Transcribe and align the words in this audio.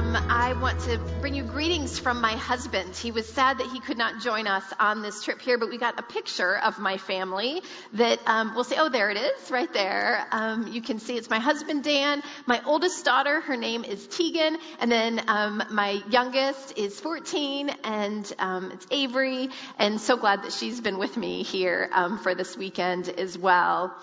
um, 0.00 0.16
I 0.30 0.54
want 0.54 0.80
to 0.80 0.98
bring 1.20 1.34
you 1.34 1.42
greetings 1.42 1.98
from 1.98 2.22
my 2.22 2.32
husband. 2.32 2.96
He 2.96 3.10
was 3.10 3.28
sad 3.28 3.58
that 3.58 3.66
he 3.66 3.80
could 3.80 3.98
not 3.98 4.22
join 4.22 4.46
us 4.46 4.64
on 4.80 5.02
this 5.02 5.22
trip 5.22 5.42
here, 5.42 5.58
but 5.58 5.68
we 5.68 5.76
got 5.76 6.00
a 6.00 6.02
picture 6.02 6.56
of 6.56 6.78
my 6.78 6.96
family 6.96 7.60
that 7.92 8.18
um, 8.24 8.54
we'll 8.54 8.64
say, 8.64 8.76
oh, 8.78 8.88
there 8.88 9.10
it 9.10 9.18
is, 9.18 9.50
right 9.50 9.70
there. 9.74 10.26
Um, 10.30 10.68
you 10.68 10.80
can 10.80 11.00
see 11.00 11.18
it's 11.18 11.28
my 11.28 11.38
husband, 11.38 11.84
Dan, 11.84 12.22
my 12.46 12.62
oldest 12.64 13.04
daughter, 13.04 13.42
her 13.42 13.58
name 13.58 13.84
is 13.84 14.06
Tegan, 14.06 14.56
and 14.80 14.90
then 14.90 15.20
um, 15.28 15.62
my 15.70 16.02
youngest 16.08 16.78
is 16.78 16.98
14, 16.98 17.68
and 17.84 18.32
um, 18.38 18.70
it's 18.72 18.86
Avery, 18.90 19.50
and 19.78 20.00
so 20.00 20.16
glad 20.16 20.44
that 20.44 20.52
she's 20.54 20.80
been 20.80 20.96
with 20.96 21.18
me 21.18 21.42
here 21.42 21.90
um, 21.92 22.18
for 22.18 22.34
this 22.34 22.56
weekend 22.56 23.10
as 23.10 23.36
well. 23.36 23.94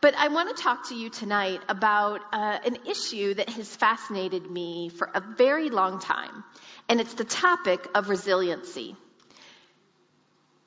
But 0.00 0.14
I 0.14 0.28
want 0.28 0.54
to 0.54 0.62
talk 0.62 0.88
to 0.88 0.94
you 0.94 1.08
tonight 1.08 1.62
about 1.68 2.20
uh, 2.32 2.58
an 2.64 2.78
issue 2.88 3.34
that 3.34 3.48
has 3.50 3.74
fascinated 3.74 4.50
me 4.50 4.90
for 4.90 5.08
a 5.14 5.20
very 5.20 5.70
long 5.70 6.00
time, 6.00 6.44
and 6.88 7.00
it's 7.00 7.14
the 7.14 7.24
topic 7.24 7.86
of 7.94 8.08
resiliency. 8.08 8.94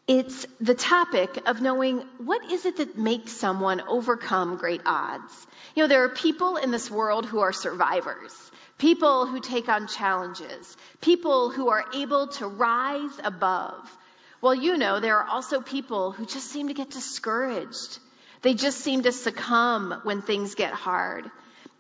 It's 0.08 0.48
the 0.60 0.74
topic 0.74 1.48
of 1.48 1.62
knowing 1.62 2.00
what 2.18 2.52
is 2.52 2.66
it 2.66 2.78
that 2.78 2.98
makes 2.98 3.32
someone 3.32 3.82
overcome 3.82 4.58
great 4.58 4.82
odds. 4.84 5.48
You 5.76 5.84
know, 5.84 5.88
there 5.88 6.04
are 6.06 6.10
people 6.10 6.58
in 6.58 6.72
this 6.72 6.90
world 6.90 7.28
who 7.28 7.42
are 7.42 7.54
survivors, 7.54 8.34
people 8.80 9.28
who 9.28 9.40
take 9.40 9.70
on 9.70 9.88
challenges, 9.88 10.76
people 11.02 11.52
who 11.52 11.70
are 11.70 11.86
able 11.94 12.30
to 12.40 12.48
rise 12.48 13.20
above. 13.24 13.96
Well, 14.42 14.56
you 14.56 14.78
know, 14.78 15.00
there 15.00 15.20
are 15.20 15.28
also 15.28 15.62
people 15.62 16.12
who 16.12 16.26
just 16.26 16.48
seem 16.48 16.70
to 16.70 16.74
get 16.74 16.90
discouraged 16.90 18.00
they 18.42 18.54
just 18.54 18.80
seem 18.80 19.04
to 19.04 19.12
succumb 19.12 20.02
when 20.04 20.22
things 20.22 20.56
get 20.56 20.74
hard. 20.74 21.30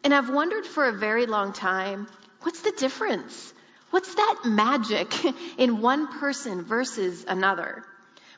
And 0.03 0.13
I've 0.13 0.29
wondered 0.29 0.65
for 0.65 0.85
a 0.85 0.93
very 0.93 1.25
long 1.25 1.53
time 1.53 2.07
what's 2.41 2.61
the 2.61 2.71
difference? 2.71 3.53
What's 3.91 4.13
that 4.15 4.41
magic 4.45 5.13
in 5.57 5.81
one 5.81 6.19
person 6.19 6.63
versus 6.63 7.25
another? 7.27 7.83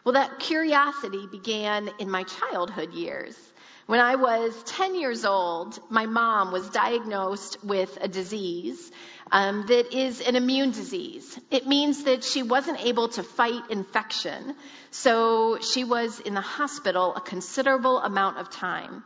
Well, 0.03 0.13
that 0.13 0.39
curiosity 0.39 1.27
began 1.27 1.89
in 1.99 2.09
my 2.09 2.23
childhood 2.23 2.93
years. 2.93 3.37
When 3.85 3.99
I 3.99 4.15
was 4.15 4.55
10 4.63 4.95
years 4.95 5.25
old, 5.25 5.79
my 5.89 6.05
mom 6.05 6.51
was 6.51 6.69
diagnosed 6.69 7.63
with 7.63 7.97
a 8.01 8.07
disease 8.07 8.91
um, 9.31 9.65
that 9.67 9.93
is 9.93 10.21
an 10.21 10.35
immune 10.35 10.71
disease. 10.71 11.39
It 11.49 11.65
means 11.65 12.03
that 12.03 12.23
she 12.23 12.43
wasn't 12.43 12.83
able 12.85 13.09
to 13.09 13.23
fight 13.23 13.69
infection, 13.69 14.55
so 14.91 15.59
she 15.59 15.83
was 15.83 16.19
in 16.19 16.33
the 16.33 16.41
hospital 16.41 17.15
a 17.15 17.21
considerable 17.21 17.99
amount 17.99 18.37
of 18.37 18.49
time. 18.49 19.03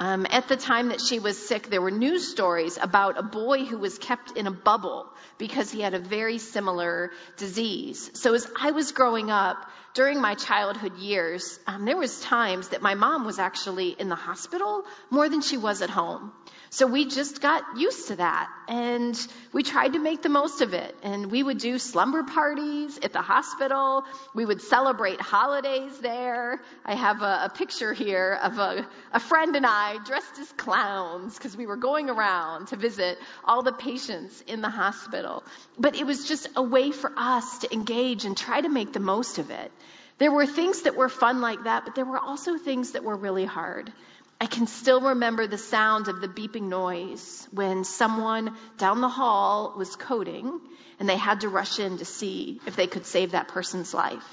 Um, 0.00 0.26
at 0.30 0.46
the 0.46 0.56
time 0.56 0.88
that 0.88 1.00
she 1.00 1.18
was 1.18 1.36
sick, 1.48 1.70
there 1.70 1.82
were 1.82 1.90
news 1.90 2.28
stories 2.28 2.78
about 2.80 3.18
a 3.18 3.22
boy 3.22 3.64
who 3.64 3.78
was 3.78 3.98
kept 3.98 4.36
in 4.36 4.46
a 4.46 4.50
bubble 4.52 5.06
because 5.38 5.72
he 5.72 5.80
had 5.80 5.94
a 5.94 5.98
very 5.98 6.38
similar 6.38 7.10
disease. 7.36 8.10
So 8.14 8.34
as 8.34 8.48
I 8.60 8.70
was 8.70 8.92
growing 8.92 9.30
up, 9.30 9.56
during 9.94 10.20
my 10.20 10.34
childhood 10.34 10.96
years, 10.98 11.58
um, 11.66 11.84
there 11.84 11.96
was 11.96 12.20
times 12.20 12.68
that 12.68 12.82
my 12.82 12.94
mom 12.94 13.24
was 13.24 13.40
actually 13.40 13.88
in 13.88 14.08
the 14.08 14.14
hospital 14.14 14.84
more 15.10 15.28
than 15.28 15.40
she 15.40 15.56
was 15.56 15.82
at 15.82 15.90
home. 15.90 16.32
So 16.70 16.86
we 16.86 17.06
just 17.06 17.40
got 17.40 17.62
used 17.76 18.08
to 18.08 18.16
that 18.16 18.48
and 18.68 19.18
we 19.52 19.62
tried 19.62 19.94
to 19.94 19.98
make 19.98 20.22
the 20.22 20.28
most 20.28 20.60
of 20.60 20.74
it. 20.74 20.94
And 21.02 21.30
we 21.30 21.42
would 21.42 21.58
do 21.58 21.78
slumber 21.78 22.22
parties 22.22 22.98
at 23.02 23.12
the 23.12 23.22
hospital. 23.22 24.04
We 24.34 24.44
would 24.44 24.60
celebrate 24.60 25.20
holidays 25.20 25.98
there. 25.98 26.60
I 26.84 26.94
have 26.94 27.22
a, 27.22 27.44
a 27.44 27.52
picture 27.54 27.92
here 27.92 28.38
of 28.42 28.58
a, 28.58 28.86
a 29.12 29.20
friend 29.20 29.56
and 29.56 29.64
I 29.64 29.98
dressed 30.04 30.38
as 30.38 30.52
clowns 30.52 31.36
because 31.38 31.56
we 31.56 31.66
were 31.66 31.76
going 31.76 32.10
around 32.10 32.68
to 32.68 32.76
visit 32.76 33.18
all 33.44 33.62
the 33.62 33.72
patients 33.72 34.42
in 34.46 34.60
the 34.60 34.70
hospital. 34.70 35.44
But 35.78 35.96
it 35.96 36.04
was 36.04 36.28
just 36.28 36.48
a 36.54 36.62
way 36.62 36.92
for 36.92 37.12
us 37.16 37.60
to 37.60 37.72
engage 37.72 38.24
and 38.26 38.36
try 38.36 38.60
to 38.60 38.68
make 38.68 38.92
the 38.92 39.00
most 39.00 39.38
of 39.38 39.50
it. 39.50 39.72
There 40.18 40.32
were 40.32 40.46
things 40.46 40.82
that 40.82 40.96
were 40.96 41.08
fun 41.08 41.40
like 41.40 41.64
that, 41.64 41.84
but 41.84 41.94
there 41.94 42.04
were 42.04 42.18
also 42.18 42.58
things 42.58 42.92
that 42.92 43.04
were 43.04 43.16
really 43.16 43.44
hard. 43.44 43.92
I 44.40 44.46
can 44.46 44.68
still 44.68 45.00
remember 45.00 45.46
the 45.46 45.58
sound 45.58 46.06
of 46.08 46.20
the 46.20 46.28
beeping 46.28 46.68
noise 46.68 47.48
when 47.50 47.82
someone 47.82 48.56
down 48.76 49.00
the 49.00 49.08
hall 49.08 49.74
was 49.76 49.96
coding 49.96 50.60
and 51.00 51.08
they 51.08 51.16
had 51.16 51.40
to 51.40 51.48
rush 51.48 51.80
in 51.80 51.98
to 51.98 52.04
see 52.04 52.60
if 52.66 52.76
they 52.76 52.86
could 52.86 53.04
save 53.04 53.32
that 53.32 53.48
person's 53.48 53.92
life. 53.92 54.26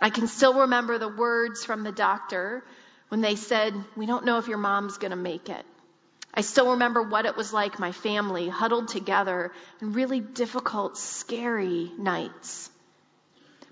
I 0.00 0.10
can 0.10 0.26
still 0.26 0.60
remember 0.60 0.98
the 0.98 1.08
words 1.08 1.64
from 1.64 1.84
the 1.84 1.92
doctor 1.92 2.62
when 3.08 3.22
they 3.22 3.36
said, 3.36 3.74
We 3.96 4.06
don't 4.06 4.26
know 4.26 4.38
if 4.38 4.48
your 4.48 4.58
mom's 4.58 4.98
going 4.98 5.10
to 5.10 5.16
make 5.16 5.48
it. 5.48 5.64
I 6.32 6.42
still 6.42 6.72
remember 6.72 7.02
what 7.02 7.26
it 7.26 7.36
was 7.36 7.52
like, 7.52 7.78
my 7.78 7.92
family 7.92 8.48
huddled 8.48 8.88
together 8.88 9.52
in 9.80 9.94
really 9.94 10.20
difficult, 10.20 10.96
scary 10.96 11.90
nights. 11.98 12.70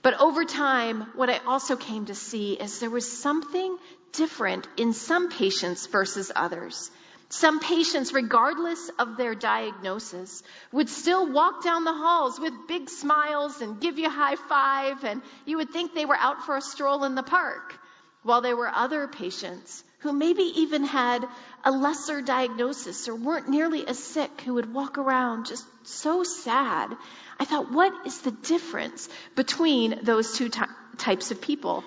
But 0.03 0.21
over 0.21 0.45
time, 0.45 1.03
what 1.15 1.31
I 1.31 1.39
also 1.47 1.77
came 1.77 2.07
to 2.07 2.15
see 2.15 2.55
is 2.55 2.81
there 2.81 2.91
was 2.91 3.11
something 3.11 3.77
different 4.13 4.67
in 4.77 4.93
some 4.93 5.31
patients 5.31 5.87
versus 5.87 6.31
others. 6.35 6.91
Some 7.31 7.61
patients, 7.61 8.15
regardless 8.15 8.91
of 8.99 9.19
their 9.19 9.35
diagnosis, 9.35 10.43
would 10.73 10.89
still 10.89 11.31
walk 11.31 11.63
down 11.63 11.85
the 11.85 11.93
halls 11.93 12.41
with 12.41 12.67
big 12.67 12.89
smiles 12.89 13.61
and 13.61 13.81
give 13.81 13.99
you 13.99 14.09
high 14.09 14.37
five, 14.37 15.05
and 15.05 15.21
you 15.45 15.59
would 15.59 15.71
think 15.71 15.95
they 15.95 16.07
were 16.07 16.17
out 16.17 16.47
for 16.47 16.57
a 16.57 16.63
stroll 16.63 17.05
in 17.05 17.15
the 17.15 17.23
park. 17.23 17.79
While 18.23 18.41
there 18.41 18.57
were 18.57 18.69
other 18.69 19.07
patients 19.09 19.85
who 20.01 20.13
maybe 20.13 20.43
even 20.43 20.85
had 20.85 21.27
a 21.65 21.71
lesser 21.71 22.23
diagnosis 22.23 23.09
or 23.09 23.15
weren't 23.15 23.49
nearly 23.49 23.87
as 23.87 23.99
sick 23.99 24.41
who 24.43 24.55
would 24.55 24.73
walk 24.73 24.97
around 24.97 25.47
just 25.47 25.67
so 25.87 26.23
sad. 26.23 26.97
I 27.39 27.45
thought, 27.45 27.71
what 27.71 28.07
is 28.07 28.21
the 28.21 28.31
difference 28.31 29.09
between 29.35 30.01
those 30.03 30.37
two 30.37 30.49
ty- 30.49 30.69
types 30.97 31.31
of 31.31 31.41
people? 31.41 31.85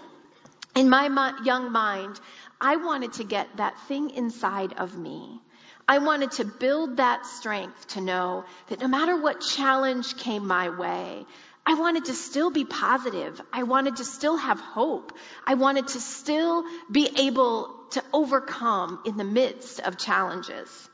In 0.75 0.89
my 0.89 1.33
young 1.43 1.71
mind, 1.71 2.19
I 2.59 2.77
wanted 2.77 3.13
to 3.13 3.23
get 3.23 3.57
that 3.57 3.79
thing 3.87 4.11
inside 4.11 4.73
of 4.73 4.97
me. 4.97 5.41
I 5.87 5.97
wanted 5.97 6.31
to 6.33 6.45
build 6.45 6.97
that 6.97 7.25
strength 7.25 7.89
to 7.89 8.01
know 8.01 8.45
that 8.67 8.79
no 8.79 8.87
matter 8.87 9.19
what 9.19 9.41
challenge 9.41 10.15
came 10.17 10.47
my 10.47 10.69
way, 10.69 11.25
I 11.65 11.73
wanted 11.73 12.05
to 12.05 12.13
still 12.13 12.49
be 12.49 12.65
positive. 12.65 13.41
I 13.51 13.63
wanted 13.63 13.97
to 13.97 14.05
still 14.05 14.37
have 14.37 14.59
hope. 14.59 15.11
I 15.45 15.55
wanted 15.55 15.89
to 15.89 15.99
still 15.99 16.63
be 16.89 17.09
able 17.17 17.75
to 17.91 18.03
overcome 18.13 19.01
in 19.05 19.17
the 19.17 19.23
midst 19.23 19.79
of 19.81 19.97
challenges. 19.97 20.89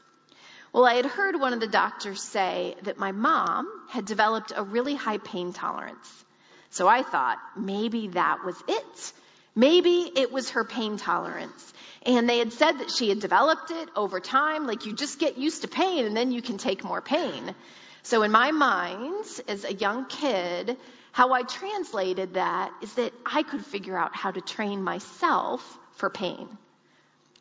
Well, 0.73 0.85
I 0.85 0.95
had 0.95 1.05
heard 1.05 1.39
one 1.39 1.53
of 1.53 1.59
the 1.59 1.67
doctors 1.67 2.21
say 2.21 2.75
that 2.83 2.97
my 2.97 3.11
mom 3.11 3.69
had 3.89 4.05
developed 4.05 4.51
a 4.55 4.63
really 4.63 4.95
high 4.95 5.19
pain 5.19 5.53
tolerance. 5.53 6.25
So 6.69 6.87
I 6.87 7.03
thought 7.03 7.37
maybe 7.55 8.09
that 8.09 8.43
was 8.43 8.61
it. 8.67 9.13
Maybe 9.57 10.11
it 10.15 10.31
was 10.31 10.51
her 10.51 10.63
pain 10.63 10.97
tolerance. 10.97 11.73
And 12.05 12.29
they 12.29 12.37
had 12.37 12.53
said 12.53 12.73
that 12.73 12.91
she 12.91 13.09
had 13.09 13.19
developed 13.19 13.71
it 13.71 13.89
over 13.95 14.19
time, 14.19 14.67
like 14.67 14.85
you 14.85 14.93
just 14.93 15.17
get 15.17 15.39
used 15.39 15.63
to 15.63 15.67
pain 15.67 16.05
and 16.05 16.15
then 16.15 16.31
you 16.31 16.43
can 16.43 16.59
take 16.59 16.83
more 16.83 17.01
pain. 17.01 17.55
So 18.03 18.21
in 18.21 18.31
my 18.31 18.51
mind, 18.51 19.25
as 19.47 19.65
a 19.65 19.73
young 19.73 20.05
kid, 20.05 20.77
how 21.11 21.33
I 21.33 21.41
translated 21.41 22.35
that 22.35 22.71
is 22.83 22.93
that 22.93 23.11
I 23.25 23.41
could 23.41 23.65
figure 23.65 23.97
out 23.97 24.15
how 24.15 24.29
to 24.29 24.41
train 24.41 24.83
myself 24.83 25.79
for 25.95 26.11
pain. 26.11 26.47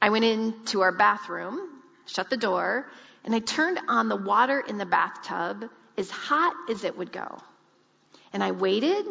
I 0.01 0.09
went 0.09 0.25
into 0.25 0.81
our 0.81 0.93
bathroom, 0.93 1.61
shut 2.07 2.31
the 2.31 2.39
door, 2.39 2.87
and 3.27 3.35
I 3.35 3.41
turned 3.41 3.79
on 3.89 4.09
the 4.09 4.17
water 4.17 4.59
in 4.59 4.79
the 4.79 4.87
bathtub 4.87 5.69
as 5.99 6.09
hot 6.09 6.55
as 6.71 6.83
it 6.83 6.97
would 6.97 7.13
go. 7.13 7.43
And 8.33 8.43
I 8.43 8.53
waited 8.53 9.05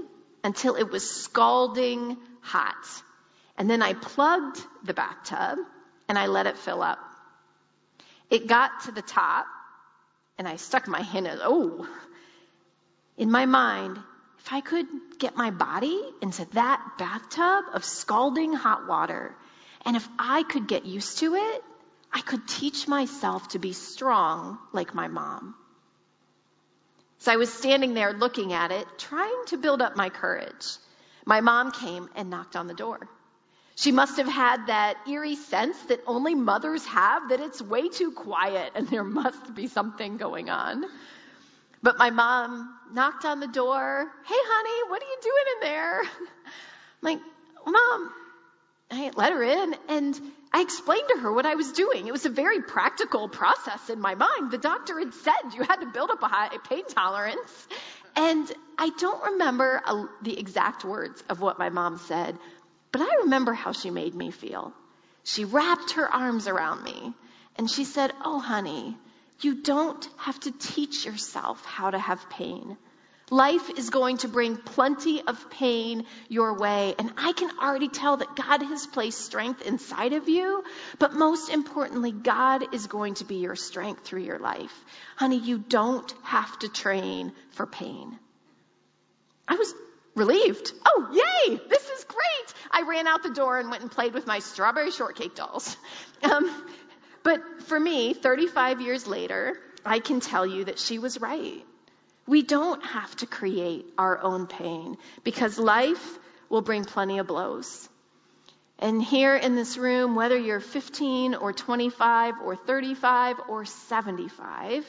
until 0.44 0.76
it 0.76 0.90
was 0.90 1.08
scalding 1.08 2.18
hot. 2.46 3.04
And 3.58 3.70
then 3.70 3.82
I 3.82 3.94
plugged 3.94 4.60
the 4.84 4.94
bathtub 4.94 5.60
and 6.08 6.18
I 6.18 6.28
let 6.28 6.48
it 6.48 6.58
fill 6.58 6.82
up. 6.82 7.00
It 8.30 8.48
got 8.48 8.84
to 8.86 8.92
the 8.92 9.02
top 9.02 9.46
and 10.38 10.48
I 10.48 10.58
stuck 10.58 10.88
my 10.88 11.02
hand 11.02 11.28
in, 11.28 11.40
oh, 11.42 11.88
in 13.18 13.32
my 13.32 13.46
mind, 13.46 13.98
if 14.40 14.54
I 14.54 14.62
could 14.62 14.86
get 15.18 15.36
my 15.36 15.50
body 15.50 16.00
into 16.22 16.46
that 16.54 16.98
bathtub 16.98 17.66
of 17.74 17.84
scalding 17.84 18.54
hot 18.54 18.88
water, 18.88 19.36
and 19.86 19.96
if 19.96 20.08
I 20.20 20.44
could 20.44 20.68
get 20.68 20.86
used 20.86 21.20
to 21.20 21.36
it, 21.36 21.64
I 22.12 22.22
could 22.22 22.48
teach 22.48 22.88
myself 22.88 23.50
to 23.50 23.60
be 23.60 23.74
strong 23.74 24.60
like 24.74 24.94
my 24.94 25.08
mom. 25.08 25.56
So 27.20 27.32
I 27.32 27.38
was 27.38 27.52
standing 27.52 27.94
there 27.94 28.14
looking 28.14 28.54
at 28.54 28.72
it, 28.72 28.86
trying 28.98 29.46
to 29.48 29.58
build 29.58 29.82
up 29.82 29.96
my 29.96 30.10
courage. 30.10 30.78
My 31.26 31.42
mom 31.42 31.72
came 31.72 32.10
and 32.16 32.30
knocked 32.30 32.56
on 32.56 32.68
the 32.68 32.74
door. 32.74 33.00
She 33.76 33.92
must 33.92 34.18
have 34.18 34.28
had 34.28 34.68
that 34.68 34.96
eerie 35.08 35.36
sense 35.36 35.78
that 35.88 36.00
only 36.08 36.34
mothers 36.34 36.86
have 36.86 37.30
that 37.30 37.42
it's 37.42 37.62
way 37.62 37.90
too 37.90 38.12
quiet 38.12 38.72
and 38.76 38.88
there 38.88 39.04
must 39.04 39.54
be 39.54 39.68
something 39.68 40.18
going 40.18 40.50
on. 40.50 40.86
But 41.84 41.98
my 41.98 42.10
mom 42.10 42.74
knocked 42.94 43.26
on 43.26 43.40
the 43.40 43.48
door. 43.48 44.12
Hey, 44.26 44.36
honey, 44.38 44.90
what 44.90 45.02
are 45.02 45.06
you 45.06 45.18
doing 45.22 45.44
in 45.56 45.70
there? 45.70 46.02
I'm 46.04 46.08
like, 47.02 47.20
Mom, 47.68 48.14
I 48.92 49.12
let 49.16 49.34
her 49.34 49.44
in 49.44 49.76
and 49.90 50.22
I 50.54 50.62
explained 50.62 51.10
to 51.10 51.20
her 51.20 51.34
what 51.34 51.46
I 51.46 51.56
was 51.56 51.74
doing. 51.74 52.08
It 52.08 52.12
was 52.12 52.26
a 52.26 52.30
very 52.30 52.62
practical 52.62 53.28
process 53.28 53.90
in 53.90 54.00
my 54.00 54.16
mind. 54.16 54.52
The 54.52 54.58
doctor 54.58 55.00
had 55.00 55.14
said 55.14 55.54
you 55.54 55.64
had 55.64 55.78
to 55.78 55.88
build 55.88 56.12
up 56.12 56.24
a 56.24 56.28
high 56.28 56.58
pain 56.70 56.86
tolerance. 56.88 57.68
And 58.16 58.52
I 58.78 58.90
don't 58.90 59.24
remember 59.32 59.82
the 60.22 60.38
exact 60.38 60.86
words 60.86 61.24
of 61.30 61.42
what 61.42 61.60
my 61.60 61.70
mom 61.70 61.98
said, 61.98 62.38
but 62.92 63.02
I 63.02 63.24
remember 63.24 63.54
how 63.54 63.72
she 63.72 63.90
made 63.90 64.16
me 64.16 64.32
feel. 64.32 64.74
She 65.24 65.44
wrapped 65.44 65.92
her 65.92 66.14
arms 66.14 66.48
around 66.48 66.84
me 66.84 67.14
and 67.58 67.70
she 67.70 67.84
said, 67.84 68.14
Oh, 68.24 68.40
honey, 68.40 68.98
you 69.42 69.62
don't 69.62 70.08
have 70.18 70.40
to 70.42 70.52
teach 70.52 71.06
yourself 71.06 71.66
how 71.66 71.92
to 71.92 72.00
have 72.00 72.30
pain. 72.30 72.78
Life 73.32 73.72
is 73.72 73.90
going 73.90 74.18
to 74.18 74.28
bring 74.28 74.56
plenty 74.56 75.22
of 75.22 75.50
pain 75.50 76.06
your 76.30 76.60
way. 76.60 76.94
And 77.00 77.12
I 77.18 77.32
can 77.32 77.50
already 77.60 77.88
tell 77.88 78.18
that 78.18 78.36
God 78.36 78.62
has 78.62 78.86
placed 78.86 79.22
strength 79.22 79.64
inside 79.64 80.14
of 80.14 80.30
you. 80.30 80.64
But 81.00 81.14
most 81.14 81.50
importantly, 81.50 82.12
God 82.12 82.74
is 82.74 82.86
going 82.86 83.16
to 83.16 83.26
be 83.26 83.38
your 83.38 83.56
strength 83.56 84.04
through 84.04 84.22
your 84.22 84.38
life. 84.38 84.74
Honey, 85.16 85.40
you 85.40 85.58
don't 85.58 86.14
have 86.24 86.60
to 86.60 86.70
train 86.70 87.34
for 87.52 87.66
pain. 87.66 88.20
I 89.48 89.56
was 89.56 89.74
relieved. 90.14 90.72
Oh, 90.86 91.10
yay! 91.12 91.60
This 91.68 91.90
is 91.90 92.04
great! 92.04 92.54
I 92.70 92.84
ran 92.84 93.08
out 93.08 93.24
the 93.24 93.34
door 93.34 93.58
and 93.60 93.72
went 93.72 93.82
and 93.82 93.92
played 93.92 94.14
with 94.14 94.28
my 94.28 94.40
strawberry 94.40 94.92
shortcake 94.92 95.36
dolls. 95.36 95.78
Um, 96.24 96.50
but 97.22 97.42
for 97.64 97.80
me, 97.80 98.14
35 98.14 98.82
years 98.82 99.06
later, 99.06 99.60
I 99.86 100.00
can 100.00 100.22
tell 100.22 100.46
you 100.46 100.66
that 100.66 100.80
she 100.80 100.98
was 100.98 101.20
right. 101.20 101.64
We 102.28 102.42
don't 102.42 102.84
have 102.84 103.16
to 103.18 103.26
create 103.26 103.86
our 103.98 104.22
own 104.22 104.48
pain 104.48 104.98
because 105.24 105.60
life 105.60 106.18
will 106.50 106.62
bring 106.62 106.86
plenty 106.86 107.20
of 107.20 107.28
blows. 107.28 107.88
And 108.80 109.02
here 109.02 109.36
in 109.36 109.56
this 109.56 109.78
room, 109.78 110.16
whether 110.16 110.38
you're 110.38 110.60
15 110.60 111.36
or 111.36 111.54
25 111.54 112.36
or 112.44 112.56
35 112.56 113.38
or 113.48 113.66
75, 113.66 114.86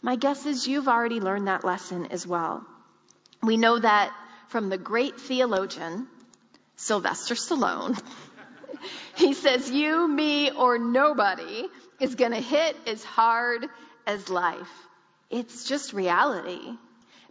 my 0.00 0.16
guess 0.16 0.46
is 0.46 0.66
you've 0.66 0.88
already 0.88 1.20
learned 1.20 1.48
that 1.48 1.64
lesson 1.64 2.06
as 2.06 2.26
well. 2.26 2.64
We 3.42 3.56
know 3.56 3.78
that 3.78 4.14
from 4.48 4.68
the 4.68 4.78
great 4.78 5.20
theologian, 5.20 6.06
Sylvester 6.76 7.34
Stallone. 7.34 8.00
he 9.16 9.34
says, 9.34 9.70
You, 9.70 10.06
me, 10.08 10.50
or 10.50 10.78
nobody 10.78 11.66
is 12.00 12.14
going 12.14 12.32
to 12.32 12.40
hit 12.40 12.76
as 12.86 13.04
hard 13.04 13.66
as 14.06 14.30
life. 14.30 14.85
It's 15.30 15.64
just 15.64 15.92
reality. 15.92 16.76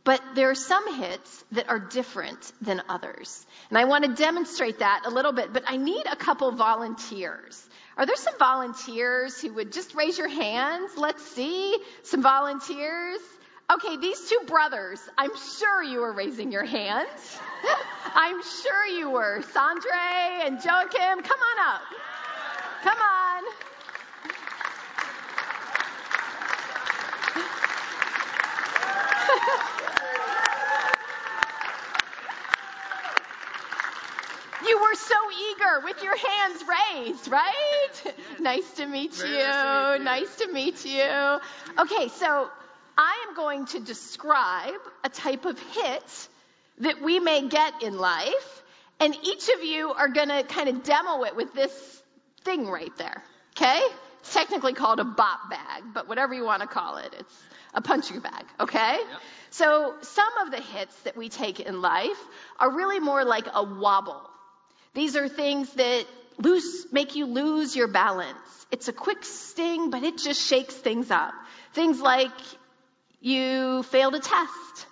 But 0.04 0.22
there 0.36 0.52
are 0.52 0.56
some 0.56 1.02
hits 1.02 1.44
that 1.54 1.68
are 1.68 1.80
different 1.80 2.52
than 2.62 2.82
others. 2.88 3.44
And 3.70 3.78
I 3.78 3.86
want 3.86 4.06
to 4.06 4.14
demonstrate 4.14 4.80
that 4.80 5.02
a 5.06 5.10
little 5.10 5.32
bit, 5.32 5.52
but 5.52 5.64
I 5.68 5.78
need 5.78 6.04
a 6.06 6.16
couple 6.16 6.52
volunteers. 6.52 7.68
Are 7.98 8.06
there 8.06 8.16
some 8.16 8.38
volunteers 8.38 9.42
who 9.42 9.54
would 9.54 9.72
just 9.72 9.96
raise 9.96 10.18
your 10.18 10.28
hands? 10.28 10.92
Let's 10.96 11.26
see. 11.26 11.78
Some 12.04 12.22
volunteers. 12.22 13.20
Okay, 13.74 13.98
these 13.98 14.30
two 14.30 14.42
brothers, 14.46 15.00
I'm 15.18 15.36
sure 15.58 15.82
you 15.82 16.02
were 16.02 16.14
raising 16.14 16.52
your 16.52 16.66
hands. 16.66 17.40
I'm 18.14 18.44
sure 18.62 18.86
you 18.86 19.10
were. 19.10 19.42
Sandre 19.56 20.46
and 20.46 20.64
Joachim, 20.64 21.24
come 21.24 21.40
on 21.40 21.74
up. 21.74 21.82
Come 22.84 22.98
on. 23.00 23.44
You 34.68 34.80
were 34.80 34.96
so 34.96 35.16
eager 35.52 35.82
with 35.84 36.02
your 36.02 36.16
hands 36.18 36.64
raised, 36.68 37.28
right? 37.28 38.16
nice 38.40 38.72
to 38.74 38.88
meet 38.88 39.18
you. 39.20 40.04
Nice 40.04 40.36
to 40.38 40.52
meet 40.52 40.86
you. 40.86 41.40
Okay, 41.78 42.08
so 42.08 42.50
I 42.98 43.26
am 43.28 43.36
going 43.36 43.66
to 43.68 43.80
describe 43.80 44.80
a 45.04 45.10
type 45.10 45.46
of 45.46 45.60
hit 45.60 46.28
that 46.80 47.02
we 47.02 47.20
may 47.20 47.48
get 47.48 47.84
in 47.84 47.98
life, 47.98 48.64
and 49.00 49.16
each 49.24 49.50
of 49.50 49.64
you 49.64 49.92
are 49.92 50.08
going 50.08 50.30
to 50.30 50.44
kind 50.44 50.70
of 50.70 50.84
demo 50.84 51.24
it 51.24 51.36
with 51.36 51.54
this 51.54 52.02
thing 52.44 52.68
right 52.68 52.96
there. 52.98 53.24
Okay? 53.56 53.82
It's 54.26 54.34
technically 54.34 54.74
called 54.74 55.00
a 55.00 55.04
bop 55.04 55.52
bag, 55.52 55.84
but 55.94 56.08
whatever 56.08 56.34
you 56.34 56.44
want 56.44 56.64
to 56.64 56.68
call 56.68 56.98
it, 56.98 57.14
it's 57.20 57.44
a 57.76 57.82
punching 57.82 58.22
bag, 58.22 58.44
okay? 58.60 58.98
Yep. 58.98 59.22
So 59.52 59.94
some 60.02 60.38
of 60.44 60.50
the 60.50 60.60
hits 60.60 61.00
that 61.02 61.16
we 61.16 61.30
take 61.30 61.60
in 61.60 61.80
life 61.80 62.18
are 62.60 62.76
really 62.76 63.00
more 63.00 63.24
like 63.24 63.46
a 63.54 63.64
wobble. 63.64 64.28
These 64.96 65.16
are 65.16 65.30
things 65.30 65.72
that 65.74 66.06
lose, 66.40 66.88
make 66.92 67.16
you 67.16 67.28
lose 67.28 67.76
your 67.76 67.88
balance. 67.88 68.66
It's 68.72 68.88
a 68.88 68.94
quick 68.94 69.24
sting, 69.24 69.92
but 69.92 70.02
it 70.02 70.18
just 70.18 70.42
shakes 70.42 70.74
things 70.74 71.12
up. 71.12 71.36
Things 71.74 72.02
like 72.02 72.32
you 73.22 73.84
failed 73.84 74.16
a 74.16 74.20
test. 74.20 74.88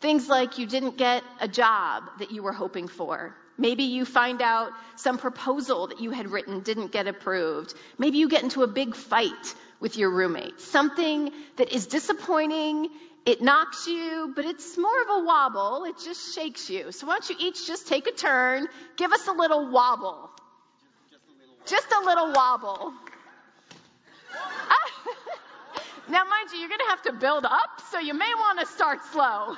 Things 0.00 0.28
like 0.28 0.58
you 0.58 0.66
didn't 0.68 0.96
get 0.96 1.24
a 1.40 1.48
job 1.48 2.04
that 2.20 2.30
you 2.30 2.44
were 2.44 2.52
hoping 2.52 2.86
for. 2.86 3.34
Maybe 3.58 3.84
you 3.84 4.04
find 4.04 4.42
out 4.42 4.72
some 4.96 5.18
proposal 5.18 5.88
that 5.88 6.00
you 6.00 6.10
had 6.10 6.30
written 6.30 6.60
didn't 6.60 6.92
get 6.92 7.06
approved. 7.06 7.74
Maybe 7.98 8.18
you 8.18 8.28
get 8.28 8.42
into 8.42 8.62
a 8.62 8.66
big 8.66 8.94
fight 8.94 9.54
with 9.80 9.96
your 9.96 10.10
roommate. 10.10 10.60
Something 10.60 11.32
that 11.56 11.72
is 11.72 11.86
disappointing 11.86 12.90
it 13.26 13.42
knocks 13.42 13.88
you, 13.88 14.32
but 14.36 14.44
it's 14.44 14.78
more 14.78 15.02
of 15.02 15.22
a 15.22 15.24
wobble. 15.24 15.84
It 15.84 15.96
just 15.98 16.32
shakes 16.32 16.70
you. 16.70 16.92
So 16.92 17.08
why 17.08 17.14
don't 17.14 17.28
you 17.28 17.36
each 17.40 17.66
just 17.66 17.88
take 17.88 18.06
a 18.06 18.12
turn, 18.12 18.68
give 18.96 19.12
us 19.12 19.26
a 19.26 19.32
little 19.32 19.68
wobble. 19.68 20.30
Just 21.66 21.90
a 21.90 22.04
little 22.06 22.32
wobble. 22.32 22.94
now, 26.08 26.22
mind 26.22 26.52
you, 26.52 26.60
you're 26.60 26.68
going 26.68 26.78
to 26.78 26.90
have 26.90 27.02
to 27.02 27.12
build 27.14 27.44
up, 27.44 27.82
so 27.90 27.98
you 27.98 28.14
may 28.14 28.32
want 28.38 28.60
to 28.60 28.66
start 28.66 29.00
slow. 29.12 29.56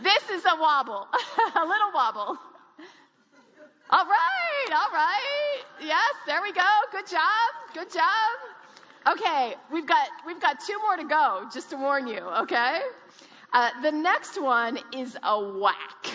This 0.00 0.30
is 0.30 0.44
a 0.44 0.60
wobble, 0.60 1.08
a 1.56 1.66
little 1.66 1.90
wobble. 1.92 2.38
All 3.90 4.04
right, 4.04 4.70
all 4.70 4.92
right. 4.92 5.62
Yes, 5.80 6.14
there 6.26 6.42
we 6.42 6.52
go. 6.52 6.68
Good 6.92 7.06
job. 7.06 7.22
Good 7.72 7.90
job. 7.90 9.16
Okay, 9.16 9.54
we've 9.72 9.86
got 9.86 10.06
we've 10.26 10.40
got 10.40 10.60
two 10.60 10.78
more 10.82 10.98
to 10.98 11.04
go, 11.04 11.48
just 11.54 11.70
to 11.70 11.76
warn 11.76 12.06
you. 12.06 12.18
Okay, 12.18 12.82
uh, 13.50 13.70
the 13.82 13.90
next 13.90 14.38
one 14.38 14.78
is 14.94 15.16
a 15.22 15.42
whack. 15.42 16.06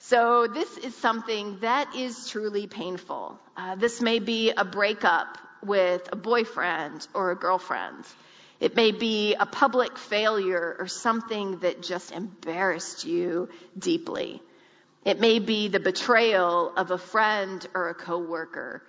So 0.00 0.48
this 0.48 0.78
is 0.78 0.96
something 0.96 1.58
that 1.60 1.94
is 1.94 2.28
truly 2.28 2.66
painful. 2.66 3.38
Uh, 3.56 3.76
this 3.76 4.00
may 4.00 4.18
be 4.18 4.50
a 4.50 4.64
breakup 4.64 5.38
with 5.62 6.08
a 6.10 6.16
boyfriend 6.16 7.06
or 7.14 7.30
a 7.30 7.36
girlfriend. 7.36 8.04
It 8.58 8.74
may 8.74 8.90
be 8.90 9.34
a 9.34 9.46
public 9.46 9.96
failure 9.96 10.74
or 10.80 10.88
something 10.88 11.60
that 11.60 11.82
just 11.82 12.10
embarrassed 12.10 13.04
you 13.04 13.48
deeply. 13.78 14.42
It 15.04 15.20
may 15.20 15.38
be 15.38 15.68
the 15.68 15.80
betrayal 15.80 16.72
of 16.76 16.90
a 16.90 16.98
friend 16.98 17.66
or 17.74 17.88
a 17.88 17.94
coworker 17.94 18.82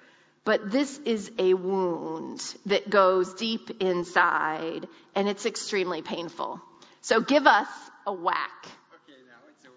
but 0.50 0.72
this 0.72 0.98
is 1.06 1.30
a 1.38 1.54
wound 1.54 2.42
that 2.66 2.90
goes 2.90 3.36
deep 3.36 3.70
inside 3.82 4.88
and 5.14 5.30
it's 5.30 5.46
extremely 5.46 6.02
painful. 6.02 6.60
So 7.02 7.22
give 7.22 7.46
us 7.46 7.68
a 8.08 8.14
whack. 8.14 8.66
Okay, 8.96 9.14
now 9.28 9.36
it's 9.48 9.64
a 9.66 9.70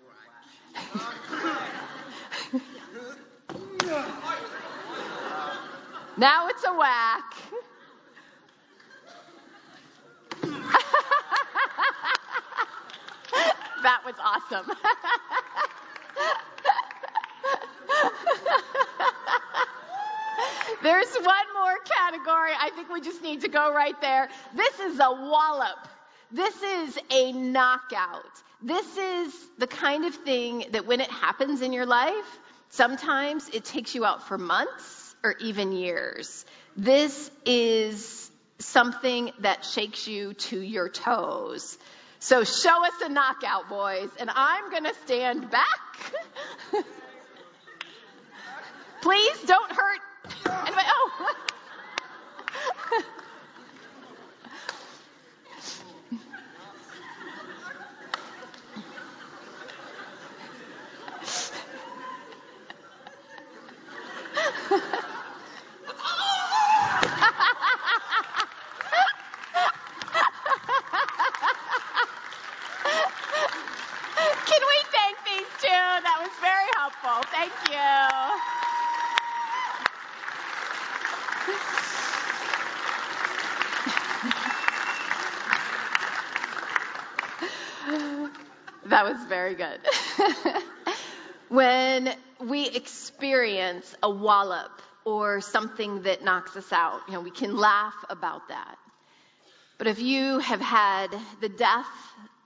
whack. 2.57 2.63
now 6.17 6.49
it's 6.49 6.65
a 6.65 6.73
whack. 6.73 7.35
that 13.83 14.03
was 14.07 14.15
awesome. 14.25 14.71
There's 20.83 21.15
one 21.15 21.47
more 21.55 21.79
category. 21.85 22.53
I 22.59 22.71
think 22.75 22.89
we 22.91 23.01
just 23.01 23.23
need 23.23 23.43
to 23.43 23.49
go 23.49 23.73
right 23.73 23.99
there. 24.01 24.29
This 24.55 24.81
is 24.81 24.99
a 24.99 25.11
wallop. 25.11 25.79
This 26.33 26.61
is 26.63 26.99
a 27.11 27.33
knockout. 27.33 28.25
This 28.61 28.97
is 28.97 29.35
the 29.59 29.67
kind 29.67 30.05
of 30.05 30.15
thing 30.15 30.65
that 30.73 30.87
when 30.87 31.01
it 31.01 31.11
happens 31.11 31.63
in 31.63 31.73
your 31.73 31.87
life, 31.87 32.39
sometimes 32.71 33.49
it 33.51 33.65
takes 33.65 33.95
you 33.95 34.05
out 34.05 34.27
for 34.27 34.39
months 34.39 35.15
or 35.23 35.35
even 35.41 35.73
years. 35.73 36.45
This 36.77 37.31
is 37.45 38.31
something 38.59 39.33
that 39.41 39.65
shakes 39.65 40.09
you 40.09 40.35
to 40.35 40.61
your 40.61 40.89
toes. 40.89 41.79
So 42.19 42.45
show 42.45 42.85
us 42.85 42.93
a 43.05 43.09
knockout, 43.09 43.69
boys, 43.69 44.09
and 44.19 44.31
I'm 44.33 44.71
going 44.71 44.85
to 44.85 44.95
stand 45.05 45.51
back. 45.51 46.13
Please 49.03 49.43
don't 49.45 49.73
hurt 49.73 50.01
Anyway, 50.27 50.83
oh. 50.87 51.35
Can 74.47 74.61
we 74.69 74.79
thank 74.93 75.17
these 75.25 75.49
two? 75.61 75.69
That 75.69 76.19
was 76.21 76.31
very 76.41 76.69
helpful. 76.77 77.23
Thank 77.31 77.53
you. 77.71 78.63
That 88.87 89.05
was 89.05 89.25
very 89.55 89.77
good. 89.77 90.63
when 91.49 92.15
we 92.41 92.69
experience 92.69 93.95
a 94.03 94.11
wallop 94.11 94.71
or 95.05 95.41
something 95.41 96.03
that 96.03 96.25
knocks 96.25 96.57
us 96.57 96.73
out, 96.73 97.01
you 97.09 97.15
know, 97.15 97.21
we 97.21 97.31
can 97.31 97.57
laugh 97.57 97.95
about 98.09 98.49
that. 98.49 98.77
But 99.79 99.87
if 99.87 100.01
you 100.01 100.39
have 100.39 100.61
had 100.61 101.09
the 101.41 101.49
death 101.49 101.87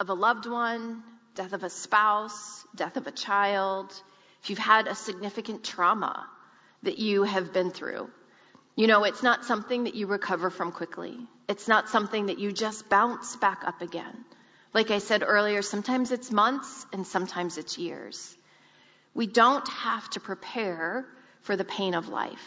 of 0.01 0.09
a 0.09 0.15
loved 0.15 0.47
one, 0.47 1.03
death 1.35 1.53
of 1.53 1.65
a 1.65 1.71
spouse, 1.71 2.65
death 2.75 2.97
of 2.97 3.07
a 3.07 3.11
child, 3.11 3.93
if 4.43 4.51
you've 4.51 4.59
had 4.59 4.87
a 4.87 4.95
significant 4.95 5.65
trauma 5.65 6.27
that 6.83 6.99
you 6.99 7.25
have 7.25 7.53
been 7.53 7.71
through, 7.71 8.11
you 8.75 8.87
know, 8.87 9.05
it's 9.05 9.23
not 9.23 9.45
something 9.45 9.85
that 9.85 9.95
you 9.95 10.07
recover 10.07 10.51
from 10.51 10.73
quickly. 10.73 11.17
It's 11.49 11.69
not 11.69 11.89
something 11.89 12.27
that 12.27 12.39
you 12.39 12.53
just 12.53 12.89
bounce 12.89 13.37
back 13.37 13.63
up 13.65 13.83
again. 13.83 14.26
Like 14.77 14.91
I 14.91 14.99
said 14.99 15.25
earlier, 15.27 15.63
sometimes 15.63 16.13
it's 16.13 16.31
months 16.31 16.85
and 16.93 17.07
sometimes 17.07 17.57
it's 17.57 17.79
years. 17.79 18.37
We 19.15 19.27
don't 19.27 19.67
have 19.69 20.11
to 20.11 20.21
prepare 20.21 21.07
for 21.41 21.57
the 21.57 21.65
pain 21.65 21.95
of 21.95 22.09
life. 22.11 22.47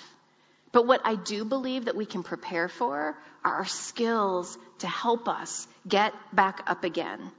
But 0.71 0.85
what 0.85 1.01
I 1.03 1.15
do 1.15 1.43
believe 1.43 1.85
that 1.85 1.95
we 1.95 2.05
can 2.05 2.21
prepare 2.21 2.67
for 2.67 3.17
are 3.43 3.55
our 3.55 3.65
skills 3.65 4.59
to 4.77 4.87
help 4.87 5.27
us 5.27 5.67
get 5.87 6.13
back 6.31 6.61
up 6.67 6.83
again. 6.83 7.31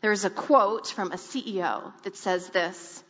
There's 0.00 0.24
a 0.24 0.30
quote 0.30 0.86
from 0.86 1.12
a 1.12 1.16
CEO 1.16 1.92
that 2.04 2.16
says 2.16 2.48
this 2.48 3.04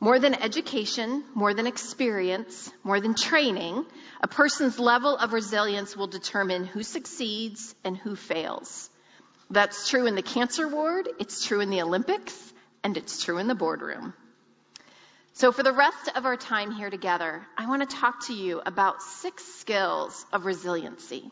More 0.00 0.18
than 0.18 0.32
education, 0.32 1.22
more 1.34 1.52
than 1.52 1.66
experience, 1.66 2.72
more 2.82 2.98
than 2.98 3.14
training, 3.14 3.84
a 4.22 4.26
person's 4.26 4.78
level 4.78 5.18
of 5.18 5.34
resilience 5.34 5.94
will 5.94 6.06
determine 6.06 6.64
who 6.64 6.82
succeeds 6.82 7.74
and 7.84 7.94
who 7.94 8.16
fails. 8.16 8.88
That's 9.50 9.88
true 9.88 10.06
in 10.06 10.14
the 10.14 10.22
cancer 10.22 10.68
ward, 10.68 11.08
it's 11.18 11.44
true 11.44 11.60
in 11.60 11.70
the 11.70 11.80
Olympics, 11.80 12.52
and 12.84 12.96
it's 12.96 13.24
true 13.24 13.38
in 13.38 13.46
the 13.46 13.54
boardroom. 13.54 14.12
So, 15.32 15.52
for 15.52 15.62
the 15.62 15.72
rest 15.72 16.10
of 16.16 16.26
our 16.26 16.36
time 16.36 16.72
here 16.72 16.90
together, 16.90 17.46
I 17.56 17.66
want 17.66 17.88
to 17.88 17.96
talk 17.96 18.26
to 18.26 18.34
you 18.34 18.60
about 18.66 19.02
six 19.02 19.44
skills 19.44 20.26
of 20.32 20.44
resiliency. 20.44 21.30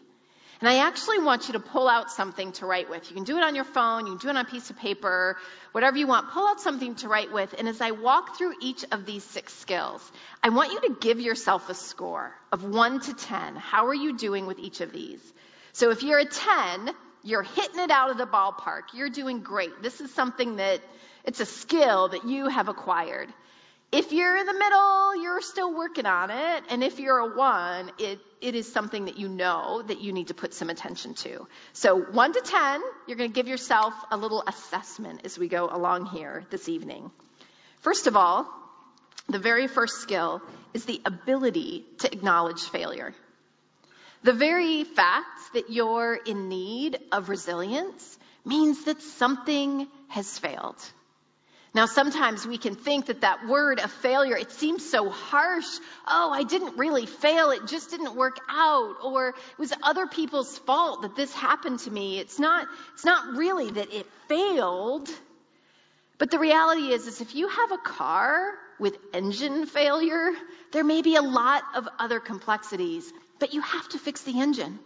And 0.60 0.68
I 0.70 0.86
actually 0.86 1.18
want 1.18 1.48
you 1.48 1.52
to 1.52 1.60
pull 1.60 1.86
out 1.86 2.10
something 2.10 2.52
to 2.52 2.66
write 2.66 2.88
with. 2.88 3.10
You 3.10 3.14
can 3.14 3.24
do 3.24 3.36
it 3.36 3.42
on 3.42 3.54
your 3.54 3.64
phone, 3.64 4.06
you 4.06 4.12
can 4.12 4.18
do 4.18 4.28
it 4.28 4.36
on 4.38 4.46
a 4.46 4.48
piece 4.48 4.70
of 4.70 4.78
paper, 4.78 5.36
whatever 5.72 5.98
you 5.98 6.06
want. 6.06 6.30
Pull 6.30 6.46
out 6.46 6.60
something 6.60 6.94
to 6.96 7.08
write 7.08 7.30
with. 7.30 7.54
And 7.58 7.68
as 7.68 7.82
I 7.82 7.90
walk 7.90 8.38
through 8.38 8.54
each 8.62 8.84
of 8.90 9.04
these 9.04 9.24
six 9.24 9.52
skills, 9.52 10.00
I 10.42 10.48
want 10.48 10.72
you 10.72 10.80
to 10.88 10.96
give 11.00 11.20
yourself 11.20 11.68
a 11.68 11.74
score 11.74 12.32
of 12.50 12.64
one 12.64 13.00
to 13.00 13.12
10. 13.12 13.56
How 13.56 13.86
are 13.86 13.94
you 13.94 14.16
doing 14.16 14.46
with 14.46 14.58
each 14.58 14.80
of 14.80 14.92
these? 14.92 15.20
So 15.72 15.90
if 15.90 16.02
you're 16.02 16.20
a 16.20 16.24
10, 16.24 16.90
you're 17.26 17.42
hitting 17.42 17.80
it 17.80 17.90
out 17.90 18.10
of 18.10 18.18
the 18.18 18.26
ballpark. 18.26 18.82
You're 18.94 19.10
doing 19.10 19.40
great. 19.40 19.82
This 19.82 20.00
is 20.00 20.14
something 20.14 20.56
that 20.56 20.80
it's 21.24 21.40
a 21.40 21.46
skill 21.46 22.08
that 22.08 22.24
you 22.24 22.46
have 22.48 22.68
acquired. 22.68 23.28
If 23.90 24.12
you're 24.12 24.36
in 24.36 24.46
the 24.46 24.52
middle, 24.52 25.22
you're 25.22 25.40
still 25.40 25.74
working 25.74 26.06
on 26.06 26.30
it. 26.30 26.64
And 26.70 26.84
if 26.84 27.00
you're 27.00 27.18
a 27.18 27.36
one, 27.36 27.90
it, 27.98 28.20
it 28.40 28.54
is 28.54 28.72
something 28.72 29.06
that 29.06 29.18
you 29.18 29.28
know 29.28 29.82
that 29.82 30.00
you 30.00 30.12
need 30.12 30.28
to 30.28 30.34
put 30.34 30.54
some 30.54 30.70
attention 30.70 31.14
to. 31.14 31.48
So 31.72 32.00
one 32.00 32.32
to 32.32 32.40
10, 32.40 32.82
you're 33.08 33.16
going 33.16 33.30
to 33.30 33.34
give 33.34 33.48
yourself 33.48 33.94
a 34.10 34.16
little 34.16 34.44
assessment 34.46 35.22
as 35.24 35.36
we 35.36 35.48
go 35.48 35.68
along 35.68 36.06
here 36.06 36.44
this 36.50 36.68
evening. 36.68 37.10
First 37.80 38.06
of 38.06 38.16
all, 38.16 38.46
the 39.28 39.40
very 39.40 39.66
first 39.66 40.00
skill 40.00 40.42
is 40.74 40.84
the 40.84 41.00
ability 41.04 41.86
to 41.98 42.12
acknowledge 42.12 42.60
failure. 42.60 43.14
The 44.26 44.32
very 44.32 44.82
fact 44.82 45.52
that 45.54 45.70
you're 45.70 46.18
in 46.26 46.48
need 46.48 46.98
of 47.12 47.28
resilience 47.28 48.18
means 48.44 48.82
that 48.86 49.00
something 49.00 49.86
has 50.08 50.36
failed. 50.36 50.74
Now, 51.72 51.86
sometimes 51.86 52.44
we 52.44 52.58
can 52.58 52.74
think 52.74 53.06
that 53.06 53.20
that 53.20 53.46
word 53.46 53.78
of 53.78 53.92
failure, 53.92 54.36
it 54.36 54.50
seems 54.50 54.84
so 54.84 55.10
harsh. 55.10 55.68
Oh, 56.08 56.32
I 56.32 56.42
didn't 56.42 56.76
really 56.76 57.06
fail. 57.06 57.50
It 57.50 57.68
just 57.68 57.90
didn't 57.90 58.16
work 58.16 58.40
out. 58.48 58.96
Or 59.04 59.28
it 59.28 59.58
was 59.58 59.72
other 59.80 60.08
people's 60.08 60.58
fault 60.58 61.02
that 61.02 61.14
this 61.14 61.32
happened 61.32 61.78
to 61.80 61.90
me. 61.92 62.18
It's 62.18 62.40
not, 62.40 62.66
it's 62.94 63.04
not 63.04 63.36
really 63.36 63.70
that 63.70 63.94
it 63.94 64.06
failed. 64.26 65.08
But 66.18 66.32
the 66.32 66.40
reality 66.40 66.92
is, 66.92 67.06
is 67.06 67.20
if 67.20 67.36
you 67.36 67.46
have 67.46 67.70
a 67.70 67.78
car 67.78 68.54
with 68.80 68.98
engine 69.14 69.66
failure, 69.66 70.32
there 70.72 70.82
may 70.82 71.02
be 71.02 71.14
a 71.14 71.22
lot 71.22 71.62
of 71.76 71.88
other 72.00 72.18
complexities, 72.18 73.12
but 73.38 73.54
you 73.54 73.60
have 73.60 73.88
to 73.90 73.98
fix 73.98 74.22
the 74.22 74.40
engine. 74.40 74.78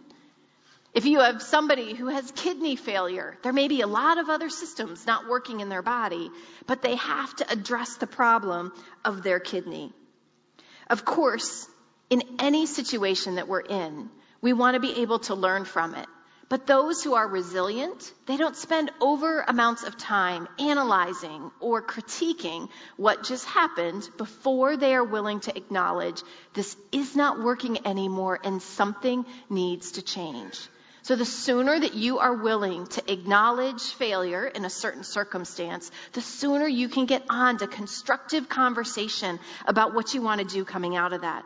If 0.92 1.06
you 1.06 1.20
have 1.20 1.40
somebody 1.40 1.94
who 1.94 2.08
has 2.08 2.32
kidney 2.32 2.74
failure, 2.74 3.38
there 3.42 3.52
may 3.52 3.68
be 3.68 3.80
a 3.80 3.86
lot 3.86 4.18
of 4.18 4.28
other 4.28 4.50
systems 4.50 5.06
not 5.06 5.28
working 5.28 5.60
in 5.60 5.68
their 5.68 5.82
body, 5.82 6.30
but 6.66 6.82
they 6.82 6.96
have 6.96 7.34
to 7.36 7.50
address 7.50 7.96
the 7.96 8.08
problem 8.08 8.72
of 9.04 9.22
their 9.22 9.38
kidney. 9.38 9.92
Of 10.88 11.04
course, 11.04 11.68
in 12.08 12.22
any 12.40 12.66
situation 12.66 13.36
that 13.36 13.46
we're 13.46 13.60
in, 13.60 14.10
we 14.40 14.52
want 14.52 14.74
to 14.74 14.80
be 14.80 15.02
able 15.02 15.20
to 15.20 15.34
learn 15.36 15.64
from 15.64 15.94
it. 15.94 16.06
But 16.50 16.66
those 16.66 17.04
who 17.04 17.14
are 17.14 17.28
resilient, 17.28 18.12
they 18.26 18.36
don't 18.36 18.56
spend 18.56 18.90
over 19.00 19.44
amounts 19.46 19.84
of 19.84 19.96
time 19.96 20.48
analyzing 20.58 21.52
or 21.60 21.80
critiquing 21.80 22.68
what 22.96 23.22
just 23.22 23.46
happened 23.46 24.10
before 24.18 24.76
they 24.76 24.92
are 24.96 25.04
willing 25.04 25.38
to 25.40 25.56
acknowledge 25.56 26.20
this 26.52 26.76
is 26.90 27.14
not 27.14 27.38
working 27.38 27.86
anymore 27.86 28.40
and 28.42 28.60
something 28.60 29.24
needs 29.48 29.92
to 29.92 30.02
change. 30.02 30.58
So 31.02 31.14
the 31.14 31.24
sooner 31.24 31.78
that 31.78 31.94
you 31.94 32.18
are 32.18 32.34
willing 32.34 32.88
to 32.88 33.12
acknowledge 33.12 33.82
failure 33.92 34.44
in 34.44 34.64
a 34.64 34.70
certain 34.70 35.04
circumstance, 35.04 35.92
the 36.14 36.20
sooner 36.20 36.66
you 36.66 36.88
can 36.88 37.06
get 37.06 37.22
on 37.30 37.58
to 37.58 37.68
constructive 37.68 38.48
conversation 38.48 39.38
about 39.66 39.94
what 39.94 40.14
you 40.14 40.20
want 40.20 40.40
to 40.40 40.46
do 40.46 40.64
coming 40.64 40.96
out 40.96 41.12
of 41.12 41.20
that. 41.20 41.44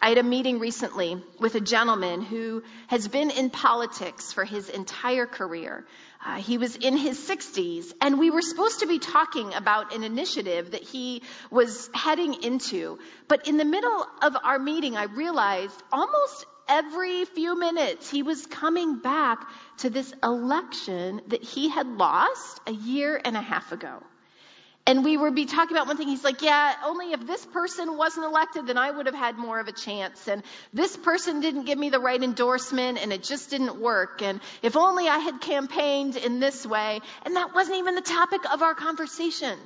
I 0.00 0.10
had 0.10 0.18
a 0.18 0.22
meeting 0.22 0.58
recently 0.58 1.22
with 1.40 1.54
a 1.54 1.60
gentleman 1.60 2.20
who 2.20 2.62
has 2.88 3.08
been 3.08 3.30
in 3.30 3.50
politics 3.50 4.32
for 4.32 4.44
his 4.44 4.68
entire 4.68 5.26
career. 5.26 5.86
Uh, 6.24 6.36
he 6.36 6.58
was 6.58 6.76
in 6.76 6.96
his 6.96 7.18
60s, 7.18 7.92
and 8.00 8.18
we 8.18 8.30
were 8.30 8.42
supposed 8.42 8.80
to 8.80 8.86
be 8.86 8.98
talking 8.98 9.54
about 9.54 9.94
an 9.94 10.04
initiative 10.04 10.72
that 10.72 10.82
he 10.82 11.22
was 11.50 11.88
heading 11.94 12.42
into. 12.42 12.98
But 13.28 13.48
in 13.48 13.56
the 13.56 13.64
middle 13.64 14.06
of 14.22 14.36
our 14.42 14.58
meeting, 14.58 14.96
I 14.96 15.04
realized 15.04 15.82
almost 15.90 16.46
every 16.68 17.24
few 17.24 17.58
minutes 17.58 18.10
he 18.10 18.22
was 18.22 18.46
coming 18.46 18.98
back 18.98 19.46
to 19.78 19.90
this 19.90 20.12
election 20.22 21.22
that 21.28 21.42
he 21.42 21.68
had 21.68 21.86
lost 21.86 22.60
a 22.66 22.72
year 22.72 23.20
and 23.24 23.36
a 23.36 23.40
half 23.40 23.72
ago. 23.72 24.02
And 24.88 25.04
we 25.04 25.16
would 25.16 25.34
be 25.34 25.46
talking 25.46 25.76
about 25.76 25.88
one 25.88 25.96
thing. 25.96 26.06
He's 26.06 26.22
like, 26.22 26.42
yeah, 26.42 26.72
only 26.84 27.10
if 27.12 27.26
this 27.26 27.44
person 27.44 27.96
wasn't 27.96 28.24
elected, 28.24 28.68
then 28.68 28.78
I 28.78 28.88
would 28.88 29.06
have 29.06 29.16
had 29.16 29.36
more 29.36 29.58
of 29.58 29.66
a 29.66 29.72
chance. 29.72 30.28
And 30.28 30.44
this 30.72 30.96
person 30.96 31.40
didn't 31.40 31.64
give 31.64 31.76
me 31.76 31.90
the 31.90 31.98
right 31.98 32.22
endorsement 32.22 32.98
and 32.98 33.12
it 33.12 33.24
just 33.24 33.50
didn't 33.50 33.80
work. 33.80 34.22
And 34.22 34.40
if 34.62 34.76
only 34.76 35.08
I 35.08 35.18
had 35.18 35.40
campaigned 35.40 36.14
in 36.14 36.38
this 36.38 36.64
way. 36.64 37.00
And 37.24 37.34
that 37.34 37.52
wasn't 37.52 37.78
even 37.78 37.96
the 37.96 38.00
topic 38.00 38.42
of 38.52 38.62
our 38.62 38.74
conversation. 38.74 39.58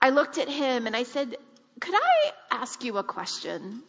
I 0.00 0.08
looked 0.08 0.38
at 0.38 0.48
him 0.48 0.86
and 0.86 0.96
I 0.96 1.02
said, 1.02 1.36
could 1.78 1.94
I 1.94 2.32
ask 2.50 2.82
you 2.84 2.96
a 2.96 3.04
question? 3.04 3.82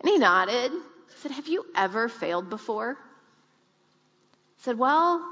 And 0.00 0.08
he 0.08 0.16
nodded. 0.16 0.72
He 0.72 1.20
said, 1.20 1.32
have 1.32 1.46
you 1.46 1.66
ever 1.76 2.08
failed 2.08 2.48
before? 2.48 2.96
I 2.98 4.62
said, 4.62 4.78
well, 4.78 5.22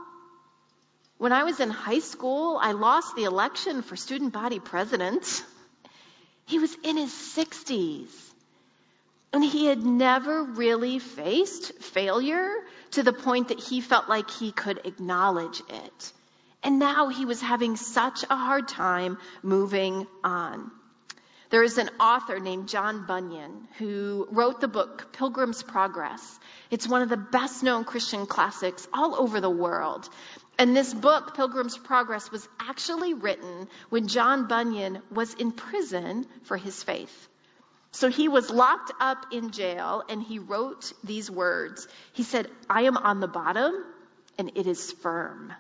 when 1.23 1.31
I 1.33 1.45
was 1.45 1.61
in 1.61 1.71
high 1.71 2.01
school, 2.01 2.59
I 2.61 2.73
lost 2.73 3.15
the 3.15 3.23
election 3.23 3.83
for 3.83 3.95
student 3.95 4.33
body 4.33 4.59
president. 4.59 5.45
He 6.47 6.59
was 6.59 6.77
in 6.83 6.97
his 6.97 7.13
60s. 7.13 8.11
And 9.33 9.45
he 9.45 9.67
had 9.67 9.85
never 9.85 10.43
really 10.43 10.99
faced 10.99 11.75
failure 11.75 12.51
to 12.91 13.05
the 13.05 13.13
point 13.13 13.49
that 13.49 13.61
he 13.61 13.81
felt 13.81 14.09
like 14.09 14.31
he 14.31 14.51
could 14.51 14.85
acknowledge 14.85 15.61
it. 15.69 16.13
And 16.65 16.81
now 16.81 17.07
he 17.07 17.25
was 17.25 17.41
having 17.41 17.77
such 17.77 18.25
a 18.25 18.35
hard 18.35 18.67
time 18.67 19.17
moving 19.45 20.09
on. 20.25 20.73
There 21.53 21.63
is 21.63 21.77
an 21.77 21.91
author 22.01 22.41
named 22.41 22.69
John 22.71 23.05
Bunyan 23.07 23.69
who 23.79 24.27
wrote 24.31 24.63
the 24.63 24.69
book 24.69 25.13
Pilgrim's 25.13 25.63
Progress. 25.63 26.41
It's 26.71 26.89
one 26.89 27.03
of 27.03 27.11
the 27.11 27.19
best 27.19 27.63
known 27.63 27.85
Christian 27.85 28.27
classics 28.27 28.89
all 28.93 29.15
over 29.15 29.39
the 29.39 29.51
world. 29.51 30.09
And 30.63 30.77
this 30.77 30.95
book, 30.95 31.35
Pilgrim's 31.35 31.77
Progress, 31.77 32.31
was 32.31 32.49
actually 32.61 33.15
written 33.15 33.67
when 33.89 34.07
John 34.07 34.47
Bunyan 34.47 35.03
was 35.11 35.35
in 35.35 35.51
prison 35.51 36.25
for 36.45 36.57
his 36.57 36.81
faith. 36.85 37.29
So 37.91 38.09
he 38.09 38.29
was 38.29 38.49
locked 38.49 38.93
up 39.01 39.27
in 39.33 39.51
jail 39.51 40.05
and 40.09 40.23
he 40.23 40.39
wrote 40.39 40.93
these 41.03 41.29
words. 41.29 41.89
He 42.13 42.23
said, 42.23 42.47
I 42.71 42.83
am 42.83 42.97
on 42.97 43.19
the 43.19 43.27
bottom 43.27 43.75
and 44.39 44.53
it 44.55 44.69
is 44.69 44.93
firm. 44.93 45.53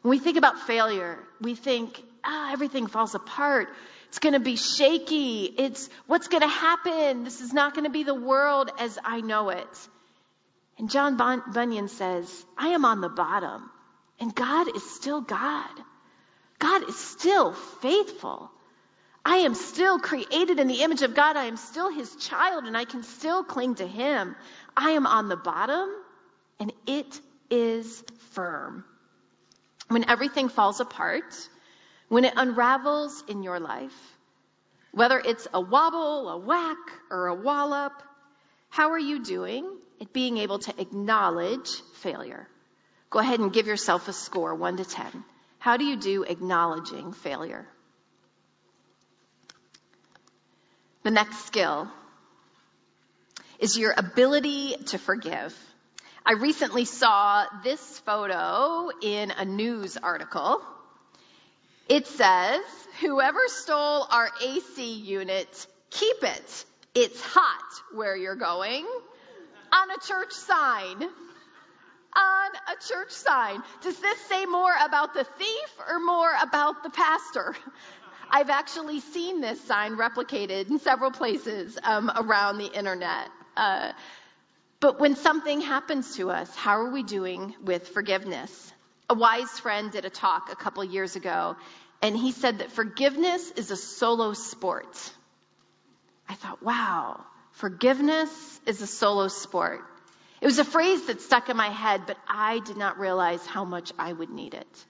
When 0.00 0.10
we 0.10 0.18
think 0.18 0.38
about 0.38 0.58
failure, 0.62 1.20
we 1.40 1.54
think, 1.54 2.02
ah, 2.24 2.52
everything 2.52 2.88
falls 2.88 3.14
apart. 3.14 3.68
It's 4.08 4.18
going 4.18 4.32
to 4.32 4.40
be 4.40 4.56
shaky. 4.56 5.44
It's 5.44 5.88
what's 6.08 6.26
going 6.26 6.42
to 6.42 6.48
happen. 6.48 7.22
This 7.22 7.40
is 7.40 7.52
not 7.52 7.74
going 7.74 7.84
to 7.84 7.90
be 7.90 8.02
the 8.02 8.12
world 8.12 8.72
as 8.80 8.98
I 9.04 9.20
know 9.20 9.50
it. 9.50 9.88
And 10.82 10.90
John 10.90 11.16
Bunyan 11.16 11.86
says, 11.86 12.44
I 12.58 12.70
am 12.70 12.84
on 12.84 13.00
the 13.00 13.08
bottom, 13.08 13.70
and 14.18 14.34
God 14.34 14.66
is 14.74 14.82
still 14.90 15.20
God. 15.20 15.70
God 16.58 16.88
is 16.88 16.98
still 16.98 17.52
faithful. 17.52 18.50
I 19.24 19.36
am 19.36 19.54
still 19.54 20.00
created 20.00 20.58
in 20.58 20.66
the 20.66 20.82
image 20.82 21.02
of 21.02 21.14
God. 21.14 21.36
I 21.36 21.44
am 21.44 21.56
still 21.56 21.88
his 21.88 22.16
child, 22.16 22.64
and 22.64 22.76
I 22.76 22.84
can 22.84 23.04
still 23.04 23.44
cling 23.44 23.76
to 23.76 23.86
him. 23.86 24.34
I 24.76 24.90
am 24.90 25.06
on 25.06 25.28
the 25.28 25.36
bottom, 25.36 25.88
and 26.58 26.72
it 26.88 27.20
is 27.48 28.02
firm. 28.32 28.84
When 29.86 30.10
everything 30.10 30.48
falls 30.48 30.80
apart, 30.80 31.48
when 32.08 32.24
it 32.24 32.34
unravels 32.36 33.22
in 33.28 33.44
your 33.44 33.60
life, 33.60 34.16
whether 34.90 35.20
it's 35.20 35.46
a 35.54 35.60
wobble, 35.60 36.28
a 36.28 36.38
whack, 36.38 36.76
or 37.08 37.28
a 37.28 37.36
wallop, 37.36 37.92
how 38.68 38.90
are 38.90 38.98
you 38.98 39.22
doing 39.22 39.78
at 40.02 40.12
being 40.12 40.38
able 40.38 40.58
to 40.58 40.80
acknowledge 40.80 41.80
failure? 41.94 42.46
Go 43.08 43.20
ahead 43.20 43.40
and 43.40 43.52
give 43.52 43.66
yourself 43.66 44.08
a 44.08 44.12
score, 44.12 44.54
1 44.54 44.78
to 44.78 44.84
10. 44.84 45.24
How 45.58 45.76
do 45.76 45.84
you 45.84 45.96
do 45.96 46.24
acknowledging 46.24 47.12
failure? 47.12 47.66
The 51.04 51.10
next 51.10 51.46
skill 51.46 51.88
is 53.58 53.78
your 53.78 53.94
ability 53.96 54.74
to 54.86 54.98
forgive. 54.98 55.56
I 56.26 56.32
recently 56.32 56.84
saw 56.84 57.44
this 57.62 57.98
photo 58.00 58.90
in 59.00 59.30
a 59.30 59.44
news 59.44 59.96
article. 59.96 60.60
It 61.88 62.06
says, 62.06 62.60
whoever 63.00 63.40
stole 63.46 64.06
our 64.10 64.30
AC 64.42 64.94
unit, 64.94 65.66
keep 65.90 66.22
it. 66.22 66.64
It's 66.94 67.20
hot 67.20 67.82
where 67.94 68.16
you're 68.16 68.36
going. 68.36 68.86
On 69.72 69.90
a 69.90 69.98
church 70.06 70.32
sign. 70.32 71.02
On 72.14 72.50
a 72.68 72.86
church 72.86 73.10
sign. 73.10 73.62
Does 73.82 73.98
this 73.98 74.20
say 74.22 74.44
more 74.44 74.74
about 74.84 75.14
the 75.14 75.24
thief 75.24 75.70
or 75.88 75.98
more 75.98 76.30
about 76.42 76.82
the 76.82 76.90
pastor? 76.90 77.56
I've 78.30 78.50
actually 78.50 79.00
seen 79.00 79.40
this 79.40 79.62
sign 79.64 79.96
replicated 79.96 80.70
in 80.70 80.78
several 80.78 81.10
places 81.10 81.78
um, 81.82 82.10
around 82.14 82.58
the 82.58 82.66
internet. 82.66 83.28
Uh, 83.56 83.92
but 84.80 84.98
when 84.98 85.16
something 85.16 85.60
happens 85.60 86.16
to 86.16 86.30
us, 86.30 86.54
how 86.56 86.78
are 86.78 86.90
we 86.90 87.02
doing 87.02 87.54
with 87.62 87.88
forgiveness? 87.88 88.72
A 89.08 89.14
wise 89.14 89.58
friend 89.60 89.92
did 89.92 90.04
a 90.04 90.10
talk 90.10 90.50
a 90.50 90.56
couple 90.56 90.82
years 90.82 91.14
ago, 91.14 91.56
and 92.00 92.16
he 92.16 92.32
said 92.32 92.58
that 92.58 92.72
forgiveness 92.72 93.50
is 93.52 93.70
a 93.70 93.76
solo 93.76 94.32
sport. 94.32 95.12
I 96.28 96.34
thought, 96.34 96.62
wow, 96.62 97.24
forgiveness 97.52 98.60
is 98.66 98.82
a 98.82 98.86
solo 98.86 99.28
sport. 99.28 99.80
It 100.40 100.46
was 100.46 100.58
a 100.58 100.64
phrase 100.64 101.06
that 101.06 101.20
stuck 101.20 101.48
in 101.48 101.56
my 101.56 101.68
head, 101.68 102.02
but 102.06 102.18
I 102.28 102.58
did 102.60 102.76
not 102.76 102.98
realize 102.98 103.46
how 103.46 103.64
much 103.64 103.92
I 103.98 104.12
would 104.12 104.30
need 104.30 104.54
it. 104.54 104.84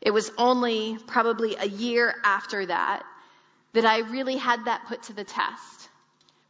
It 0.00 0.10
was 0.12 0.30
only 0.36 0.98
probably 1.06 1.56
a 1.56 1.66
year 1.66 2.14
after 2.24 2.66
that 2.66 3.04
that 3.72 3.86
I 3.86 4.00
really 4.00 4.36
had 4.36 4.66
that 4.66 4.86
put 4.86 5.04
to 5.04 5.12
the 5.12 5.24
test. 5.24 5.88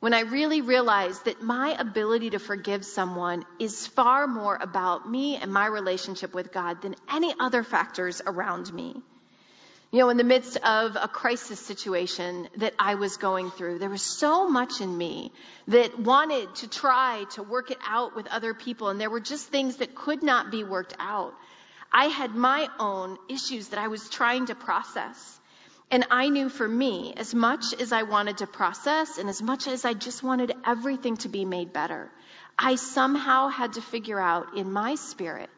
When 0.01 0.13
I 0.13 0.21
really 0.21 0.61
realized 0.61 1.25
that 1.25 1.43
my 1.43 1.75
ability 1.79 2.31
to 2.31 2.39
forgive 2.39 2.85
someone 2.85 3.45
is 3.59 3.87
far 3.87 4.27
more 4.27 4.59
about 4.61 5.09
me 5.09 5.37
and 5.37 5.53
my 5.53 5.67
relationship 5.67 6.35
with 6.35 6.53
God 6.53 6.83
than 6.83 6.95
any 7.11 7.35
other 7.41 7.63
factors 7.63 8.21
around 8.27 8.73
me. 8.73 9.03
You 9.91 10.01
know, 10.01 10.09
in 10.09 10.17
the 10.17 10.25
midst 10.25 10.57
of 10.57 10.97
a 11.01 11.07
crisis 11.07 11.61
situation 11.61 12.49
that 12.57 12.75
I 12.79 12.97
was 12.97 13.17
going 13.17 13.51
through, 13.53 13.79
there 13.79 13.89
was 13.89 14.03
so 14.03 14.49
much 14.49 14.81
in 14.81 14.97
me 14.99 15.31
that 15.69 15.99
wanted 15.99 16.53
to 16.57 16.69
try 16.69 17.25
to 17.35 17.43
work 17.43 17.71
it 17.71 17.79
out 17.87 18.17
with 18.17 18.27
other 18.27 18.55
people, 18.55 18.89
and 18.89 19.01
there 19.01 19.11
were 19.11 19.21
just 19.21 19.49
things 19.49 19.77
that 19.77 19.95
could 19.95 20.23
not 20.23 20.51
be 20.51 20.65
worked 20.65 20.97
out. 20.99 21.35
I 21.93 22.07
had 22.07 22.35
my 22.35 22.69
own 22.81 23.19
issues 23.29 23.69
that 23.69 23.79
I 23.79 23.87
was 23.87 24.09
trying 24.09 24.47
to 24.47 24.57
process. 24.57 25.41
And 25.93 26.07
I 26.11 26.29
knew 26.29 26.49
for 26.49 26.67
me, 26.67 27.15
as 27.17 27.33
much 27.35 27.73
as 27.79 27.93
I 27.93 28.03
wanted 28.03 28.39
to 28.39 28.49
process 28.49 29.19
and 29.19 29.29
as 29.29 29.41
much 29.41 29.69
as 29.69 29.85
I 29.85 29.93
just 29.93 30.25
wanted 30.25 30.53
everything 30.67 31.17
to 31.19 31.29
be 31.29 31.45
made 31.45 31.73
better, 31.73 32.11
I 32.59 32.75
somehow 32.75 33.47
had 33.47 33.75
to 33.75 33.81
figure 33.81 34.19
out 34.19 34.57
in 34.57 34.73
my 34.73 34.97
spirit 34.97 35.51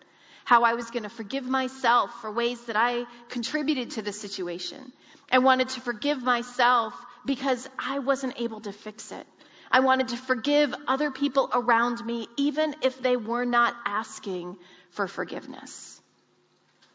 how 0.47 0.63
I 0.63 0.75
was 0.75 0.93
going 0.93 1.03
to 1.03 1.09
forgive 1.09 1.45
myself 1.45 2.11
for 2.21 2.31
ways 2.31 2.61
that 2.67 2.77
I 2.77 3.05
contributed 3.31 3.91
to 3.93 4.03
the 4.03 4.13
situation. 4.13 4.93
I 5.31 5.41
wanted 5.41 5.71
to 5.71 5.81
forgive 5.81 6.23
myself 6.23 6.95
because 7.25 7.69
I 7.77 7.99
wasn't 7.99 8.41
able 8.41 8.61
to 8.61 8.73
fix 8.73 9.11
it. 9.11 9.27
I 9.73 9.81
wanted 9.81 10.09
to 10.09 10.17
forgive 10.17 10.73
other 10.87 11.11
people 11.11 11.51
around 11.53 12.07
me, 12.07 12.29
even 12.37 12.77
if 12.81 13.03
they 13.03 13.17
were 13.17 13.45
not 13.45 13.75
asking 13.85 14.57
for 14.91 15.09
forgiveness. 15.09 16.01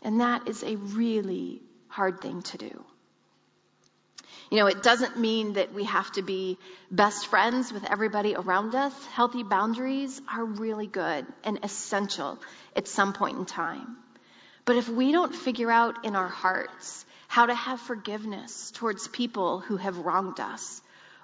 And 0.01 0.21
that 0.21 0.47
is 0.47 0.63
a 0.63 0.77
really 0.77 1.61
hard 1.89 2.21
thing 2.21 2.43
to 2.43 2.57
do. 2.57 2.85
You 4.51 4.57
know, 4.57 4.67
it 4.67 4.83
doesn't 4.83 5.17
mean 5.17 5.53
that 5.53 5.73
we 5.73 5.85
have 5.85 6.11
to 6.11 6.21
be 6.21 6.57
best 6.91 7.27
friends 7.27 7.71
with 7.71 7.89
everybody 7.89 8.35
around 8.35 8.75
us. 8.75 8.93
Healthy 9.05 9.43
boundaries 9.43 10.21
are 10.29 10.43
really 10.43 10.87
good 10.87 11.25
and 11.45 11.59
essential 11.63 12.37
at 12.75 12.89
some 12.89 13.13
point 13.13 13.37
in 13.37 13.45
time. 13.45 13.95
But 14.65 14.75
if 14.75 14.89
we 14.89 15.13
don't 15.13 15.33
figure 15.33 15.71
out 15.71 16.03
in 16.03 16.17
our 16.17 16.27
hearts 16.27 17.05
how 17.29 17.45
to 17.45 17.55
have 17.55 17.79
forgiveness 17.79 18.71
towards 18.71 19.07
people 19.07 19.59
who 19.59 19.77
have 19.77 19.99
wronged 19.99 20.41
us, 20.41 20.81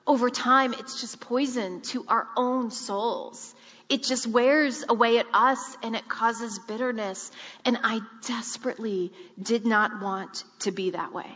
over 0.07 0.29
time 0.29 0.73
it's 0.73 1.01
just 1.01 1.19
poison 1.19 1.81
to 1.81 2.05
our 2.07 2.29
own 2.37 2.71
souls. 2.71 3.53
It 3.89 4.03
just 4.03 4.25
wears 4.25 4.85
away 4.87 5.17
at 5.17 5.27
us 5.33 5.77
and 5.83 5.97
it 5.97 6.07
causes 6.07 6.59
bitterness. 6.59 7.29
And 7.65 7.77
I 7.83 7.99
desperately 8.25 9.11
did 9.41 9.65
not 9.65 10.01
want 10.01 10.45
to 10.59 10.71
be 10.71 10.91
that 10.91 11.13
way. 11.13 11.29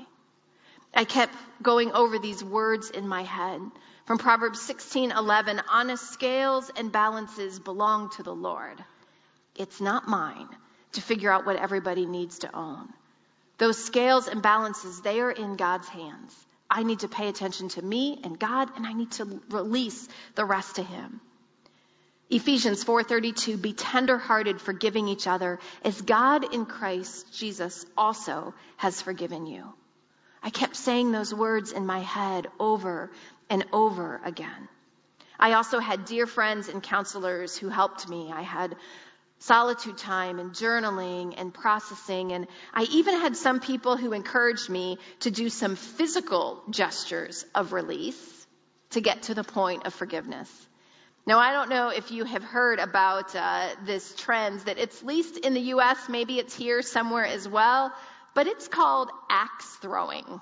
I 0.93 1.05
kept 1.05 1.35
going 1.61 1.91
over 1.91 2.19
these 2.19 2.43
words 2.43 2.89
in 2.89 3.07
my 3.07 3.23
head 3.23 3.61
from 4.05 4.17
Proverbs 4.17 4.59
16:11, 4.59 5.61
honest 5.69 6.11
scales 6.11 6.69
and 6.75 6.91
balances 6.91 7.59
belong 7.59 8.09
to 8.11 8.23
the 8.23 8.35
Lord. 8.35 8.83
It's 9.55 9.79
not 9.79 10.07
mine 10.07 10.49
to 10.93 11.01
figure 11.01 11.31
out 11.31 11.45
what 11.45 11.55
everybody 11.55 12.05
needs 12.05 12.39
to 12.39 12.55
own. 12.55 12.91
Those 13.57 13.83
scales 13.83 14.27
and 14.27 14.41
balances, 14.41 15.01
they 15.01 15.21
are 15.21 15.31
in 15.31 15.55
God's 15.55 15.87
hands. 15.87 16.35
I 16.69 16.83
need 16.83 16.99
to 16.99 17.07
pay 17.07 17.27
attention 17.29 17.69
to 17.69 17.81
me 17.81 18.19
and 18.23 18.39
God 18.39 18.69
and 18.75 18.87
I 18.87 18.93
need 18.93 19.11
to 19.11 19.41
release 19.49 20.07
the 20.35 20.45
rest 20.45 20.77
to 20.77 20.83
him. 20.83 21.21
Ephesians 22.29 22.83
4:32 22.83 23.61
be 23.61 23.73
tenderhearted 23.73 24.61
forgiving 24.61 25.09
each 25.09 25.27
other 25.27 25.59
as 25.83 26.01
God 26.01 26.53
in 26.53 26.65
Christ 26.65 27.33
Jesus 27.33 27.85
also 27.97 28.53
has 28.77 29.01
forgiven 29.01 29.45
you. 29.45 29.73
I 30.43 30.49
kept 30.49 30.75
saying 30.75 31.11
those 31.11 31.33
words 31.33 31.71
in 31.71 31.85
my 31.85 31.99
head 31.99 32.47
over 32.59 33.11
and 33.49 33.65
over 33.71 34.19
again. 34.23 34.69
I 35.39 35.53
also 35.53 35.79
had 35.79 36.05
dear 36.05 36.27
friends 36.27 36.69
and 36.69 36.83
counselors 36.83 37.57
who 37.57 37.69
helped 37.69 38.07
me. 38.07 38.31
I 38.31 38.41
had 38.41 38.75
solitude 39.39 39.97
time 39.97 40.39
and 40.39 40.51
journaling 40.51 41.33
and 41.37 41.51
processing. 41.51 42.31
And 42.31 42.47
I 42.73 42.83
even 42.91 43.19
had 43.19 43.35
some 43.35 43.59
people 43.59 43.97
who 43.97 44.13
encouraged 44.13 44.69
me 44.69 44.99
to 45.21 45.31
do 45.31 45.49
some 45.49 45.75
physical 45.75 46.61
gestures 46.69 47.43
of 47.55 47.73
release 47.73 48.47
to 48.91 49.01
get 49.01 49.23
to 49.23 49.33
the 49.33 49.43
point 49.43 49.87
of 49.87 49.93
forgiveness. 49.93 50.49
Now, 51.25 51.39
I 51.39 51.53
don't 51.53 51.69
know 51.69 51.89
if 51.89 52.11
you 52.11 52.23
have 52.23 52.43
heard 52.43 52.79
about 52.79 53.35
uh, 53.35 53.69
this 53.85 54.15
trend 54.15 54.61
that 54.61 54.77
it's 54.77 55.03
least 55.03 55.37
in 55.37 55.53
the 55.53 55.61
U.S., 55.75 56.09
maybe 56.09 56.39
it's 56.39 56.55
here 56.55 56.81
somewhere 56.81 57.25
as 57.25 57.47
well, 57.47 57.93
but 58.33 58.47
it's 58.47 58.67
called 58.67 59.09
axe 59.29 59.77
throwing. 59.81 60.41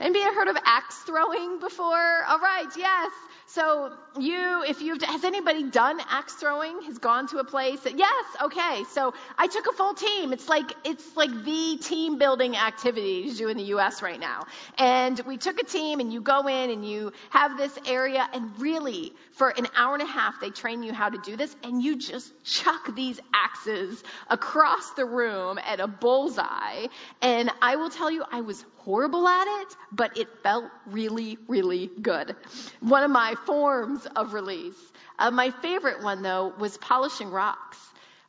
Anybody 0.00 0.24
heard 0.34 0.48
of 0.48 0.56
axe 0.64 0.96
throwing 1.02 1.60
before? 1.60 2.24
All 2.28 2.38
right, 2.38 2.68
yes. 2.76 3.12
So 3.52 3.92
you, 4.16 4.62
if 4.68 4.80
you've, 4.80 5.02
has 5.02 5.24
anybody 5.24 5.64
done 5.64 6.00
axe 6.08 6.34
throwing? 6.34 6.82
Has 6.82 6.98
gone 6.98 7.26
to 7.28 7.38
a 7.38 7.44
place? 7.44 7.80
Yes. 7.84 8.24
Okay. 8.40 8.84
So 8.92 9.12
I 9.38 9.48
took 9.48 9.66
a 9.66 9.72
full 9.72 9.92
team. 9.92 10.32
It's 10.32 10.48
like, 10.48 10.70
it's 10.84 11.16
like 11.16 11.30
the 11.44 11.76
team 11.82 12.16
building 12.16 12.56
activity 12.56 13.28
to 13.28 13.36
do 13.36 13.48
in 13.48 13.56
the 13.56 13.64
U.S. 13.64 14.02
right 14.02 14.20
now. 14.20 14.46
And 14.78 15.18
we 15.26 15.36
took 15.36 15.60
a 15.60 15.64
team 15.64 15.98
and 15.98 16.12
you 16.12 16.20
go 16.20 16.46
in 16.46 16.70
and 16.70 16.88
you 16.88 17.12
have 17.30 17.56
this 17.56 17.76
area 17.86 18.28
and 18.32 18.56
really 18.60 19.14
for 19.32 19.48
an 19.48 19.66
hour 19.76 19.94
and 19.94 20.02
a 20.02 20.06
half 20.06 20.40
they 20.40 20.50
train 20.50 20.84
you 20.84 20.92
how 20.92 21.08
to 21.08 21.18
do 21.18 21.36
this 21.36 21.56
and 21.64 21.82
you 21.82 21.98
just 21.98 22.32
chuck 22.44 22.94
these 22.94 23.18
axes 23.34 24.04
across 24.28 24.92
the 24.92 25.04
room 25.04 25.58
at 25.58 25.80
a 25.80 25.88
bullseye. 25.88 26.86
And 27.20 27.50
I 27.60 27.74
will 27.74 27.90
tell 27.90 28.12
you, 28.12 28.22
I 28.30 28.42
was 28.42 28.64
horrible 28.76 29.28
at 29.28 29.62
it, 29.62 29.76
but 29.92 30.16
it 30.16 30.28
felt 30.42 30.64
really, 30.86 31.36
really 31.48 31.90
good. 32.00 32.34
One 32.80 33.02
of 33.02 33.10
my 33.10 33.34
forms 33.46 34.06
of 34.16 34.32
release. 34.32 34.78
Uh, 35.18 35.30
my 35.30 35.50
favorite 35.50 36.02
one, 36.02 36.22
though, 36.22 36.52
was 36.58 36.76
polishing 36.78 37.30
rocks. 37.30 37.78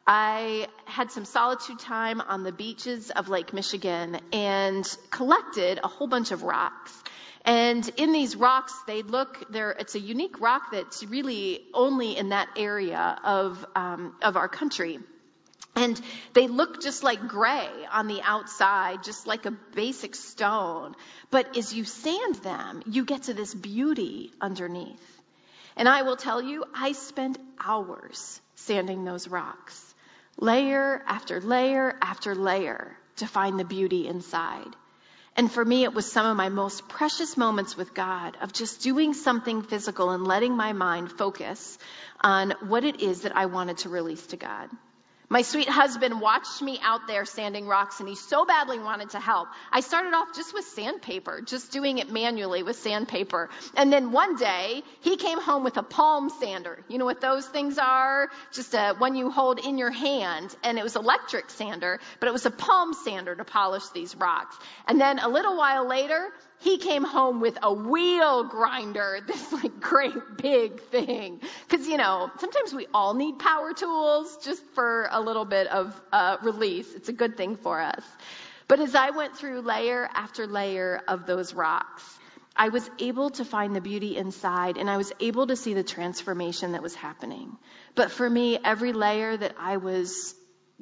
I 0.06 0.67
had 0.86 1.12
some 1.12 1.26
solitude 1.26 1.80
time 1.80 2.21
on 2.21 2.43
the 2.43 2.52
beaches 2.52 3.12
of 3.12 3.30
Lake 3.30 3.54
Michigan 3.54 4.19
and 4.34 4.97
collected 5.10 5.80
a 5.84 5.88
whole 5.88 6.08
bunch 6.08 6.32
of 6.32 6.43
rocks. 6.43 6.91
And 7.45 7.88
in 7.97 8.12
these 8.12 8.36
rocks, 8.36 8.74
they 8.86 9.02
look, 9.02 9.52
there, 9.52 9.71
it's 9.71 9.95
a 9.95 10.00
unique 10.00 10.39
rock 10.41 10.71
that's 10.71 11.04
really 11.04 11.62
only 11.74 12.17
in 12.17 12.30
that 12.30 12.50
area 12.56 13.19
of, 13.24 13.65
um, 13.76 14.15
of 14.21 14.38
our 14.38 14.47
country. 14.47 15.00
And 15.75 15.99
they 16.34 16.47
look 16.47 16.81
just 16.81 17.03
like 17.03 17.27
gray 17.27 17.69
on 17.91 18.07
the 18.07 18.21
outside, 18.21 19.03
just 19.03 19.25
like 19.25 19.45
a 19.45 19.51
basic 19.51 20.15
stone. 20.15 20.95
But 21.29 21.57
as 21.57 21.73
you 21.73 21.86
sand 21.86 22.36
them, 22.36 22.84
you 22.86 23.05
get 23.05 23.23
to 23.23 23.34
this 23.34 23.53
beauty 23.53 24.31
underneath. 24.41 25.21
And 25.77 25.88
I 25.88 26.01
will 26.01 26.17
tell 26.17 26.41
you, 26.41 26.65
I 26.75 26.91
spent 26.91 27.38
hours 27.63 28.41
sanding 28.55 29.05
those 29.05 29.27
rocks, 29.27 29.95
layer 30.38 31.01
after 31.07 31.39
layer 31.39 31.97
after 32.01 32.36
layer, 32.36 32.97
to 33.17 33.27
find 33.27 33.60
the 33.60 33.65
beauty 33.65 34.07
inside. 34.07 34.75
And 35.38 35.49
for 35.49 35.63
me, 35.63 35.84
it 35.86 35.93
was 35.93 36.12
some 36.12 36.25
of 36.25 36.36
my 36.36 36.49
most 36.49 36.89
precious 36.89 37.38
moments 37.38 37.77
with 37.77 37.93
God 37.93 38.36
of 38.41 38.51
just 38.51 38.81
doing 38.81 39.13
something 39.13 39.62
physical 39.62 40.10
and 40.10 40.27
letting 40.27 40.57
my 40.57 40.73
mind 40.73 41.12
focus 41.12 41.77
on 42.19 42.51
what 42.67 42.84
it 42.84 42.99
is 43.01 43.21
that 43.21 43.36
I 43.36 43.45
wanted 43.45 43.77
to 43.79 43.89
release 43.89 44.27
to 44.27 44.38
God. 44.38 44.69
My 45.32 45.44
sweet 45.44 45.70
husband 45.70 46.20
watched 46.20 46.62
me 46.62 46.78
out 46.84 47.08
there 47.08 47.24
sanding 47.24 47.65
rocks 47.65 48.02
and 48.02 48.10
he 48.10 48.15
so 48.15 48.44
badly 48.44 48.80
wanted 48.80 49.12
to 49.12 49.20
help. 49.22 49.48
I 49.72 49.80
started 49.80 50.13
off 50.13 50.36
just 50.36 50.54
with 50.54 50.65
sandpaper, 50.65 51.39
just 51.39 51.72
doing 51.72 52.00
it 52.00 52.12
manually 52.12 52.63
with 52.63 52.76
sandpaper. 52.76 53.50
And 53.78 53.94
then 53.94 54.12
one 54.12 54.36
day 54.36 54.84
he 55.00 55.15
came 55.15 55.39
home 55.39 55.63
with 55.63 55.78
a 55.78 55.84
palm 55.84 56.30
sander. 56.41 56.84
You 56.89 56.98
know 56.98 57.06
what 57.06 57.22
those 57.22 57.48
things 57.48 57.78
are? 57.78 58.30
Just 58.52 58.74
a, 58.74 58.94
one 58.98 59.15
you 59.15 59.32
hold 59.32 59.65
in 59.65 59.78
your 59.78 59.89
hand 59.89 60.54
and 60.65 60.78
it 60.78 60.84
was 60.84 60.98
electric 60.98 61.50
sander, 61.50 62.02
but 62.20 62.28
it 62.28 62.34
was 62.34 62.46
a 62.46 62.52
palm 62.52 62.94
sander 62.94 63.34
to 63.34 63.46
polish 63.46 63.88
these 63.94 64.13
rocks. 64.17 64.58
And 64.86 65.00
then 65.00 65.17
a 65.20 65.30
little 65.30 65.56
while 65.56 65.88
later, 65.88 66.28
he 66.62 66.78
came 66.78 67.04
home 67.04 67.41
with 67.41 67.58
a 67.62 67.74
wheel 67.74 68.43
grinder, 68.43 69.19
this 69.28 69.52
like 69.52 69.80
great 69.80 70.38
big 70.38 70.82
thing. 70.84 71.41
Cause 71.69 71.88
you 71.88 71.97
know, 71.97 72.32
sometimes 72.39 72.74
we 72.74 72.88
all 72.93 73.13
need 73.13 73.39
power 73.39 73.74
tools 73.74 74.38
just 74.43 74.63
for 74.74 75.10
a 75.12 75.19
little 75.19 75.45
bit 75.45 75.67
of 75.67 76.00
uh, 76.12 76.38
release. 76.43 76.93
It's 76.93 77.10
a 77.10 77.13
good 77.13 77.36
thing 77.36 77.56
for 77.56 77.82
us. 77.82 78.04
But 78.67 78.80
as 78.80 78.95
I 78.95 79.10
went 79.10 79.36
through 79.36 79.62
layer 79.62 80.10
after 80.13 80.47
layer 80.47 81.02
of 81.08 81.26
those 81.26 81.54
rocks, 81.54 82.04
I 82.56 82.69
was 82.69 82.89
able 83.00 83.32
to 83.32 83.45
find 83.45 83.76
the 83.76 83.82
beauty 83.82 84.15
inside 84.15 84.78
and 84.78 84.89
I 84.89 84.97
was 84.97 85.12
able 85.19 85.47
to 85.47 85.56
see 85.56 85.74
the 85.74 85.84
transformation 85.84 86.74
that 86.74 86.84
was 86.84 86.93
happening. 86.93 87.58
But 87.95 88.12
for 88.12 88.30
me, 88.30 88.60
every 88.63 88.93
layer 88.93 89.36
that 89.36 89.56
I 89.60 89.78
was 89.78 90.36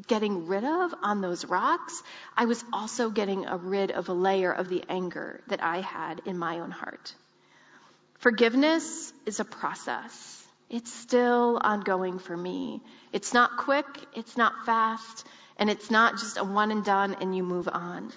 getting 0.08 0.48
rid 0.48 0.64
of 0.64 0.94
on 1.02 1.22
those 1.22 1.46
rocks, 1.46 2.02
I 2.36 2.46
was 2.46 2.64
also 2.72 3.10
getting 3.10 3.46
a 3.46 3.58
rid 3.58 3.92
of 3.92 4.10
a 4.10 4.14
layer 4.14 4.52
of 4.52 4.70
the 4.70 4.84
anger 4.90 5.42
that 5.48 5.64
I 5.64 5.82
had 5.82 6.22
in 6.26 6.38
my 6.38 6.60
own 6.60 6.72
heart. 6.72 7.14
Forgiveness 8.20 9.14
is 9.26 9.40
a 9.40 9.46
process. 9.46 10.46
It's 10.70 10.94
still 10.94 11.60
ongoing 11.62 12.20
for 12.20 12.36
me. 12.36 12.82
It's 13.12 13.34
not 13.34 13.58
quick, 13.58 13.86
it's 14.14 14.38
not 14.38 14.66
fast, 14.66 15.26
and 15.58 15.70
it's 15.70 15.90
not 15.90 16.18
just 16.20 16.38
a 16.38 16.44
one 16.44 16.72
and 16.72 16.84
done 16.84 17.16
and 17.22 17.36
you 17.36 17.44
move 17.44 17.68
on. 17.68 18.12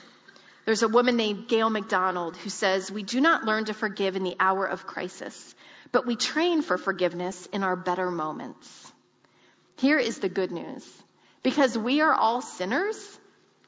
There's 0.65 0.83
a 0.83 0.89
woman 0.89 1.17
named 1.17 1.49
Gail 1.49 1.71
MacDonald 1.71 2.37
who 2.37 2.51
says, 2.51 2.91
We 2.91 3.03
do 3.03 3.21
not 3.21 3.45
learn 3.45 3.65
to 3.65 3.75
forgive 3.75 4.15
in 4.15 4.23
the 4.23 4.37
hour 4.39 4.67
of 4.67 4.87
crisis, 4.87 5.55
but 5.91 6.07
we 6.07 6.15
train 6.15 6.63
for 6.63 6.79
forgiveness 6.79 7.47
in 7.47 7.65
our 7.65 7.75
better 7.75 8.11
moments. 8.11 8.93
Here 9.79 9.99
is 9.99 10.21
the 10.21 10.29
good 10.29 10.53
news 10.53 10.87
because 11.43 11.77
we 11.77 12.01
are 12.01 12.15
all 12.15 12.41
sinners, 12.43 13.19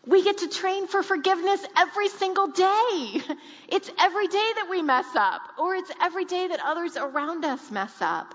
we 0.06 0.22
get 0.22 0.38
to 0.38 0.48
train 0.48 0.86
for 0.86 1.02
forgiveness 1.02 1.64
every 1.76 2.08
single 2.08 2.48
day. 2.48 3.22
It's 3.66 3.90
every 3.98 4.28
day 4.28 4.50
that 4.56 4.68
we 4.70 4.82
mess 4.82 5.06
up, 5.16 5.40
or 5.58 5.74
it's 5.74 5.90
every 6.00 6.26
day 6.26 6.46
that 6.46 6.60
others 6.64 6.96
around 6.96 7.44
us 7.44 7.70
mess 7.70 7.94
up. 8.00 8.34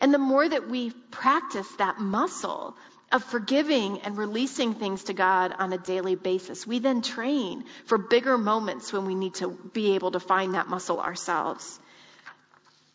And 0.00 0.14
the 0.14 0.18
more 0.18 0.48
that 0.48 0.68
we 0.68 0.92
practice 1.10 1.68
that 1.76 1.98
muscle 1.98 2.74
of 3.10 3.24
forgiving 3.24 4.00
and 4.00 4.16
releasing 4.16 4.74
things 4.74 5.04
to 5.04 5.12
God 5.12 5.52
on 5.58 5.72
a 5.72 5.78
daily 5.78 6.14
basis, 6.14 6.66
we 6.66 6.78
then 6.78 7.02
train 7.02 7.64
for 7.86 7.98
bigger 7.98 8.38
moments 8.38 8.92
when 8.92 9.04
we 9.04 9.14
need 9.14 9.34
to 9.34 9.50
be 9.50 9.94
able 9.94 10.12
to 10.12 10.20
find 10.20 10.54
that 10.54 10.68
muscle 10.68 11.00
ourselves. 11.00 11.78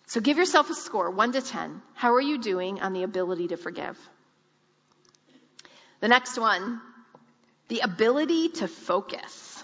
So 0.08 0.22
give 0.22 0.38
yourself 0.38 0.70
a 0.70 0.76
score, 0.76 1.12
1 1.12 1.34
to 1.34 1.42
10. 1.42 1.82
How 1.94 2.14
are 2.14 2.22
you 2.22 2.40
doing 2.40 2.82
on 2.82 2.94
the 2.94 3.04
ability 3.04 3.50
to 3.50 3.58
forgive? 3.58 3.98
The 6.04 6.10
next 6.10 6.38
one, 6.38 6.82
the 7.70 7.80
ability 7.80 8.50
to 8.50 8.68
focus. 8.68 9.64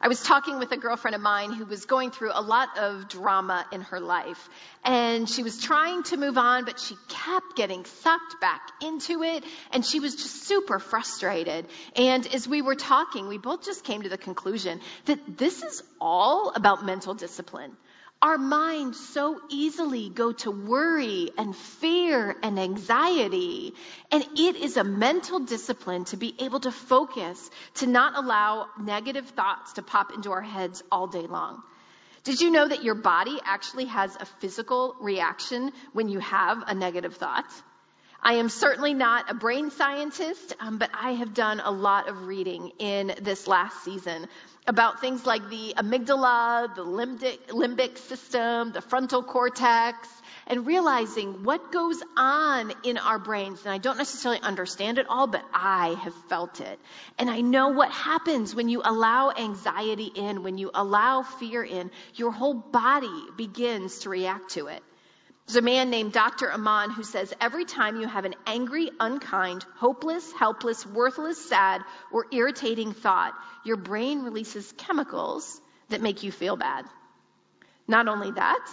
I 0.00 0.08
was 0.08 0.20
talking 0.20 0.58
with 0.58 0.72
a 0.72 0.76
girlfriend 0.76 1.14
of 1.14 1.20
mine 1.20 1.52
who 1.52 1.64
was 1.64 1.84
going 1.84 2.10
through 2.10 2.32
a 2.34 2.42
lot 2.42 2.76
of 2.78 3.08
drama 3.08 3.64
in 3.70 3.82
her 3.82 4.00
life. 4.00 4.48
And 4.84 5.30
she 5.30 5.44
was 5.44 5.62
trying 5.62 6.02
to 6.04 6.16
move 6.16 6.36
on, 6.36 6.64
but 6.64 6.80
she 6.80 6.96
kept 7.06 7.54
getting 7.54 7.84
sucked 7.84 8.40
back 8.40 8.72
into 8.82 9.22
it. 9.22 9.44
And 9.70 9.86
she 9.86 10.00
was 10.00 10.16
just 10.16 10.48
super 10.48 10.80
frustrated. 10.80 11.68
And 11.94 12.26
as 12.34 12.48
we 12.48 12.60
were 12.60 12.74
talking, 12.74 13.28
we 13.28 13.38
both 13.38 13.64
just 13.64 13.84
came 13.84 14.02
to 14.02 14.08
the 14.08 14.18
conclusion 14.18 14.80
that 15.04 15.38
this 15.38 15.62
is 15.62 15.80
all 16.00 16.50
about 16.56 16.84
mental 16.84 17.14
discipline. 17.14 17.76
Our 18.20 18.36
minds 18.36 18.98
so 18.98 19.40
easily 19.48 20.08
go 20.08 20.32
to 20.32 20.50
worry 20.50 21.30
and 21.38 21.54
fear 21.54 22.34
and 22.42 22.58
anxiety. 22.58 23.74
And 24.10 24.24
it 24.36 24.56
is 24.56 24.76
a 24.76 24.82
mental 24.82 25.38
discipline 25.38 26.04
to 26.06 26.16
be 26.16 26.34
able 26.40 26.58
to 26.60 26.72
focus, 26.72 27.48
to 27.74 27.86
not 27.86 28.16
allow 28.16 28.66
negative 28.80 29.28
thoughts 29.28 29.74
to 29.74 29.82
pop 29.82 30.12
into 30.12 30.32
our 30.32 30.42
heads 30.42 30.82
all 30.90 31.06
day 31.06 31.28
long. 31.28 31.62
Did 32.24 32.40
you 32.40 32.50
know 32.50 32.66
that 32.66 32.82
your 32.82 32.96
body 32.96 33.38
actually 33.44 33.86
has 33.86 34.16
a 34.16 34.26
physical 34.26 34.96
reaction 35.00 35.70
when 35.92 36.08
you 36.08 36.18
have 36.18 36.64
a 36.66 36.74
negative 36.74 37.16
thought? 37.16 37.46
I 38.20 38.34
am 38.34 38.48
certainly 38.48 38.94
not 38.94 39.30
a 39.30 39.34
brain 39.34 39.70
scientist, 39.70 40.56
um, 40.58 40.78
but 40.78 40.90
I 40.92 41.12
have 41.12 41.34
done 41.34 41.60
a 41.60 41.70
lot 41.70 42.08
of 42.08 42.26
reading 42.26 42.72
in 42.80 43.14
this 43.22 43.46
last 43.46 43.84
season 43.84 44.26
about 44.68 45.00
things 45.00 45.24
like 45.24 45.48
the 45.48 45.72
amygdala, 45.78 46.74
the 46.76 46.84
limbic, 46.84 47.38
limbic 47.48 47.96
system, 47.96 48.70
the 48.72 48.82
frontal 48.82 49.22
cortex, 49.22 50.06
and 50.46 50.66
realizing 50.66 51.42
what 51.42 51.72
goes 51.72 52.02
on 52.16 52.72
in 52.84 52.98
our 52.98 53.18
brains. 53.18 53.64
And 53.64 53.72
I 53.72 53.78
don't 53.78 53.96
necessarily 53.96 54.40
understand 54.42 54.98
it 54.98 55.06
all, 55.08 55.26
but 55.26 55.42
I 55.54 55.96
have 56.02 56.14
felt 56.28 56.60
it. 56.60 56.78
And 57.18 57.30
I 57.30 57.40
know 57.40 57.68
what 57.68 57.90
happens 57.90 58.54
when 58.54 58.68
you 58.68 58.82
allow 58.84 59.30
anxiety 59.30 60.12
in, 60.14 60.42
when 60.42 60.58
you 60.58 60.70
allow 60.74 61.22
fear 61.22 61.64
in, 61.64 61.90
your 62.14 62.30
whole 62.30 62.54
body 62.54 63.24
begins 63.36 64.00
to 64.00 64.10
react 64.10 64.50
to 64.50 64.66
it. 64.66 64.82
There's 65.48 65.56
a 65.56 65.62
man 65.62 65.88
named 65.88 66.12
Dr. 66.12 66.52
Amen 66.52 66.90
who 66.90 67.02
says 67.02 67.32
every 67.40 67.64
time 67.64 67.98
you 67.98 68.06
have 68.06 68.26
an 68.26 68.34
angry, 68.46 68.90
unkind, 69.00 69.64
hopeless, 69.76 70.30
helpless, 70.30 70.84
worthless, 70.84 71.42
sad, 71.42 71.80
or 72.12 72.26
irritating 72.30 72.92
thought, 72.92 73.32
your 73.64 73.78
brain 73.78 74.24
releases 74.24 74.70
chemicals 74.76 75.58
that 75.88 76.02
make 76.02 76.22
you 76.22 76.30
feel 76.30 76.56
bad. 76.56 76.84
Not 77.86 78.08
only 78.08 78.30
that, 78.32 78.68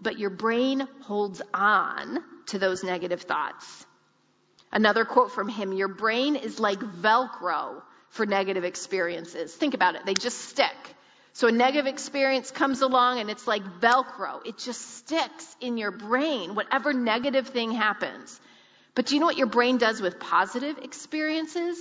but 0.00 0.18
your 0.18 0.30
brain 0.30 0.88
holds 1.02 1.42
on 1.54 2.24
to 2.46 2.58
those 2.58 2.82
negative 2.82 3.22
thoughts. 3.22 3.86
Another 4.72 5.04
quote 5.04 5.30
from 5.30 5.48
him, 5.48 5.72
your 5.72 5.86
brain 5.86 6.34
is 6.34 6.58
like 6.58 6.80
Velcro 6.80 7.82
for 8.08 8.26
negative 8.26 8.64
experiences. 8.64 9.54
Think 9.54 9.74
about 9.74 9.94
it. 9.94 10.04
They 10.04 10.14
just 10.14 10.40
stick. 10.40 10.95
So 11.36 11.48
a 11.48 11.52
negative 11.52 11.86
experience 11.86 12.50
comes 12.50 12.80
along 12.80 13.18
and 13.20 13.28
it's 13.28 13.46
like 13.46 13.62
Velcro. 13.82 14.40
It 14.46 14.56
just 14.56 14.80
sticks 14.96 15.54
in 15.60 15.76
your 15.76 15.90
brain, 15.90 16.54
whatever 16.54 16.94
negative 16.94 17.48
thing 17.48 17.72
happens. 17.72 18.40
But 18.94 19.04
do 19.04 19.14
you 19.14 19.20
know 19.20 19.26
what 19.26 19.36
your 19.36 19.46
brain 19.46 19.76
does 19.76 20.00
with 20.00 20.18
positive 20.18 20.78
experiences? 20.78 21.76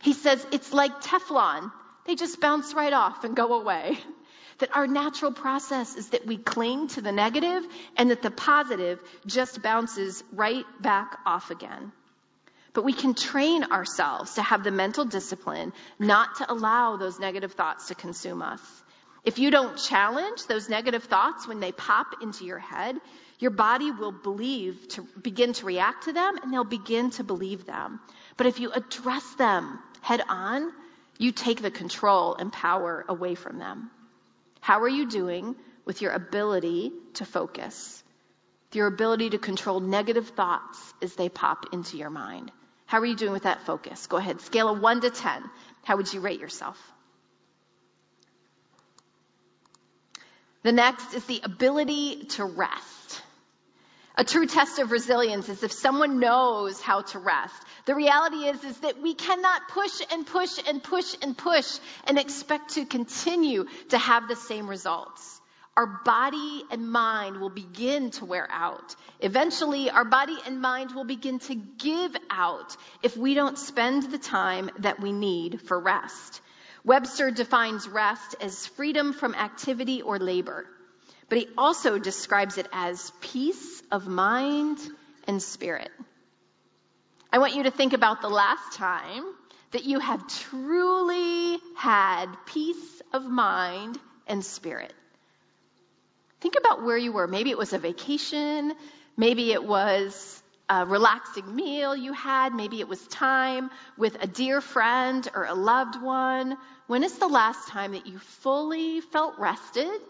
He 0.00 0.12
says 0.12 0.46
it's 0.52 0.72
like 0.72 1.00
Teflon. 1.00 1.72
They 2.06 2.14
just 2.14 2.40
bounce 2.40 2.72
right 2.72 2.92
off 2.92 3.24
and 3.24 3.34
go 3.34 3.54
away. 3.60 3.98
that 4.58 4.76
our 4.76 4.86
natural 4.86 5.32
process 5.32 5.96
is 5.96 6.10
that 6.10 6.24
we 6.24 6.36
cling 6.36 6.86
to 6.86 7.00
the 7.00 7.10
negative 7.10 7.66
and 7.96 8.12
that 8.12 8.22
the 8.22 8.30
positive 8.30 9.00
just 9.26 9.60
bounces 9.60 10.22
right 10.32 10.66
back 10.80 11.18
off 11.26 11.50
again. 11.50 11.90
But 12.74 12.84
we 12.84 12.92
can 12.92 13.14
train 13.14 13.64
ourselves 13.64 14.34
to 14.34 14.42
have 14.42 14.62
the 14.62 14.70
mental 14.70 15.04
discipline 15.04 15.72
not 15.98 16.36
to 16.36 16.52
allow 16.52 16.96
those 16.96 17.18
negative 17.18 17.54
thoughts 17.54 17.88
to 17.88 17.96
consume 17.96 18.40
us. 18.40 18.83
If 19.24 19.38
you 19.38 19.50
don't 19.50 19.78
challenge 19.78 20.46
those 20.46 20.68
negative 20.68 21.04
thoughts 21.04 21.48
when 21.48 21.60
they 21.60 21.72
pop 21.72 22.22
into 22.22 22.44
your 22.44 22.58
head, 22.58 22.96
your 23.38 23.50
body 23.50 23.90
will 23.90 24.12
believe 24.12 24.88
to 24.88 25.02
begin 25.22 25.54
to 25.54 25.66
react 25.66 26.04
to 26.04 26.12
them 26.12 26.36
and 26.36 26.52
they'll 26.52 26.64
begin 26.64 27.10
to 27.12 27.24
believe 27.24 27.64
them. 27.64 28.00
But 28.36 28.46
if 28.46 28.60
you 28.60 28.70
address 28.70 29.24
them 29.34 29.78
head 30.02 30.22
on, 30.28 30.72
you 31.18 31.32
take 31.32 31.62
the 31.62 31.70
control 31.70 32.34
and 32.34 32.52
power 32.52 33.04
away 33.08 33.34
from 33.34 33.58
them. 33.58 33.90
How 34.60 34.80
are 34.80 34.88
you 34.88 35.08
doing 35.08 35.56
with 35.84 36.02
your 36.02 36.12
ability 36.12 36.92
to 37.14 37.24
focus? 37.24 38.02
Your 38.72 38.88
ability 38.88 39.30
to 39.30 39.38
control 39.38 39.80
negative 39.80 40.28
thoughts 40.30 40.94
as 41.00 41.14
they 41.14 41.28
pop 41.28 41.66
into 41.72 41.96
your 41.96 42.10
mind. 42.10 42.50
How 42.86 42.98
are 42.98 43.06
you 43.06 43.16
doing 43.16 43.32
with 43.32 43.44
that 43.44 43.64
focus? 43.64 44.06
Go 44.06 44.16
ahead. 44.16 44.40
Scale 44.40 44.68
of 44.68 44.80
1 44.80 45.02
to 45.02 45.10
10. 45.10 45.44
How 45.84 45.96
would 45.96 46.12
you 46.12 46.20
rate 46.20 46.40
yourself? 46.40 46.93
The 50.64 50.72
next 50.72 51.14
is 51.14 51.24
the 51.26 51.42
ability 51.44 52.24
to 52.30 52.44
rest. 52.44 53.22
A 54.16 54.24
true 54.24 54.46
test 54.46 54.78
of 54.78 54.92
resilience 54.92 55.48
is 55.48 55.62
if 55.62 55.72
someone 55.72 56.20
knows 56.20 56.80
how 56.80 57.02
to 57.02 57.18
rest. 57.18 57.54
The 57.84 57.94
reality 57.94 58.46
is, 58.46 58.64
is 58.64 58.78
that 58.78 59.02
we 59.02 59.12
cannot 59.12 59.68
push 59.68 60.00
and 60.10 60.26
push 60.26 60.58
and 60.66 60.82
push 60.82 61.16
and 61.20 61.36
push 61.36 61.78
and 62.06 62.18
expect 62.18 62.74
to 62.74 62.86
continue 62.86 63.66
to 63.90 63.98
have 63.98 64.26
the 64.26 64.36
same 64.36 64.66
results. 64.68 65.40
Our 65.76 66.00
body 66.04 66.62
and 66.70 66.90
mind 66.90 67.40
will 67.40 67.50
begin 67.50 68.12
to 68.12 68.24
wear 68.24 68.48
out. 68.50 68.94
Eventually, 69.20 69.90
our 69.90 70.04
body 70.04 70.36
and 70.46 70.62
mind 70.62 70.92
will 70.92 71.04
begin 71.04 71.40
to 71.40 71.54
give 71.54 72.16
out 72.30 72.76
if 73.02 73.16
we 73.16 73.34
don't 73.34 73.58
spend 73.58 74.04
the 74.04 74.18
time 74.18 74.70
that 74.78 75.00
we 75.00 75.12
need 75.12 75.60
for 75.60 75.78
rest. 75.78 76.40
Webster 76.84 77.30
defines 77.30 77.88
rest 77.88 78.36
as 78.40 78.66
freedom 78.66 79.14
from 79.14 79.34
activity 79.34 80.02
or 80.02 80.18
labor, 80.18 80.66
but 81.28 81.38
he 81.38 81.48
also 81.56 81.98
describes 81.98 82.58
it 82.58 82.68
as 82.72 83.10
peace 83.20 83.82
of 83.90 84.06
mind 84.06 84.78
and 85.26 85.42
spirit. 85.42 85.90
I 87.32 87.38
want 87.38 87.54
you 87.54 87.62
to 87.62 87.70
think 87.70 87.94
about 87.94 88.20
the 88.20 88.28
last 88.28 88.74
time 88.74 89.24
that 89.72 89.84
you 89.84 89.98
have 89.98 90.28
truly 90.28 91.58
had 91.76 92.26
peace 92.46 93.02
of 93.12 93.24
mind 93.24 93.98
and 94.26 94.44
spirit. 94.44 94.92
Think 96.40 96.54
about 96.58 96.84
where 96.84 96.98
you 96.98 97.12
were. 97.12 97.26
Maybe 97.26 97.50
it 97.50 97.58
was 97.58 97.72
a 97.72 97.78
vacation. 97.78 98.74
Maybe 99.16 99.52
it 99.52 99.64
was 99.64 100.42
a 100.68 100.86
relaxing 100.86 101.56
meal 101.56 101.96
you 101.96 102.12
had. 102.12 102.54
Maybe 102.54 102.80
it 102.80 102.88
was 102.88 103.04
time 103.08 103.70
with 103.96 104.22
a 104.22 104.26
dear 104.26 104.60
friend 104.60 105.26
or 105.34 105.44
a 105.44 105.54
loved 105.54 106.00
one. 106.00 106.56
When 106.86 107.02
is 107.02 107.18
the 107.18 107.28
last 107.28 107.68
time 107.68 107.92
that 107.92 108.06
you 108.06 108.18
fully 108.18 109.00
felt 109.00 109.38
rested 109.38 110.00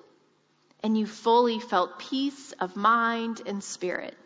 and 0.83 0.99
you 0.99 1.07
fully 1.07 1.61
felt 1.61 1.99
peace 1.99 2.53
of 2.53 2.77
mind 2.77 3.43
and 3.47 3.63
spirit? 3.63 4.17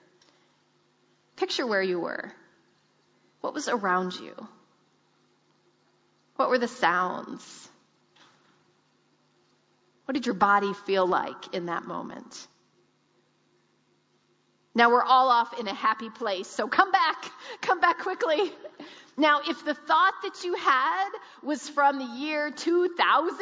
Picture 1.37 1.67
where 1.67 1.83
you 1.83 2.01
were. 2.01 2.33
What 3.41 3.55
was 3.55 3.69
around 3.69 4.15
you? 4.15 4.35
What 6.37 6.49
were 6.49 6.59
the 6.59 6.69
sounds? 6.69 7.69
What 10.07 10.15
did 10.15 10.25
your 10.25 10.35
body 10.35 10.73
feel 10.73 11.07
like 11.07 11.55
in 11.55 11.67
that 11.67 11.85
moment? 11.85 12.47
Now 14.75 14.91
we're 14.91 15.03
all 15.03 15.29
off 15.29 15.59
in 15.59 15.67
a 15.69 15.75
happy 15.75 16.09
place, 16.09 16.47
so 16.47 16.67
come 16.67 16.93
back, 16.93 17.31
come 17.61 17.81
back 17.81 17.99
quickly. 17.99 18.53
Now, 19.19 19.41
if 19.49 19.65
the 19.65 19.75
thought 19.75 20.15
that 20.23 20.45
you 20.45 20.55
had 20.55 21.09
was 21.43 21.69
from 21.69 21.99
the 21.99 22.05
year 22.05 22.53
2000, 22.53 23.37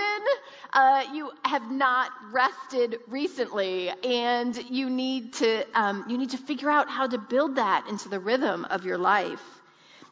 uh, 0.73 1.05
you 1.12 1.31
have 1.45 1.71
not 1.71 2.11
rested 2.33 2.99
recently, 3.09 3.91
and 3.91 4.57
you 4.71 4.89
need 4.89 5.35
to 5.35 5.67
um, 5.79 6.07
you 6.09 6.17
need 6.17 6.31
to 6.31 6.39
figure 6.39 6.71
out 6.71 6.89
how 6.89 7.07
to 7.07 7.19
build 7.19 7.57
that 7.57 7.89
into 7.91 8.09
the 8.09 8.19
rhythm 8.19 8.65
of 8.65 8.87
your 8.87 8.97
life. 8.97 9.43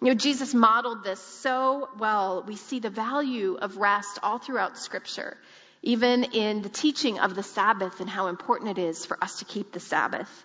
You 0.03 0.09
know, 0.09 0.14
Jesus 0.14 0.53
modeled 0.53 1.03
this 1.03 1.20
so 1.20 1.88
well. 1.98 2.44
We 2.46 2.57
see 2.57 2.81
the 2.81 2.90
value 2.90 3.57
of 3.59 3.79
rest 3.79 4.18
all 4.22 4.38
throughout 4.38 4.77
Scripture, 4.77 5.38
even 5.81 6.24
in 6.24 6.61
the 6.61 6.68
teaching 6.68 7.20
of 7.20 7.35
the 7.35 7.42
Sabbath 7.42 8.00
and 8.00 8.11
how 8.11 8.27
important 8.27 8.77
it 8.77 8.83
is 8.83 9.07
for 9.07 9.16
us 9.24 9.38
to 9.38 9.46
keep 9.46 9.72
the 9.72 9.81
Sabbath. 9.81 10.44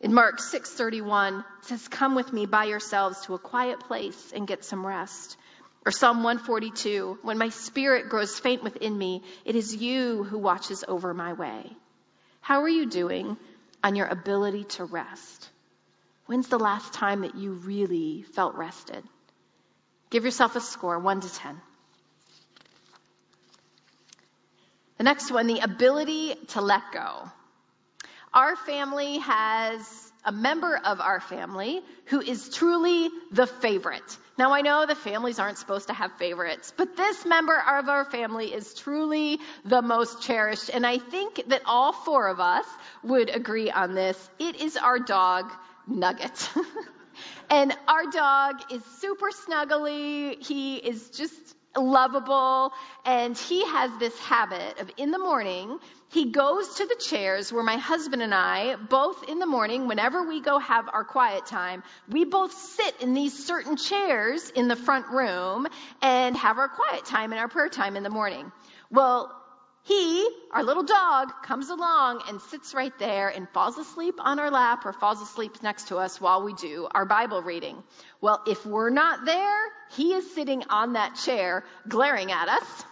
In 0.00 0.14
Mark 0.14 0.38
6:31 0.38 1.40
it 1.40 1.64
says, 1.64 1.88
"Come 1.88 2.14
with 2.14 2.32
me 2.32 2.46
by 2.46 2.64
yourselves 2.64 3.20
to 3.22 3.34
a 3.34 3.38
quiet 3.38 3.80
place 3.80 4.32
and 4.32 4.46
get 4.46 4.64
some 4.64 4.86
rest." 4.86 5.36
Or 5.84 5.90
Psalm 5.90 6.22
142, 6.22 7.18
"When 7.22 7.38
my 7.38 7.48
spirit 7.48 8.08
grows 8.08 8.38
faint 8.38 8.62
within 8.62 8.96
me, 8.96 9.24
it 9.44 9.56
is 9.56 9.74
you 9.74 10.22
who 10.24 10.38
watches 10.38 10.84
over 10.86 11.14
my 11.14 11.32
way." 11.32 11.76
How 12.40 12.62
are 12.62 12.68
you 12.68 12.86
doing 12.86 13.36
on 13.82 13.96
your 13.96 14.06
ability 14.06 14.64
to 14.64 14.84
rest? 14.84 15.50
When's 16.26 16.48
the 16.48 16.58
last 16.58 16.92
time 16.92 17.22
that 17.22 17.34
you 17.34 17.52
really 17.52 18.22
felt 18.22 18.54
rested? 18.54 19.02
Give 20.10 20.24
yourself 20.24 20.56
a 20.56 20.60
score, 20.60 20.98
1 20.98 21.20
to 21.20 21.28
10. 21.32 21.60
The 24.98 25.04
next 25.04 25.30
one, 25.30 25.46
the 25.46 25.60
ability 25.60 26.34
to 26.48 26.60
let 26.60 26.92
go. 26.92 27.30
Our 28.32 28.56
family 28.56 29.18
has 29.18 30.12
a 30.24 30.32
member 30.32 30.76
of 30.76 31.00
our 31.00 31.20
family 31.20 31.82
who 32.06 32.20
is 32.20 32.50
truly 32.50 33.08
the 33.32 33.46
favorite. 33.46 34.18
Now, 34.36 34.52
I 34.52 34.60
know 34.60 34.86
the 34.86 34.94
families 34.94 35.38
aren't 35.38 35.58
supposed 35.58 35.88
to 35.88 35.94
have 35.94 36.12
favorites, 36.18 36.72
but 36.76 36.96
this 36.96 37.24
member 37.24 37.56
of 37.58 37.88
our 37.88 38.04
family 38.04 38.52
is 38.52 38.74
truly 38.74 39.40
the 39.64 39.82
most 39.82 40.22
cherished. 40.22 40.70
And 40.72 40.86
I 40.86 40.98
think 40.98 41.42
that 41.48 41.62
all 41.64 41.92
four 41.92 42.28
of 42.28 42.38
us 42.38 42.66
would 43.02 43.34
agree 43.34 43.70
on 43.70 43.94
this. 43.94 44.30
It 44.38 44.60
is 44.60 44.76
our 44.76 44.98
dog, 44.98 45.50
Nugget. 45.88 46.50
and 47.50 47.74
our 47.88 48.04
dog 48.12 48.56
is 48.70 48.84
super 49.00 49.30
snuggly. 49.30 50.40
He 50.44 50.76
is 50.76 51.10
just 51.10 51.56
lovable. 51.76 52.72
And 53.04 53.36
he 53.36 53.64
has 53.66 53.90
this 53.98 54.16
habit 54.20 54.80
of 54.80 54.90
in 54.98 55.10
the 55.10 55.18
morning, 55.18 55.78
he 56.10 56.30
goes 56.30 56.76
to 56.76 56.86
the 56.86 56.96
chairs 56.96 57.52
where 57.52 57.62
my 57.62 57.76
husband 57.76 58.22
and 58.22 58.34
I, 58.34 58.76
both 58.76 59.28
in 59.28 59.38
the 59.38 59.46
morning, 59.46 59.88
whenever 59.88 60.26
we 60.26 60.40
go 60.40 60.58
have 60.58 60.88
our 60.92 61.04
quiet 61.04 61.46
time, 61.46 61.82
we 62.08 62.24
both 62.24 62.52
sit 62.52 63.02
in 63.02 63.12
these 63.12 63.46
certain 63.46 63.76
chairs 63.76 64.48
in 64.50 64.68
the 64.68 64.76
front 64.76 65.08
room 65.08 65.66
and 66.00 66.36
have 66.36 66.58
our 66.58 66.68
quiet 66.68 67.04
time 67.04 67.32
and 67.32 67.38
our 67.38 67.48
prayer 67.48 67.68
time 67.68 67.96
in 67.96 68.02
the 68.02 68.10
morning. 68.10 68.50
Well, 68.90 69.34
he, 69.84 70.28
our 70.52 70.62
little 70.64 70.82
dog, 70.82 71.30
comes 71.42 71.70
along 71.70 72.22
and 72.28 72.40
sits 72.40 72.74
right 72.74 72.92
there 72.98 73.28
and 73.28 73.48
falls 73.50 73.78
asleep 73.78 74.16
on 74.18 74.38
our 74.38 74.50
lap 74.50 74.84
or 74.84 74.92
falls 74.92 75.22
asleep 75.22 75.62
next 75.62 75.88
to 75.88 75.96
us 75.96 76.20
while 76.20 76.42
we 76.42 76.54
do 76.54 76.88
our 76.94 77.06
Bible 77.06 77.42
reading. 77.42 77.82
Well, 78.20 78.42
if 78.46 78.66
we're 78.66 78.90
not 78.90 79.24
there, 79.24 79.60
he 79.92 80.12
is 80.14 80.34
sitting 80.34 80.64
on 80.68 80.94
that 80.94 81.16
chair 81.16 81.64
glaring 81.86 82.32
at 82.32 82.48
us. 82.48 82.84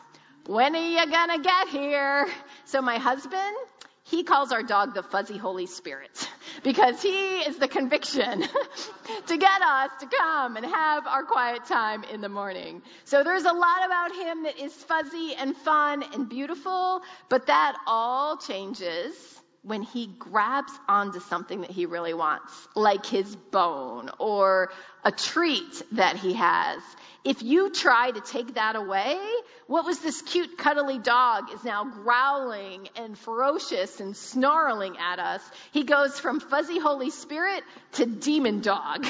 When 0.46 0.76
are 0.76 0.78
you 0.78 1.10
gonna 1.10 1.40
get 1.40 1.68
here? 1.68 2.28
So 2.66 2.80
my 2.80 2.98
husband, 2.98 3.56
he 4.04 4.22
calls 4.22 4.52
our 4.52 4.62
dog 4.62 4.94
the 4.94 5.02
fuzzy 5.02 5.36
Holy 5.36 5.66
Spirit 5.66 6.30
because 6.62 7.02
he 7.02 7.38
is 7.38 7.58
the 7.58 7.66
conviction 7.66 8.42
to 9.26 9.36
get 9.36 9.62
us 9.62 9.90
to 9.98 10.06
come 10.06 10.56
and 10.56 10.64
have 10.64 11.08
our 11.08 11.24
quiet 11.24 11.64
time 11.64 12.04
in 12.04 12.20
the 12.20 12.28
morning. 12.28 12.82
So 13.04 13.24
there's 13.24 13.42
a 13.42 13.52
lot 13.52 13.86
about 13.86 14.14
him 14.14 14.44
that 14.44 14.56
is 14.56 14.72
fuzzy 14.72 15.34
and 15.36 15.56
fun 15.56 16.04
and 16.14 16.28
beautiful, 16.28 17.02
but 17.28 17.48
that 17.48 17.76
all 17.84 18.36
changes 18.36 19.35
when 19.66 19.82
he 19.82 20.06
grabs 20.06 20.72
onto 20.88 21.18
something 21.18 21.62
that 21.62 21.70
he 21.72 21.86
really 21.86 22.14
wants, 22.14 22.52
like 22.76 23.04
his 23.04 23.34
bone 23.34 24.08
or 24.20 24.70
a 25.04 25.10
treat 25.10 25.82
that 25.90 26.16
he 26.16 26.34
has. 26.34 26.80
If 27.24 27.42
you 27.42 27.70
try 27.70 28.12
to 28.12 28.20
take 28.20 28.54
that 28.54 28.76
away, 28.76 29.18
what 29.66 29.84
was 29.84 29.98
this 29.98 30.22
cute, 30.22 30.56
cuddly 30.56 31.00
dog 31.00 31.52
is 31.52 31.64
now 31.64 31.84
growling 31.84 32.88
and 32.94 33.18
ferocious 33.18 33.98
and 33.98 34.16
snarling 34.16 34.98
at 34.98 35.18
us. 35.18 35.42
He 35.72 35.82
goes 35.82 36.20
from 36.20 36.38
fuzzy 36.38 36.78
Holy 36.78 37.10
Spirit 37.10 37.64
to 37.94 38.06
demon 38.06 38.60
dog. 38.60 39.04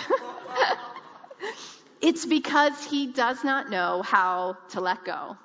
it's 2.00 2.24
because 2.24 2.82
he 2.86 3.08
does 3.08 3.44
not 3.44 3.68
know 3.68 4.00
how 4.00 4.56
to 4.70 4.80
let 4.80 5.04
go. 5.04 5.36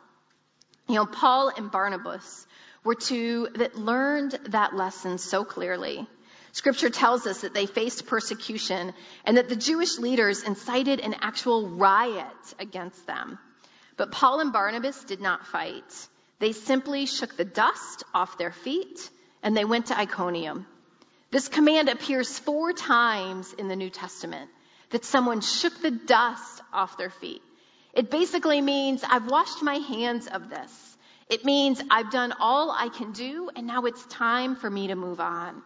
You 0.88 0.96
know, 0.96 1.06
Paul 1.06 1.50
and 1.50 1.70
Barnabas 1.70 2.48
were 2.84 2.96
two 2.96 3.50
that 3.56 3.76
learned 3.76 4.32
that 4.50 4.76
lesson 4.76 5.18
so 5.18 5.44
clearly. 5.44 6.08
Scripture 6.54 6.90
tells 6.90 7.26
us 7.28 7.42
that 7.42 7.54
they 7.54 7.66
faced 7.66 8.08
persecution 8.08 8.94
and 9.26 9.38
that 9.38 9.48
the 9.48 9.56
Jewish 9.56 9.98
leaders 10.00 10.44
incited 10.44 11.00
an 11.00 11.16
actual 11.22 11.70
riot 11.70 12.26
against 12.60 13.08
them. 13.08 13.40
But 13.98 14.12
Paul 14.12 14.40
and 14.40 14.52
Barnabas 14.52 15.04
did 15.04 15.22
not 15.22 15.48
fight. 15.48 16.08
They 16.40 16.52
simply 16.52 17.06
shook 17.06 17.38
the 17.38 17.46
dust 17.46 18.04
off 18.14 18.38
their 18.38 18.52
feet 18.52 19.10
and 19.44 19.56
they 19.56 19.66
went 19.66 19.88
to 19.88 19.98
Iconium. 19.98 20.66
This 21.30 21.48
command 21.48 21.88
appears 21.88 22.38
four 22.38 22.74
times 22.74 23.54
in 23.54 23.70
the 23.70 23.76
New 23.76 23.90
Testament 23.90 24.50
that 24.90 25.06
someone 25.06 25.40
shook 25.40 25.82
the 25.82 25.92
dust 25.92 26.62
off 26.74 26.98
their 26.98 27.10
feet. 27.10 27.42
It 27.94 28.12
basically 28.12 28.62
means 28.62 29.04
I've 29.08 29.30
washed 29.30 29.62
my 29.62 29.76
hands 29.76 30.28
of 30.28 30.50
this. 30.50 30.91
It 31.32 31.46
means 31.46 31.82
I've 31.90 32.12
done 32.12 32.34
all 32.42 32.72
I 32.72 32.90
can 32.90 33.14
do 33.14 33.50
and 33.56 33.66
now 33.66 33.86
it's 33.86 34.06
time 34.08 34.58
for 34.58 34.70
me 34.70 34.88
to 34.88 34.96
move 34.96 35.22
on. 35.22 35.64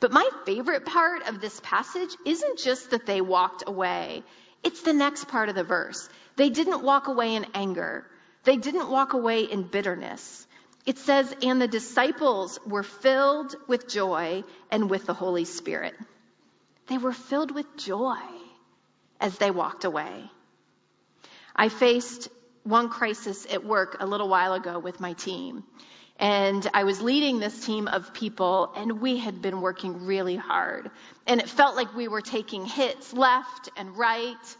But 0.00 0.10
my 0.10 0.28
favorite 0.44 0.84
part 0.84 1.28
of 1.28 1.40
this 1.40 1.60
passage 1.62 2.10
isn't 2.26 2.58
just 2.58 2.90
that 2.90 3.06
they 3.06 3.20
walked 3.20 3.62
away. 3.64 4.24
It's 4.64 4.82
the 4.82 4.92
next 4.92 5.28
part 5.28 5.48
of 5.48 5.54
the 5.54 5.62
verse. 5.62 6.08
They 6.34 6.50
didn't 6.50 6.82
walk 6.82 7.06
away 7.06 7.36
in 7.36 7.46
anger. 7.54 8.04
They 8.42 8.56
didn't 8.56 8.90
walk 8.90 9.12
away 9.12 9.44
in 9.44 9.62
bitterness. 9.62 10.48
It 10.84 10.98
says, 10.98 11.32
and 11.42 11.62
the 11.62 11.68
disciples 11.68 12.58
were 12.66 12.82
filled 12.82 13.54
with 13.68 13.88
joy 13.88 14.42
and 14.68 14.90
with 14.90 15.06
the 15.06 15.14
Holy 15.14 15.44
Spirit. 15.44 15.94
They 16.88 16.98
were 16.98 17.12
filled 17.12 17.52
with 17.52 17.76
joy 17.76 18.18
as 19.20 19.38
they 19.38 19.52
walked 19.52 19.84
away. 19.84 20.28
I 21.54 21.68
faced 21.68 22.28
one 22.64 22.88
crisis 22.88 23.46
at 23.50 23.64
work 23.64 23.98
a 24.00 24.06
little 24.06 24.28
while 24.28 24.54
ago 24.54 24.78
with 24.78 25.00
my 25.00 25.12
team. 25.12 25.64
And 26.18 26.68
I 26.72 26.84
was 26.84 27.00
leading 27.02 27.38
this 27.40 27.64
team 27.64 27.88
of 27.88 28.14
people, 28.14 28.72
and 28.76 29.00
we 29.00 29.18
had 29.18 29.42
been 29.42 29.60
working 29.60 30.06
really 30.06 30.36
hard. 30.36 30.90
And 31.26 31.40
it 31.40 31.48
felt 31.48 31.76
like 31.76 31.94
we 31.94 32.08
were 32.08 32.20
taking 32.20 32.64
hits 32.64 33.12
left 33.12 33.68
and 33.76 33.96
right. 33.96 34.56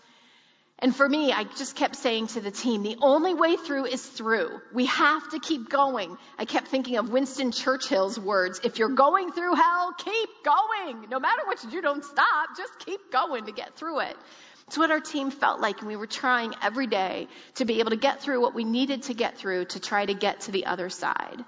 And 0.81 0.95
for 0.95 1.09
me, 1.09 1.33
I 1.33 1.45
just 1.45 1.77
kept 1.77 1.95
saying 1.95 2.27
to 2.29 2.41
the 2.41 2.51
team, 2.51 2.83
the 2.83 2.97
only 3.01 3.33
way 3.33 3.57
through 3.57 3.87
is 3.87 4.05
through. 4.05 4.61
We 4.73 4.87
have 4.87 5.31
to 5.31 5.39
keep 5.39 5.71
going. 5.71 6.19
I 6.37 6.45
kept 6.45 6.69
thinking 6.69 6.97
of 6.97 7.09
Winston 7.09 7.53
Churchill's 7.53 8.19
words 8.19 8.61
if 8.65 8.81
you're 8.81 8.89
going 8.89 9.31
through 9.31 9.55
hell, 9.55 9.95
keep 9.97 10.31
going. 10.45 11.09
No 11.09 11.21
matter 11.21 11.43
what 11.47 11.63
you 11.63 11.71
do, 11.71 11.81
don't 11.81 12.05
stop. 12.05 12.57
Just 12.57 12.85
keep 12.85 13.13
going 13.13 13.47
to 13.47 13.53
get 13.53 13.77
through 13.77 14.01
it. 14.01 14.17
It's 14.67 14.79
what 14.79 14.91
our 14.91 15.01
team 15.01 15.31
felt 15.31 15.61
like, 15.61 15.81
and 15.81 15.89
we 15.89 15.97
were 15.97 16.07
trying 16.07 16.55
every 16.63 16.87
day 16.87 17.29
to 17.57 17.65
be 17.65 17.81
able 17.81 17.91
to 17.91 17.97
get 17.97 18.21
through 18.21 18.41
what 18.41 18.55
we 18.55 18.65
needed 18.65 19.05
to 19.05 19.15
get 19.15 19.37
through 19.37 19.67
to 19.67 19.81
try 19.81 20.07
to 20.07 20.15
get 20.15 20.41
to 20.43 20.53
the 20.53 20.67
other 20.67 20.89
side. 20.89 21.45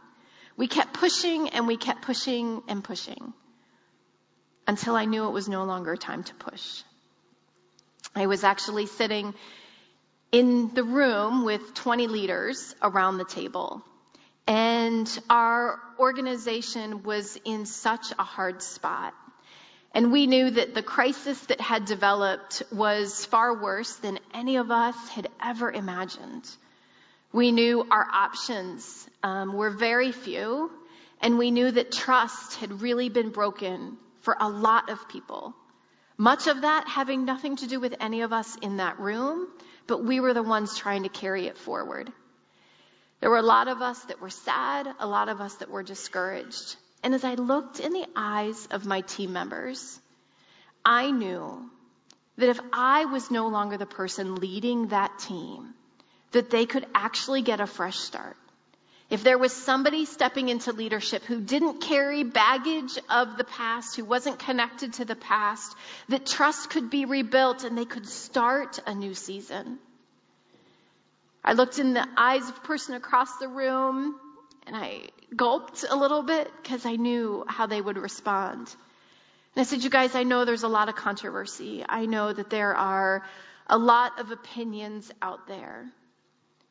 We 0.56 0.68
kept 0.68 0.94
pushing 0.94 1.48
and 1.50 1.66
we 1.66 1.76
kept 1.76 2.02
pushing 2.02 2.62
and 2.68 2.84
pushing 2.84 3.32
until 4.66 4.96
I 4.96 5.04
knew 5.04 5.26
it 5.26 5.32
was 5.32 5.48
no 5.48 5.64
longer 5.64 5.96
time 5.96 6.24
to 6.24 6.34
push. 6.34 6.82
I 8.14 8.26
was 8.26 8.44
actually 8.44 8.86
sitting 8.86 9.34
in 10.32 10.74
the 10.74 10.84
room 10.84 11.44
with 11.44 11.74
20 11.74 12.08
leaders 12.08 12.74
around 12.82 13.18
the 13.18 13.24
table. 13.24 13.82
And 14.46 15.06
our 15.28 15.78
organization 15.98 17.02
was 17.02 17.38
in 17.44 17.66
such 17.66 18.12
a 18.18 18.22
hard 18.22 18.62
spot. 18.62 19.14
And 19.96 20.12
we 20.12 20.26
knew 20.26 20.50
that 20.50 20.74
the 20.74 20.82
crisis 20.82 21.40
that 21.46 21.58
had 21.58 21.86
developed 21.86 22.62
was 22.70 23.24
far 23.24 23.62
worse 23.62 23.96
than 23.96 24.18
any 24.34 24.56
of 24.56 24.70
us 24.70 24.94
had 25.08 25.26
ever 25.42 25.72
imagined. 25.72 26.46
We 27.32 27.50
knew 27.50 27.86
our 27.90 28.06
options 28.12 29.08
um, 29.22 29.54
were 29.54 29.70
very 29.70 30.12
few, 30.12 30.70
and 31.22 31.38
we 31.38 31.50
knew 31.50 31.70
that 31.70 31.92
trust 31.92 32.56
had 32.56 32.82
really 32.82 33.08
been 33.08 33.30
broken 33.30 33.96
for 34.20 34.36
a 34.38 34.50
lot 34.50 34.90
of 34.90 35.08
people. 35.08 35.54
Much 36.18 36.46
of 36.46 36.60
that 36.60 36.86
having 36.86 37.24
nothing 37.24 37.56
to 37.56 37.66
do 37.66 37.80
with 37.80 37.94
any 37.98 38.20
of 38.20 38.34
us 38.34 38.54
in 38.56 38.76
that 38.76 39.00
room, 39.00 39.48
but 39.86 40.04
we 40.04 40.20
were 40.20 40.34
the 40.34 40.42
ones 40.42 40.76
trying 40.76 41.04
to 41.04 41.08
carry 41.08 41.46
it 41.46 41.56
forward. 41.56 42.12
There 43.20 43.30
were 43.30 43.38
a 43.38 43.52
lot 43.56 43.66
of 43.66 43.80
us 43.80 43.98
that 44.04 44.20
were 44.20 44.28
sad, 44.28 44.86
a 44.98 45.06
lot 45.06 45.30
of 45.30 45.40
us 45.40 45.54
that 45.54 45.70
were 45.70 45.82
discouraged. 45.82 46.76
And 47.02 47.14
as 47.14 47.24
I 47.24 47.34
looked 47.34 47.80
in 47.80 47.92
the 47.92 48.06
eyes 48.16 48.66
of 48.70 48.86
my 48.86 49.00
team 49.02 49.32
members, 49.32 50.00
I 50.84 51.10
knew 51.10 51.70
that 52.36 52.48
if 52.48 52.60
I 52.72 53.06
was 53.06 53.30
no 53.30 53.48
longer 53.48 53.76
the 53.76 53.86
person 53.86 54.36
leading 54.36 54.88
that 54.88 55.18
team, 55.18 55.74
that 56.32 56.50
they 56.50 56.66
could 56.66 56.86
actually 56.94 57.42
get 57.42 57.60
a 57.60 57.66
fresh 57.66 57.98
start. 57.98 58.36
If 59.08 59.22
there 59.22 59.38
was 59.38 59.52
somebody 59.52 60.04
stepping 60.04 60.48
into 60.48 60.72
leadership 60.72 61.22
who 61.22 61.40
didn't 61.40 61.80
carry 61.80 62.24
baggage 62.24 62.98
of 63.08 63.36
the 63.36 63.44
past, 63.44 63.94
who 63.94 64.04
wasn't 64.04 64.40
connected 64.40 64.94
to 64.94 65.04
the 65.04 65.14
past, 65.14 65.76
that 66.08 66.26
trust 66.26 66.70
could 66.70 66.90
be 66.90 67.04
rebuilt 67.04 67.62
and 67.62 67.78
they 67.78 67.84
could 67.84 68.08
start 68.08 68.80
a 68.84 68.94
new 68.94 69.14
season. 69.14 69.78
I 71.44 71.52
looked 71.52 71.78
in 71.78 71.94
the 71.94 72.06
eyes 72.16 72.48
of 72.48 72.56
a 72.56 72.60
person 72.60 72.96
across 72.96 73.36
the 73.36 73.46
room 73.46 74.18
and 74.66 74.74
I 74.74 75.02
gulped 75.34 75.84
a 75.88 75.96
little 75.96 76.22
bit 76.22 76.50
because 76.62 76.86
I 76.86 76.96
knew 76.96 77.44
how 77.48 77.66
they 77.66 77.80
would 77.80 77.96
respond. 77.96 78.74
And 79.54 79.60
I 79.60 79.62
said, 79.64 79.82
You 79.82 79.90
guys, 79.90 80.14
I 80.14 80.22
know 80.22 80.44
there's 80.44 80.62
a 80.62 80.68
lot 80.68 80.88
of 80.88 80.96
controversy. 80.96 81.84
I 81.88 82.06
know 82.06 82.32
that 82.32 82.50
there 82.50 82.74
are 82.74 83.24
a 83.66 83.78
lot 83.78 84.20
of 84.20 84.30
opinions 84.30 85.10
out 85.20 85.48
there. 85.48 85.86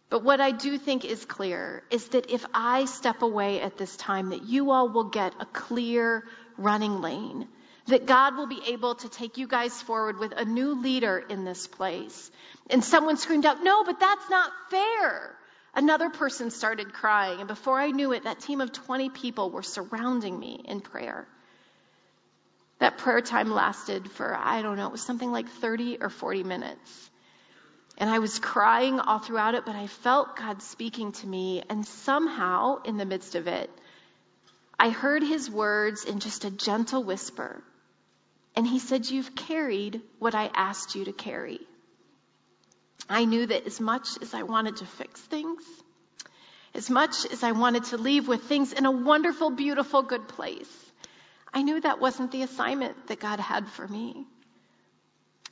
But 0.09 0.23
what 0.23 0.39
I 0.39 0.51
do 0.51 0.77
think 0.77 1.03
is 1.03 1.25
clear 1.25 1.83
is 1.89 2.09
that 2.09 2.29
if 2.29 2.45
I 2.53 2.85
step 2.85 3.21
away 3.21 3.59
at 3.59 3.77
this 3.77 3.97
time, 3.97 4.29
that 4.29 4.43
you 4.43 4.71
all 4.71 4.87
will 4.87 5.09
get 5.09 5.33
a 5.39 5.45
clear 5.45 6.23
running 6.57 7.01
lane. 7.01 7.47
That 7.87 8.05
God 8.05 8.35
will 8.35 8.47
be 8.47 8.61
able 8.69 8.95
to 8.95 9.09
take 9.09 9.37
you 9.37 9.47
guys 9.47 9.79
forward 9.81 10.17
with 10.17 10.31
a 10.31 10.45
new 10.45 10.81
leader 10.81 11.17
in 11.17 11.43
this 11.43 11.67
place. 11.67 12.31
And 12.69 12.83
someone 12.83 13.17
screamed 13.17 13.45
out, 13.45 13.63
No, 13.63 13.83
but 13.83 13.99
that's 13.99 14.29
not 14.29 14.51
fair. 14.69 15.35
Another 15.75 16.09
person 16.09 16.51
started 16.51 16.93
crying, 16.93 17.39
and 17.39 17.47
before 17.49 17.77
I 17.77 17.91
knew 17.91 18.13
it, 18.13 18.23
that 18.23 18.39
team 18.39 18.61
of 18.61 18.71
20 18.71 19.09
people 19.09 19.51
were 19.51 19.61
surrounding 19.61 20.39
me 20.39 20.63
in 20.63 20.79
prayer. 20.79 21.27
That 22.79 22.97
prayer 22.97 23.21
time 23.21 23.51
lasted 23.51 24.09
for, 24.09 24.35
I 24.35 24.61
don't 24.61 24.77
know, 24.77 24.87
it 24.87 24.91
was 24.93 25.01
something 25.01 25.31
like 25.31 25.49
30 25.49 25.97
or 25.99 26.09
40 26.09 26.43
minutes. 26.43 27.11
And 27.97 28.09
I 28.09 28.19
was 28.19 28.39
crying 28.39 28.99
all 28.99 29.19
throughout 29.19 29.55
it, 29.55 29.65
but 29.65 29.75
I 29.75 29.87
felt 29.87 30.37
God 30.37 30.61
speaking 30.61 31.11
to 31.13 31.27
me. 31.27 31.63
And 31.69 31.85
somehow, 31.85 32.81
in 32.83 32.97
the 32.97 33.05
midst 33.05 33.35
of 33.35 33.47
it, 33.47 33.69
I 34.77 34.89
heard 34.89 35.23
his 35.23 35.49
words 35.49 36.03
in 36.03 36.19
just 36.19 36.43
a 36.43 36.51
gentle 36.51 37.03
whisper. 37.03 37.61
And 38.55 38.67
he 38.67 38.79
said, 38.79 39.09
You've 39.09 39.35
carried 39.35 40.01
what 40.19 40.35
I 40.35 40.49
asked 40.53 40.95
you 40.95 41.05
to 41.05 41.13
carry. 41.13 41.59
I 43.09 43.25
knew 43.25 43.45
that 43.45 43.65
as 43.65 43.79
much 43.79 44.07
as 44.21 44.33
I 44.33 44.43
wanted 44.43 44.77
to 44.77 44.85
fix 44.85 45.21
things, 45.21 45.63
as 46.73 46.89
much 46.89 47.25
as 47.31 47.43
I 47.43 47.51
wanted 47.51 47.85
to 47.85 47.97
leave 47.97 48.27
with 48.27 48.43
things 48.43 48.73
in 48.73 48.85
a 48.85 48.91
wonderful, 48.91 49.49
beautiful, 49.49 50.01
good 50.01 50.27
place, 50.27 50.91
I 51.53 51.61
knew 51.61 51.79
that 51.81 52.01
wasn't 52.01 52.31
the 52.31 52.41
assignment 52.41 53.07
that 53.07 53.19
God 53.19 53.39
had 53.39 53.67
for 53.67 53.87
me. 53.87 54.25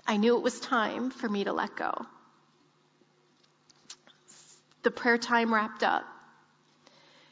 I 0.05 0.17
knew 0.17 0.35
it 0.35 0.43
was 0.43 0.59
time 0.59 1.11
for 1.11 1.29
me 1.29 1.45
to 1.45 1.53
let 1.53 1.75
go 1.75 1.93
the 4.83 4.91
prayer 4.91 5.17
time 5.17 5.53
wrapped 5.53 5.83
up, 5.83 6.03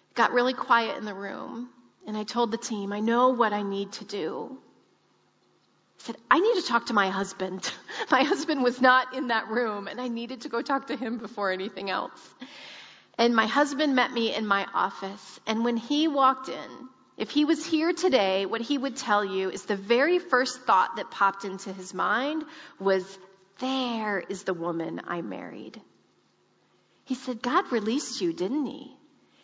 it 0.10 0.16
got 0.16 0.32
really 0.32 0.54
quiet 0.54 0.98
in 0.98 1.06
the 1.06 1.14
room, 1.14 1.70
and 2.08 2.18
I 2.18 2.24
told 2.24 2.52
the 2.52 2.58
team, 2.58 2.92
I 2.92 3.02
know 3.02 3.30
what 3.30 3.54
I 3.54 3.62
need 3.62 3.92
to 3.94 4.06
do. 4.06 4.58
Said, 6.04 6.18
I 6.32 6.40
need 6.40 6.56
to 6.56 6.68
talk 6.68 6.88
to 6.88 6.94
my 6.94 7.10
husband. 7.10 7.72
my 8.12 8.24
husband 8.24 8.64
was 8.64 8.82
not 8.82 9.14
in 9.14 9.28
that 9.28 9.50
room, 9.50 9.88
and 9.88 10.02
I 10.02 10.08
needed 10.08 10.42
to 10.42 10.50
go 10.50 10.64
talk 10.64 10.88
to 10.88 10.96
him 10.96 11.20
before 11.20 11.52
anything 11.52 11.92
else. 11.92 12.34
And 13.20 13.36
my 13.36 13.46
husband 13.46 13.96
met 13.96 14.12
me 14.12 14.34
in 14.34 14.48
my 14.48 14.66
office, 14.74 15.40
and 15.46 15.64
when 15.64 15.78
he 15.78 16.08
walked 16.08 16.50
in, 16.50 16.90
if 17.18 17.30
he 17.30 17.46
was 17.46 17.64
here 17.64 17.94
today, 17.94 18.48
what 18.48 18.62
he 18.62 18.80
would 18.80 18.96
tell 18.96 19.24
you 19.24 19.52
is 19.52 19.66
the 19.66 19.76
very 19.76 20.18
first 20.18 20.62
thought 20.62 20.96
that 20.96 21.12
popped 21.12 21.46
into 21.46 21.72
his 21.72 21.94
mind 21.94 22.46
was, 22.80 23.06
There 23.60 24.22
is 24.22 24.42
the 24.42 24.56
woman 24.56 25.02
I 25.08 25.22
married. 25.22 25.80
He 27.06 27.14
said, 27.14 27.44
God 27.44 27.72
released 27.72 28.22
you, 28.22 28.34
didn't 28.34 28.66
he? 28.66 28.98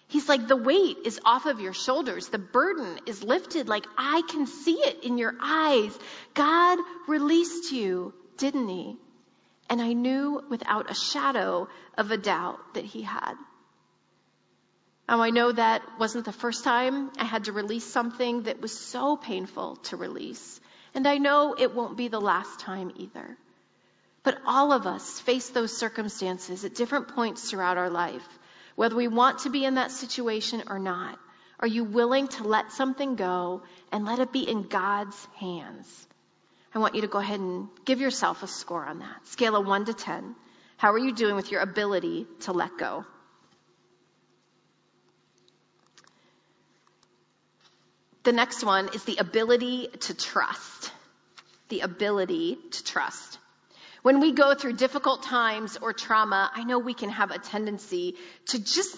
He's 0.10 0.30
like, 0.30 0.48
the 0.48 0.56
weight 0.56 1.00
is 1.04 1.20
off 1.26 1.46
of 1.46 1.60
your 1.60 1.74
shoulders. 1.74 2.30
The 2.30 2.38
burden 2.38 3.00
is 3.06 3.24
lifted. 3.24 3.68
Like, 3.68 3.86
I 3.98 4.22
can 4.30 4.48
see 4.48 4.76
it 4.76 5.04
in 5.04 5.18
your 5.18 5.36
eyes. 5.42 5.98
God 6.34 6.80
released 7.08 7.74
you, 7.74 8.14
didn't 8.38 8.70
he? 8.70 8.98
And 9.70 9.82
I 9.82 9.92
knew 9.92 10.42
without 10.50 10.90
a 10.90 10.96
shadow 10.96 11.68
of 11.98 12.12
a 12.12 12.18
doubt 12.18 12.76
that 12.76 12.86
he 12.86 13.02
had. 13.02 13.34
Now, 15.10 15.22
I 15.22 15.30
know 15.30 15.52
that 15.52 15.82
wasn't 16.00 16.26
the 16.26 16.32
first 16.32 16.64
time 16.64 17.12
I 17.18 17.26
had 17.26 17.46
to 17.46 17.52
release 17.52 17.86
something 17.86 18.44
that 18.44 18.62
was 18.62 18.78
so 18.78 19.18
painful 19.18 19.78
to 19.88 19.98
release. 19.98 20.60
And 20.94 21.06
I 21.06 21.18
know 21.18 21.54
it 21.58 21.76
won't 21.76 21.98
be 21.98 22.08
the 22.08 22.22
last 22.22 22.62
time 22.62 22.94
either. 22.96 23.38
But 24.24 24.40
all 24.46 24.72
of 24.72 24.86
us 24.86 25.20
face 25.22 25.50
those 25.50 25.78
circumstances 25.78 26.66
at 26.66 26.76
different 26.76 27.10
points 27.10 27.50
throughout 27.50 27.78
our 27.78 27.90
life, 27.90 28.28
whether 28.78 28.96
we 28.96 29.08
want 29.08 29.40
to 29.40 29.50
be 29.50 29.66
in 29.66 29.74
that 29.74 29.90
situation 29.90 30.64
or 30.68 30.78
not. 30.78 31.20
Are 31.60 31.68
you 31.68 31.84
willing 31.84 32.28
to 32.28 32.44
let 32.44 32.72
something 32.72 33.16
go 33.16 33.64
and 33.92 34.06
let 34.06 34.20
it 34.20 34.32
be 34.32 34.48
in 34.48 34.68
God's 34.68 35.28
hands? 35.38 36.08
I 36.76 36.80
want 36.80 36.94
you 36.94 37.02
to 37.02 37.08
go 37.08 37.18
ahead 37.18 37.40
and 37.40 37.70
give 37.86 38.00
yourself 38.00 38.44
a 38.44 38.48
score 38.48 38.86
on 38.86 39.00
that. 39.00 39.26
Scale 39.30 39.56
of 39.56 39.66
1 39.66 39.86
to 39.86 39.96
10. 39.96 40.36
How 40.78 40.94
are 40.94 41.00
you 41.00 41.12
doing 41.12 41.36
with 41.36 41.52
your 41.52 41.62
ability 41.62 42.28
to 42.42 42.52
let 42.52 42.78
go? 42.78 43.04
The 48.22 48.32
next 48.32 48.64
one 48.64 48.90
is 48.94 49.04
the 49.06 49.18
ability 49.18 49.88
to 50.02 50.14
trust. 50.14 50.92
The 51.70 51.80
ability 51.80 52.60
to 52.74 52.84
trust. 52.84 53.40
When 54.08 54.22
we 54.22 54.32
go 54.32 54.56
through 54.56 54.78
difficult 54.78 55.24
times 55.24 55.78
or 55.82 55.92
trauma, 55.92 56.50
I 56.56 56.64
know 56.64 56.80
we 56.80 56.94
can 56.94 57.10
have 57.10 57.32
a 57.32 57.40
tendency 57.40 58.16
to 58.46 58.58
just 58.58 58.98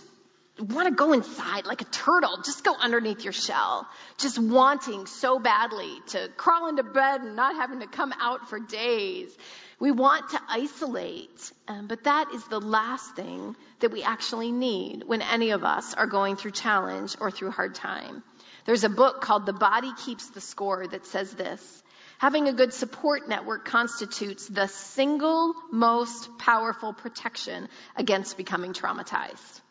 want 0.59 0.87
to 0.87 0.93
go 0.93 1.13
inside 1.13 1.65
like 1.65 1.81
a 1.81 1.85
turtle, 1.85 2.43
just 2.45 2.63
go 2.63 2.75
underneath 2.75 3.23
your 3.23 3.33
shell, 3.33 3.87
just 4.19 4.37
wanting 4.37 5.07
so 5.07 5.39
badly 5.39 5.89
to 6.09 6.29
crawl 6.37 6.69
into 6.69 6.83
bed 6.83 7.21
and 7.21 7.35
not 7.35 7.55
having 7.55 7.79
to 7.79 7.87
come 7.87 8.13
out 8.21 8.49
for 8.49 8.59
days. 8.59 9.35
We 9.79 9.89
want 9.89 10.29
to 10.29 10.41
isolate, 10.47 11.53
um, 11.67 11.87
but 11.87 12.03
that 12.03 12.27
is 12.35 12.43
the 12.43 12.61
last 12.61 13.15
thing 13.15 13.55
that 13.79 13.91
we 13.91 14.03
actually 14.03 14.51
need 14.51 15.05
when 15.07 15.23
any 15.23 15.49
of 15.49 15.63
us 15.63 15.95
are 15.95 16.05
going 16.05 16.35
through 16.35 16.51
challenge 16.51 17.15
or 17.19 17.31
through 17.31 17.49
hard 17.49 17.73
time. 17.73 18.21
There's 18.65 18.83
a 18.83 18.89
book 18.89 19.21
called 19.21 19.47
The 19.47 19.53
Body 19.53 19.91
Keeps 20.05 20.29
the 20.29 20.41
Score 20.41 20.85
that 20.85 21.07
says 21.07 21.31
this. 21.31 21.81
Having 22.19 22.49
a 22.49 22.53
good 22.53 22.73
support 22.73 23.29
network 23.29 23.63
constitutes 23.63 24.45
the 24.47 24.67
single 24.67 25.53
most 25.71 26.37
powerful 26.37 26.91
protection 26.91 27.69
against 27.95 28.35
becoming 28.35 28.73
traumatized. 28.73 29.61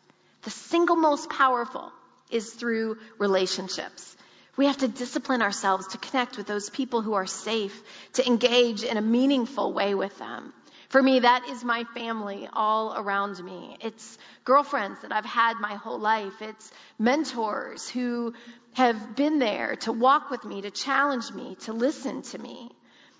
The 0.41 0.49
single 0.49 0.95
most 0.95 1.29
powerful 1.29 1.91
is 2.31 2.51
through 2.51 2.97
relationships. 3.19 4.17
We 4.57 4.65
have 4.65 4.77
to 4.77 4.87
discipline 4.87 5.43
ourselves 5.43 5.89
to 5.89 5.99
connect 5.99 6.37
with 6.37 6.47
those 6.47 6.71
people 6.71 7.03
who 7.03 7.13
are 7.13 7.27
safe, 7.27 7.83
to 8.13 8.25
engage 8.25 8.83
in 8.83 8.97
a 8.97 9.01
meaningful 9.01 9.71
way 9.71 9.93
with 9.93 10.17
them. 10.17 10.51
For 10.89 11.03
me, 11.03 11.19
that 11.19 11.47
is 11.49 11.63
my 11.63 11.83
family 11.93 12.49
all 12.51 12.95
around 12.97 13.43
me. 13.43 13.77
It's 13.79 14.17
girlfriends 14.43 15.01
that 15.01 15.11
I've 15.11 15.23
had 15.23 15.59
my 15.59 15.75
whole 15.75 15.99
life. 15.99 16.41
It's 16.41 16.71
mentors 16.97 17.87
who 17.87 18.33
have 18.73 19.15
been 19.15 19.37
there 19.37 19.75
to 19.77 19.91
walk 19.91 20.31
with 20.31 20.43
me, 20.43 20.63
to 20.63 20.71
challenge 20.71 21.31
me, 21.31 21.55
to 21.61 21.73
listen 21.73 22.23
to 22.23 22.39
me. 22.39 22.71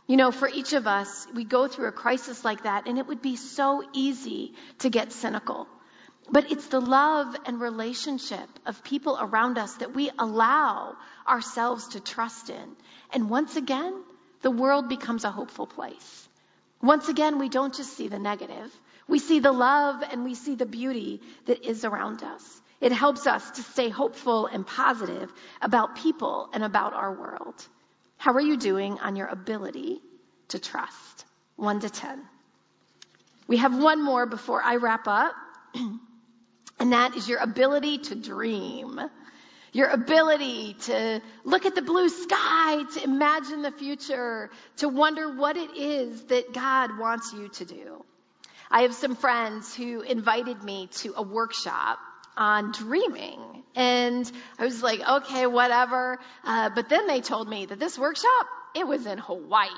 You 0.08 0.18
know, 0.18 0.32
for 0.32 0.50
each 0.50 0.74
of 0.74 0.88
us, 0.88 1.28
we 1.36 1.44
go 1.44 1.68
through 1.68 1.90
a 1.90 1.92
crisis 1.92 2.44
like 2.44 2.64
that, 2.64 2.88
and 2.88 2.98
it 2.98 3.06
would 3.06 3.22
be 3.22 3.36
so 3.36 3.84
easy 3.94 4.56
to 4.80 4.90
get 4.90 5.12
cynical. 5.12 5.68
But 6.32 6.52
it's 6.52 6.68
the 6.68 6.80
love 6.80 7.36
and 7.46 7.62
relationship 7.62 8.50
of 8.66 8.84
people 8.84 9.16
around 9.22 9.60
us 9.60 9.76
that 9.76 9.94
we 9.94 10.10
allow 10.18 10.96
ourselves 11.28 11.90
to 11.90 12.00
trust 12.00 12.50
in. 12.50 12.76
And 13.12 13.30
once 13.30 13.56
again, 13.56 13.94
the 14.42 14.52
world 14.52 14.90
becomes 14.90 15.24
a 15.24 15.32
hopeful 15.32 15.68
place. 15.68 16.29
Once 16.82 17.10
again, 17.10 17.40
we 17.40 17.50
don't 17.50 17.76
just 17.76 17.94
see 17.96 18.08
the 18.08 18.20
negative. 18.20 18.74
We 19.08 19.20
see 19.20 19.40
the 19.40 19.52
love 19.52 20.04
and 20.12 20.24
we 20.24 20.36
see 20.36 20.56
the 20.56 20.66
beauty 20.66 21.22
that 21.46 21.66
is 21.66 21.84
around 21.84 22.24
us. 22.24 22.62
It 22.80 22.92
helps 22.92 23.28
us 23.28 23.52
to 23.52 23.64
stay 23.64 23.90
hopeful 23.90 24.46
and 24.46 24.66
positive 24.66 25.32
about 25.62 25.98
people 25.98 26.50
and 26.54 26.64
about 26.64 26.94
our 26.94 27.14
world. 27.14 27.68
How 28.18 28.34
are 28.34 28.42
you 28.42 28.56
doing 28.56 29.00
on 29.00 29.16
your 29.16 29.28
ability 29.28 30.02
to 30.50 30.60
trust? 30.60 31.26
One 31.58 31.82
to 31.82 31.90
10. 31.90 32.22
We 33.48 33.58
have 33.58 33.78
one 33.78 34.02
more 34.02 34.26
before 34.26 34.62
I 34.62 34.76
wrap 34.76 35.08
up, 35.08 35.34
and 35.76 36.94
that 36.94 37.16
is 37.16 37.28
your 37.28 37.40
ability 37.40 37.98
to 37.98 38.16
dream. 38.16 39.02
Your 39.72 39.90
ability 39.90 40.76
to 40.82 41.22
look 41.44 41.66
at 41.66 41.76
the 41.76 41.82
blue 41.82 42.10
sky, 42.10 42.84
to 42.96 43.04
imagine 43.04 43.62
the 43.62 43.72
future, 43.72 44.50
to 44.78 44.90
wonder 44.90 45.36
what 45.36 45.58
it 45.58 45.78
is 45.78 46.24
that 46.26 46.54
God 46.54 46.98
wants 46.98 47.34
you 47.34 47.50
to 47.50 47.66
do. 47.66 48.06
I 48.72 48.82
have 48.82 48.94
some 48.94 49.16
friends 49.16 49.76
who 49.76 50.02
invited 50.02 50.64
me 50.64 50.88
to 50.98 51.14
a 51.16 51.24
workshop 51.24 52.00
on 52.38 52.72
dreaming. 52.72 53.40
And 53.76 54.32
I 54.58 54.66
was 54.66 54.82
like, 54.82 55.02
okay, 55.08 55.46
whatever. 55.46 56.20
Uh, 56.44 56.70
but 56.70 56.90
then 56.90 57.08
they 57.08 57.22
told 57.22 57.50
me 57.50 57.66
that 57.66 57.80
this 57.80 57.98
workshop, 57.98 58.48
it 58.76 58.88
was 58.88 59.06
in 59.06 59.18
Hawaii. 59.18 59.70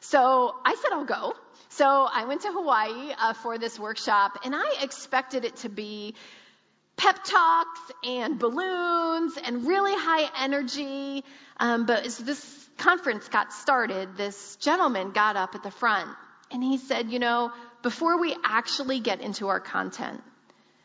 So 0.00 0.54
I 0.64 0.74
said, 0.74 0.92
I'll 0.92 1.04
go. 1.04 1.34
So 1.70 1.86
I 1.86 2.26
went 2.26 2.42
to 2.42 2.52
Hawaii 2.52 3.14
uh, 3.18 3.32
for 3.32 3.56
this 3.58 3.78
workshop 3.78 4.38
and 4.44 4.54
I 4.54 4.82
expected 4.82 5.44
it 5.44 5.56
to 5.56 5.68
be 5.70 6.14
pep 6.96 7.24
talks 7.24 7.80
and 8.04 8.38
balloons 8.38 9.36
and 9.44 9.66
really 9.66 9.94
high 9.94 10.28
energy. 10.44 11.24
Um, 11.58 11.86
but 11.86 12.06
as 12.06 12.18
this 12.18 12.68
conference 12.78 13.28
got 13.28 13.52
started, 13.52 14.16
this 14.16 14.56
gentleman 14.56 15.12
got 15.12 15.36
up 15.36 15.54
at 15.54 15.62
the 15.62 15.70
front 15.70 16.08
and 16.50 16.62
he 16.62 16.78
said, 16.78 17.10
you 17.10 17.18
know, 17.18 17.52
before 17.82 18.20
we 18.20 18.36
actually 18.44 19.00
get 19.00 19.20
into 19.20 19.48
our 19.48 19.60
content, 19.60 20.22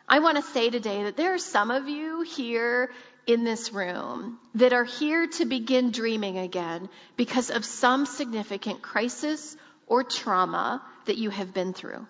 I 0.08 0.20
want 0.20 0.38
to 0.38 0.44
say 0.44 0.70
today 0.70 1.04
that 1.04 1.18
there 1.18 1.34
are 1.34 1.40
some 1.40 1.70
of 1.70 1.88
you 1.88 2.22
here 2.22 2.90
in 3.28 3.44
this 3.44 3.74
room 3.74 4.40
that 4.56 4.72
are 4.72 4.86
here 4.86 5.28
to 5.28 5.46
begin 5.46 5.92
dreaming 5.92 6.38
again 6.38 6.88
because 7.18 7.52
of 7.52 7.66
some 7.66 8.06
significant 8.06 8.82
crisis 8.82 9.58
or 9.86 10.04
trauma 10.04 10.82
that 11.06 11.18
you 11.18 11.30
have 11.30 11.54
been 11.54 11.74
through. 11.74 12.08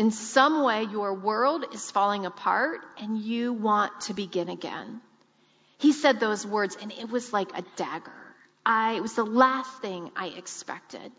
In 0.00 0.12
some 0.12 0.62
way, 0.62 0.84
your 0.84 1.12
world 1.12 1.62
is 1.74 1.90
falling 1.90 2.24
apart 2.24 2.80
and 2.96 3.18
you 3.18 3.52
want 3.52 4.00
to 4.06 4.14
begin 4.14 4.48
again. 4.48 5.02
He 5.76 5.92
said 5.92 6.18
those 6.18 6.46
words 6.46 6.74
and 6.80 6.90
it 6.90 7.10
was 7.10 7.34
like 7.34 7.50
a 7.54 7.62
dagger. 7.76 8.34
I, 8.64 8.94
it 8.94 9.02
was 9.02 9.12
the 9.12 9.26
last 9.26 9.82
thing 9.82 10.10
I 10.16 10.28
expected. 10.28 11.12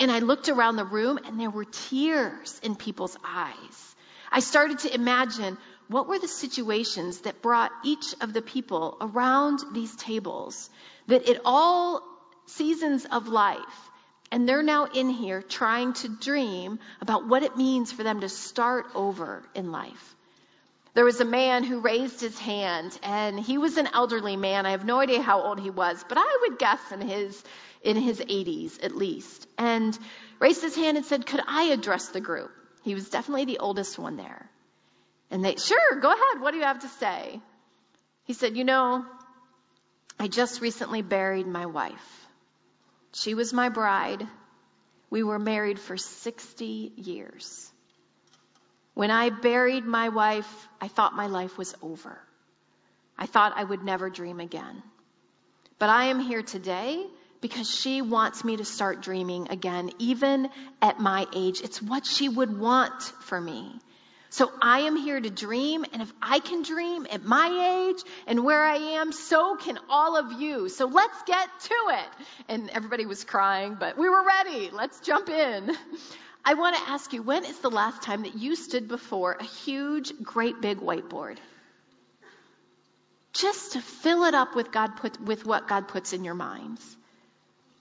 And 0.00 0.10
I 0.10 0.18
looked 0.18 0.48
around 0.48 0.74
the 0.74 0.84
room 0.84 1.20
and 1.24 1.38
there 1.38 1.50
were 1.50 1.66
tears 1.66 2.60
in 2.64 2.74
people's 2.74 3.16
eyes. 3.24 3.94
I 4.32 4.40
started 4.40 4.80
to 4.80 4.92
imagine 4.92 5.56
what 5.86 6.08
were 6.08 6.18
the 6.18 6.26
situations 6.26 7.20
that 7.20 7.42
brought 7.42 7.70
each 7.84 8.12
of 8.20 8.32
the 8.32 8.42
people 8.42 8.96
around 9.00 9.60
these 9.72 9.94
tables 9.94 10.68
that 11.06 11.28
at 11.28 11.42
all 11.44 12.02
seasons 12.46 13.04
of 13.04 13.28
life 13.28 13.85
and 14.30 14.48
they're 14.48 14.62
now 14.62 14.84
in 14.84 15.08
here 15.08 15.42
trying 15.42 15.92
to 15.94 16.08
dream 16.08 16.78
about 17.00 17.28
what 17.28 17.42
it 17.42 17.56
means 17.56 17.92
for 17.92 18.02
them 18.02 18.20
to 18.20 18.28
start 18.28 18.86
over 18.94 19.42
in 19.54 19.72
life. 19.72 20.14
There 20.94 21.04
was 21.04 21.20
a 21.20 21.26
man 21.26 21.62
who 21.62 21.80
raised 21.80 22.20
his 22.20 22.38
hand 22.38 22.98
and 23.02 23.38
he 23.38 23.58
was 23.58 23.76
an 23.76 23.88
elderly 23.92 24.36
man. 24.36 24.64
I 24.64 24.70
have 24.70 24.84
no 24.84 24.98
idea 24.98 25.20
how 25.20 25.42
old 25.42 25.60
he 25.60 25.70
was, 25.70 26.02
but 26.08 26.16
I 26.18 26.38
would 26.42 26.58
guess 26.58 26.80
in 26.90 27.02
his, 27.02 27.44
in 27.82 27.96
his 27.96 28.18
80s 28.20 28.82
at 28.82 28.96
least. 28.96 29.46
And 29.58 29.96
raised 30.40 30.62
his 30.62 30.74
hand 30.74 30.96
and 30.96 31.04
said, 31.04 31.26
could 31.26 31.42
I 31.46 31.64
address 31.64 32.08
the 32.08 32.20
group? 32.20 32.50
He 32.82 32.94
was 32.94 33.10
definitely 33.10 33.44
the 33.44 33.58
oldest 33.58 33.98
one 33.98 34.16
there. 34.16 34.48
And 35.30 35.44
they, 35.44 35.56
sure, 35.56 36.00
go 36.00 36.08
ahead. 36.08 36.40
What 36.40 36.52
do 36.52 36.56
you 36.56 36.64
have 36.64 36.80
to 36.80 36.88
say? 36.88 37.40
He 38.24 38.32
said, 38.32 38.56
you 38.56 38.64
know, 38.64 39.04
I 40.18 40.28
just 40.28 40.60
recently 40.60 41.02
buried 41.02 41.46
my 41.46 41.66
wife. 41.66 42.25
She 43.16 43.32
was 43.32 43.54
my 43.54 43.70
bride. 43.70 44.28
We 45.08 45.22
were 45.22 45.38
married 45.38 45.78
for 45.78 45.96
60 45.96 46.92
years. 46.96 47.72
When 48.92 49.10
I 49.10 49.30
buried 49.30 49.86
my 49.86 50.10
wife, 50.10 50.68
I 50.82 50.88
thought 50.88 51.16
my 51.16 51.26
life 51.26 51.56
was 51.56 51.74
over. 51.80 52.20
I 53.16 53.24
thought 53.24 53.54
I 53.56 53.64
would 53.64 53.82
never 53.82 54.10
dream 54.10 54.38
again. 54.38 54.82
But 55.78 55.88
I 55.88 56.06
am 56.06 56.20
here 56.20 56.42
today 56.42 57.06
because 57.40 57.70
she 57.70 58.02
wants 58.02 58.44
me 58.44 58.58
to 58.58 58.66
start 58.66 59.00
dreaming 59.00 59.48
again, 59.48 59.92
even 59.98 60.50
at 60.82 61.00
my 61.00 61.26
age. 61.34 61.62
It's 61.62 61.80
what 61.80 62.04
she 62.04 62.28
would 62.28 62.58
want 62.58 63.02
for 63.22 63.40
me. 63.40 63.80
So 64.30 64.50
I 64.60 64.80
am 64.80 64.96
here 64.96 65.20
to 65.20 65.30
dream, 65.30 65.84
and 65.92 66.02
if 66.02 66.12
I 66.20 66.40
can 66.40 66.62
dream 66.62 67.06
at 67.10 67.24
my 67.24 67.88
age 67.88 68.02
and 68.26 68.44
where 68.44 68.62
I 68.62 68.76
am, 68.76 69.12
so 69.12 69.56
can 69.56 69.78
all 69.88 70.16
of 70.16 70.40
you. 70.40 70.68
So 70.68 70.86
let's 70.86 71.22
get 71.26 71.48
to 71.60 71.74
it. 71.90 72.26
And 72.48 72.70
everybody 72.70 73.06
was 73.06 73.24
crying, 73.24 73.76
but 73.78 73.96
we 73.96 74.08
were 74.08 74.24
ready. 74.24 74.70
Let's 74.70 75.00
jump 75.00 75.28
in. 75.28 75.70
I 76.44 76.54
want 76.54 76.76
to 76.76 76.90
ask 76.90 77.12
you, 77.12 77.22
when 77.22 77.44
is 77.44 77.58
the 77.60 77.70
last 77.70 78.02
time 78.02 78.22
that 78.22 78.36
you 78.36 78.56
stood 78.56 78.88
before 78.88 79.32
a 79.32 79.44
huge, 79.44 80.12
great 80.22 80.60
big 80.60 80.78
whiteboard? 80.78 81.38
Just 83.32 83.72
to 83.72 83.80
fill 83.80 84.24
it 84.24 84.34
up 84.34 84.54
with 84.56 84.72
God 84.72 84.96
put, 84.96 85.20
with 85.20 85.44
what 85.44 85.68
God 85.68 85.88
puts 85.88 86.12
in 86.12 86.24
your 86.24 86.34
minds. 86.34 86.96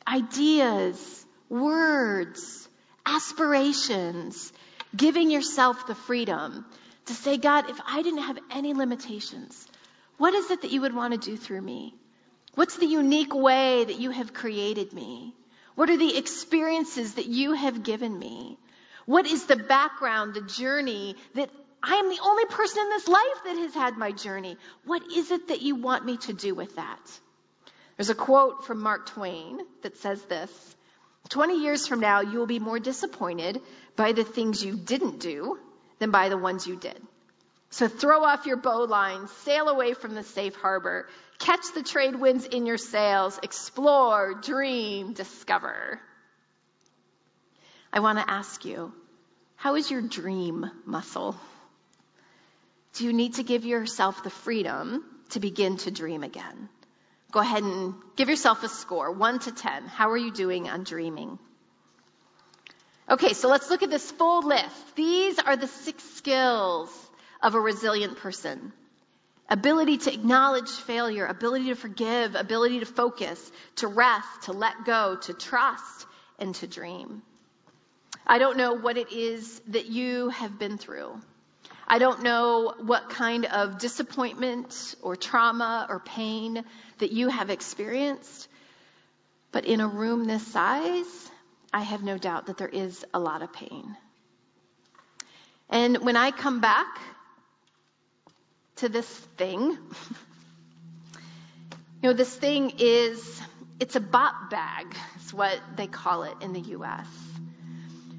Ideas, 0.08 1.26
words, 1.50 2.68
aspirations, 3.06 4.52
Giving 4.96 5.32
yourself 5.32 5.88
the 5.88 5.96
freedom 5.96 6.66
to 7.06 7.14
say, 7.14 7.38
God, 7.38 7.70
if 7.70 7.80
I 7.86 8.02
didn't 8.02 8.24
have 8.24 8.40
any 8.52 8.74
limitations, 8.74 9.68
what 10.18 10.34
is 10.34 10.52
it 10.52 10.62
that 10.62 10.72
you 10.72 10.82
would 10.82 10.96
want 10.96 11.14
to 11.14 11.20
do 11.20 11.38
through 11.38 11.62
me? 11.62 11.94
What's 12.56 12.78
the 12.78 12.86
unique 12.86 13.34
way 13.34 13.84
that 13.84 14.00
you 14.00 14.12
have 14.12 14.34
created 14.34 14.94
me? 14.94 15.34
What 15.76 15.90
are 15.90 15.98
the 15.98 16.18
experiences 16.18 17.16
that 17.16 17.26
you 17.26 17.54
have 17.54 17.84
given 17.84 18.18
me? 18.18 18.58
What 19.06 19.28
is 19.28 19.46
the 19.46 19.58
background, 19.58 20.34
the 20.34 20.42
journey 20.42 21.16
that 21.34 21.50
I 21.84 21.96
am 21.96 22.10
the 22.10 22.22
only 22.24 22.46
person 22.46 22.82
in 22.82 22.90
this 22.90 23.08
life 23.08 23.44
that 23.44 23.58
has 23.58 23.74
had 23.74 23.98
my 23.98 24.12
journey? 24.12 24.58
What 24.86 25.04
is 25.12 25.32
it 25.32 25.50
that 25.50 25.62
you 25.62 25.76
want 25.76 26.06
me 26.06 26.18
to 26.18 26.34
do 26.34 26.56
with 26.56 26.78
that? 26.78 27.20
There's 27.98 28.10
a 28.10 28.16
quote 28.16 28.66
from 28.66 28.82
Mark 28.82 29.08
Twain 29.08 29.60
that 29.84 29.98
says 29.98 30.22
this 30.24 30.76
20 31.30 31.62
years 31.62 31.88
from 31.88 32.00
now, 32.00 32.22
you 32.22 32.38
will 32.38 32.46
be 32.46 32.60
more 32.60 32.80
disappointed 32.80 33.62
by 33.96 34.12
the 34.12 34.24
things 34.24 34.64
you 34.64 34.76
didn't 34.76 35.20
do 35.20 35.58
than 36.00 36.12
by 36.12 36.30
the 36.30 36.38
ones 36.38 36.68
you 36.68 36.76
did. 36.76 37.00
So 37.70 37.88
throw 37.88 38.24
off 38.24 38.46
your 38.46 38.58
bowline, 38.58 39.28
sail 39.44 39.68
away 39.68 39.94
from 39.94 40.16
the 40.16 40.24
safe 40.24 40.56
harbor, 40.56 41.08
catch 41.40 41.74
the 41.74 41.84
trade 41.84 42.16
winds 42.16 42.46
in 42.46 42.66
your 42.66 42.78
sails, 42.78 43.40
explore, 43.44 44.36
dream, 44.36 45.14
discover. 45.14 46.00
I 47.92 48.00
want 48.00 48.20
to 48.20 48.30
ask 48.30 48.64
you, 48.66 48.94
how 49.56 49.76
is 49.76 49.90
your 49.90 50.02
dream 50.02 50.70
muscle? 50.86 51.36
Do 52.94 53.06
you 53.06 53.14
need 53.14 53.36
to 53.36 53.44
give 53.44 53.66
yourself 53.66 54.24
the 54.24 54.30
freedom 54.30 55.04
to 55.32 55.40
begin 55.40 55.78
to 55.78 55.92
dream 55.92 56.24
again? 56.24 56.70
Go 57.32 57.42
ahead 57.42 57.64
and 57.64 57.96
give 58.16 58.30
yourself 58.30 58.64
a 58.64 58.70
score, 58.70 59.12
1 59.12 59.40
to 59.40 59.52
10. 59.52 59.88
How 59.88 60.12
are 60.12 60.18
you 60.18 60.32
doing 60.32 60.70
on 60.70 60.84
dreaming? 60.86 61.40
Okay, 63.10 63.34
so 63.34 63.50
let's 63.50 63.70
look 63.70 63.84
at 63.84 63.90
this 63.90 64.10
full 64.12 64.48
list. 64.48 64.96
These 64.96 65.38
are 65.40 65.56
the 65.56 65.68
six 65.68 66.04
skills 66.16 66.90
of 67.42 67.56
a 67.56 67.60
resilient 67.60 68.18
person 68.18 68.74
ability 69.50 69.98
to 69.98 70.14
acknowledge 70.14 70.70
failure, 70.70 71.26
ability 71.26 71.66
to 71.66 71.76
forgive, 71.76 72.36
ability 72.36 72.80
to 72.80 72.86
focus, 72.86 73.52
to 73.78 73.88
rest, 73.88 74.44
to 74.44 74.54
let 74.54 74.86
go, 74.86 75.18
to 75.18 75.34
trust, 75.34 76.08
and 76.40 76.56
to 76.56 76.68
dream. 76.68 77.22
I 78.26 78.40
don't 78.40 78.58
know 78.58 78.74
what 78.74 78.98
it 78.98 79.12
is 79.12 79.62
that 79.68 79.86
you 79.86 80.30
have 80.30 80.58
been 80.58 80.78
through. 80.78 81.20
I 81.88 82.00
don't 82.00 82.24
know 82.24 82.74
what 82.80 83.12
kind 83.12 83.46
of 83.46 83.78
disappointment 83.78 84.96
or 85.04 85.16
trauma 85.16 85.86
or 85.88 86.00
pain 86.00 86.64
that 86.98 87.12
you 87.12 87.30
have 87.30 87.52
experienced, 87.52 88.48
but 89.52 89.66
in 89.66 89.80
a 89.80 89.88
room 89.88 90.26
this 90.26 90.46
size, 90.48 91.32
I 91.76 91.82
have 91.82 92.04
no 92.04 92.18
doubt 92.18 92.46
that 92.46 92.58
there 92.58 92.70
is 92.70 93.04
a 93.14 93.20
lot 93.20 93.42
of 93.42 93.52
pain. 93.52 93.98
And 95.70 95.98
when 95.98 96.16
I 96.16 96.32
come 96.32 96.62
back 96.62 96.88
to 98.78 98.88
this 98.88 99.06
thing, 99.36 99.60
you 99.62 99.78
know, 102.02 102.14
this 102.14 102.34
thing 102.34 102.76
is, 102.78 103.42
it's 103.78 103.98
a 103.98 104.00
bop 104.00 104.50
bag, 104.50 104.96
is 105.20 105.34
what 105.34 105.60
they 105.76 105.88
call 105.88 106.24
it 106.24 106.36
in 106.40 106.54
the 106.54 106.62
US. 106.78 107.08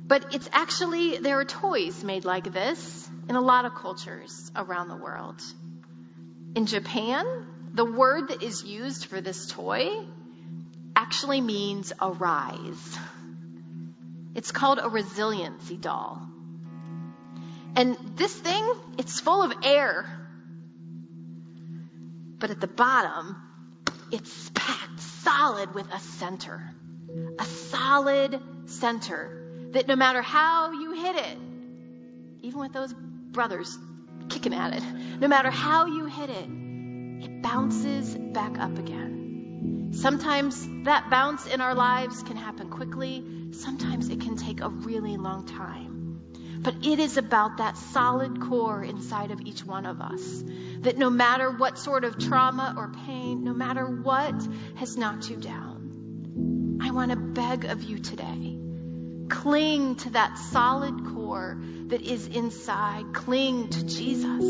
But 0.07 0.35
it's 0.35 0.51
actually, 0.53 1.17
there 1.17 1.41
are 1.41 1.47
toys 1.47 2.05
made 2.05 2.27
like 2.27 2.53
this 2.53 3.09
in 3.31 3.37
a 3.37 3.41
lot 3.41 3.65
of 3.65 3.75
cultures 3.75 4.53
around 4.55 4.89
the 4.89 4.97
world. 4.97 5.41
In 6.55 6.67
Japan, 6.67 7.25
the 7.73 7.87
word 7.87 8.29
that 8.29 8.43
is 8.43 8.63
used 8.65 9.07
for 9.07 9.23
this 9.23 9.47
toy 9.47 9.89
actually 10.95 11.41
means 11.41 11.95
arise. 12.03 12.99
It's 14.37 14.53
called 14.53 14.79
a 14.83 14.89
resiliency 14.91 15.79
doll. 15.79 16.21
And 17.75 17.97
this 18.17 18.35
thing, 18.35 18.71
it's 18.99 19.19
full 19.19 19.43
of 19.43 19.51
air. 19.63 20.05
But 22.39 22.51
at 22.51 22.61
the 22.61 22.67
bottom, 22.67 23.35
it's 24.13 24.51
packed 24.55 25.01
solid 25.01 25.75
with 25.75 25.91
a 25.91 25.99
center. 25.99 26.71
A 27.39 27.45
solid 27.45 28.39
center 28.67 29.71
that 29.73 29.89
no 29.89 29.97
matter 29.97 30.21
how 30.21 30.73
you 30.73 30.93
hit 30.93 31.17
it, 31.17 31.39
even 32.43 32.61
with 32.61 32.75
those 32.75 32.93
brothers 32.93 33.79
kicking 34.29 34.53
at 34.53 34.75
it, 34.75 34.83
no 35.19 35.29
matter 35.29 35.51
how 35.51 35.87
you 35.87 36.05
hit 36.05 36.29
it, 36.29 36.49
it 37.25 37.43
bounces 37.43 38.15
back 38.15 38.59
up 38.59 38.79
again. 38.79 39.93
Sometimes 39.93 40.69
that 40.85 41.09
bounce 41.09 41.47
in 41.47 41.63
our 41.63 41.75
lives 41.75 42.23
can 42.23 42.37
happen 42.37 42.69
quickly, 42.69 43.25
sometimes 43.57 44.09
it 44.09 44.21
can 44.21 44.37
take 44.37 44.61
a 44.61 44.69
really 44.69 45.17
long 45.17 45.47
time. 45.47 46.21
But 46.61 46.75
it 46.85 46.99
is 46.99 47.17
about 47.17 47.59
that 47.59 47.77
solid 47.77 48.41
core 48.41 48.83
inside 48.83 49.31
of 49.31 49.41
each 49.43 49.65
one 49.65 49.87
of 49.87 50.01
us. 50.01 50.45
That 50.81 50.97
no 50.99 51.11
matter 51.11 51.51
what 51.51 51.79
sort 51.79 52.05
of 52.05 52.19
trauma 52.19 52.75
or 52.77 52.93
pain, 53.07 53.45
no 53.45 53.53
matter 53.53 53.85
what 53.87 54.35
has 54.77 54.97
knocked 54.97 55.31
you 55.31 55.37
down, 55.37 56.79
I 56.83 56.91
want 56.91 57.11
to 57.11 57.17
beg 57.17 57.65
of 57.65 57.83
you 57.83 57.99
today 57.99 58.57
cling 59.29 59.97
to 59.97 60.11
that 60.11 60.39
solid 60.39 61.05
core 61.07 61.59
that 61.89 62.03
is 62.03 62.27
inside. 62.27 63.13
Cling 63.13 63.69
to 63.71 63.87
Jesus, 63.87 64.45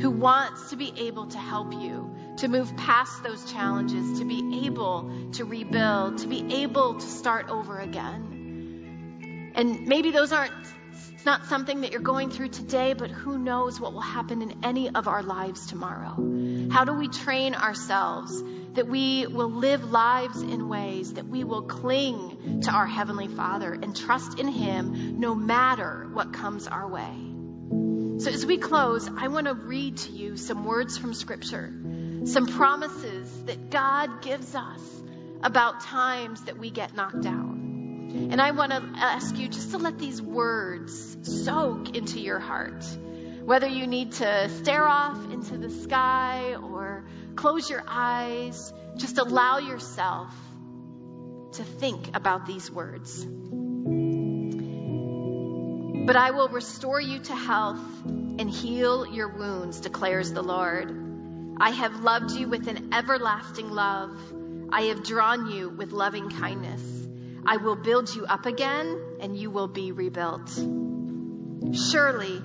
who 0.00 0.10
wants 0.10 0.70
to 0.70 0.76
be 0.76 0.92
able 0.98 1.26
to 1.28 1.38
help 1.38 1.72
you 1.72 2.14
to 2.38 2.48
move 2.48 2.76
past 2.76 3.22
those 3.22 3.50
challenges, 3.50 4.18
to 4.18 4.24
be 4.24 4.66
able 4.66 5.10
to 5.32 5.44
rebuild, 5.44 6.18
to 6.18 6.26
be 6.26 6.62
able 6.62 6.94
to 6.94 7.06
start 7.06 7.48
over 7.48 7.78
again. 7.78 9.52
And 9.54 9.86
maybe 9.86 10.10
those 10.10 10.32
aren't, 10.32 10.52
it's 11.14 11.24
not 11.24 11.46
something 11.46 11.80
that 11.80 11.92
you're 11.92 12.02
going 12.02 12.30
through 12.30 12.50
today, 12.50 12.92
but 12.92 13.10
who 13.10 13.38
knows 13.38 13.80
what 13.80 13.94
will 13.94 14.00
happen 14.00 14.42
in 14.42 14.58
any 14.62 14.90
of 14.94 15.08
our 15.08 15.22
lives 15.22 15.66
tomorrow. 15.66 16.14
How 16.70 16.84
do 16.84 16.92
we 16.92 17.08
train 17.08 17.54
ourselves 17.54 18.42
that 18.74 18.86
we 18.86 19.26
will 19.26 19.50
live 19.50 19.90
lives 19.90 20.42
in 20.42 20.68
ways 20.68 21.14
that 21.14 21.26
we 21.26 21.42
will 21.42 21.62
cling 21.62 22.60
to 22.64 22.70
our 22.70 22.86
Heavenly 22.86 23.28
Father 23.28 23.72
and 23.72 23.96
trust 23.96 24.38
in 24.38 24.48
Him 24.48 25.18
no 25.18 25.34
matter 25.34 26.06
what 26.12 26.34
comes 26.34 26.66
our 26.66 26.86
way? 26.86 27.35
So, 27.70 28.30
as 28.30 28.46
we 28.46 28.58
close, 28.58 29.08
I 29.08 29.28
want 29.28 29.46
to 29.46 29.54
read 29.54 29.98
to 29.98 30.10
you 30.10 30.36
some 30.36 30.64
words 30.64 30.96
from 30.96 31.14
Scripture, 31.14 31.72
some 32.24 32.46
promises 32.46 33.44
that 33.44 33.70
God 33.70 34.22
gives 34.22 34.54
us 34.54 34.80
about 35.42 35.80
times 35.80 36.42
that 36.44 36.58
we 36.58 36.70
get 36.70 36.94
knocked 36.94 37.22
down. 37.22 38.28
And 38.30 38.40
I 38.40 38.52
want 38.52 38.72
to 38.72 38.82
ask 38.96 39.36
you 39.36 39.48
just 39.48 39.72
to 39.72 39.78
let 39.78 39.98
these 39.98 40.22
words 40.22 41.16
soak 41.44 41.94
into 41.96 42.20
your 42.20 42.38
heart. 42.38 42.84
Whether 43.44 43.68
you 43.68 43.86
need 43.86 44.12
to 44.12 44.48
stare 44.48 44.84
off 44.84 45.32
into 45.32 45.58
the 45.58 45.70
sky 45.70 46.54
or 46.54 47.04
close 47.34 47.68
your 47.68 47.84
eyes, 47.86 48.72
just 48.96 49.18
allow 49.18 49.58
yourself 49.58 50.32
to 51.52 51.64
think 51.64 52.16
about 52.16 52.46
these 52.46 52.70
words. 52.70 53.26
But 56.06 56.14
I 56.14 56.30
will 56.30 56.48
restore 56.48 57.00
you 57.00 57.18
to 57.18 57.34
health 57.34 58.04
and 58.06 58.48
heal 58.48 59.04
your 59.06 59.26
wounds, 59.26 59.80
declares 59.80 60.32
the 60.32 60.42
Lord. 60.42 61.56
I 61.58 61.70
have 61.70 62.00
loved 62.00 62.30
you 62.30 62.48
with 62.48 62.68
an 62.68 62.94
everlasting 62.94 63.70
love. 63.70 64.16
I 64.70 64.82
have 64.82 65.02
drawn 65.02 65.50
you 65.50 65.68
with 65.68 65.90
loving 65.90 66.30
kindness. 66.30 67.08
I 67.44 67.56
will 67.56 67.74
build 67.74 68.14
you 68.14 68.24
up 68.24 68.46
again, 68.46 69.00
and 69.20 69.36
you 69.36 69.50
will 69.50 69.66
be 69.66 69.90
rebuilt. 69.90 70.48
Surely, 71.74 72.40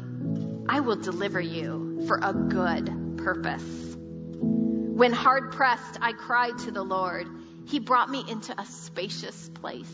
I 0.67 0.79
will 0.79 0.95
deliver 0.95 1.39
you 1.39 2.03
for 2.07 2.19
a 2.21 2.33
good 2.33 3.17
purpose. 3.17 3.95
When 4.41 5.13
hard 5.13 5.51
pressed, 5.51 5.99
I 6.01 6.13
cried 6.13 6.57
to 6.59 6.71
the 6.71 6.83
Lord. 6.83 7.27
He 7.65 7.77
brought 7.77 8.09
me 8.09 8.23
into 8.27 8.59
a 8.59 8.65
spacious 8.65 9.49
place. 9.49 9.87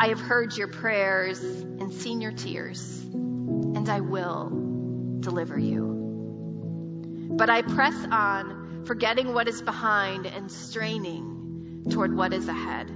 I 0.00 0.08
have 0.08 0.20
heard 0.20 0.56
your 0.56 0.68
prayers 0.68 1.42
and 1.42 1.92
seen 1.92 2.20
your 2.20 2.30
tears, 2.30 3.00
and 3.02 3.88
I 3.88 3.98
will 4.00 4.50
deliver 5.18 5.58
you. 5.58 7.30
But 7.36 7.50
I 7.50 7.62
press 7.62 7.96
on, 8.08 8.84
forgetting 8.86 9.34
what 9.34 9.48
is 9.48 9.60
behind 9.60 10.26
and 10.26 10.52
straining 10.52 11.86
toward 11.90 12.16
what 12.16 12.32
is 12.32 12.46
ahead. 12.46 12.88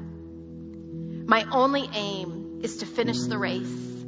My 1.26 1.44
only 1.50 1.90
aim 1.92 2.60
is 2.62 2.76
to 2.78 2.86
finish 2.86 3.18
the 3.22 3.36
race 3.36 4.04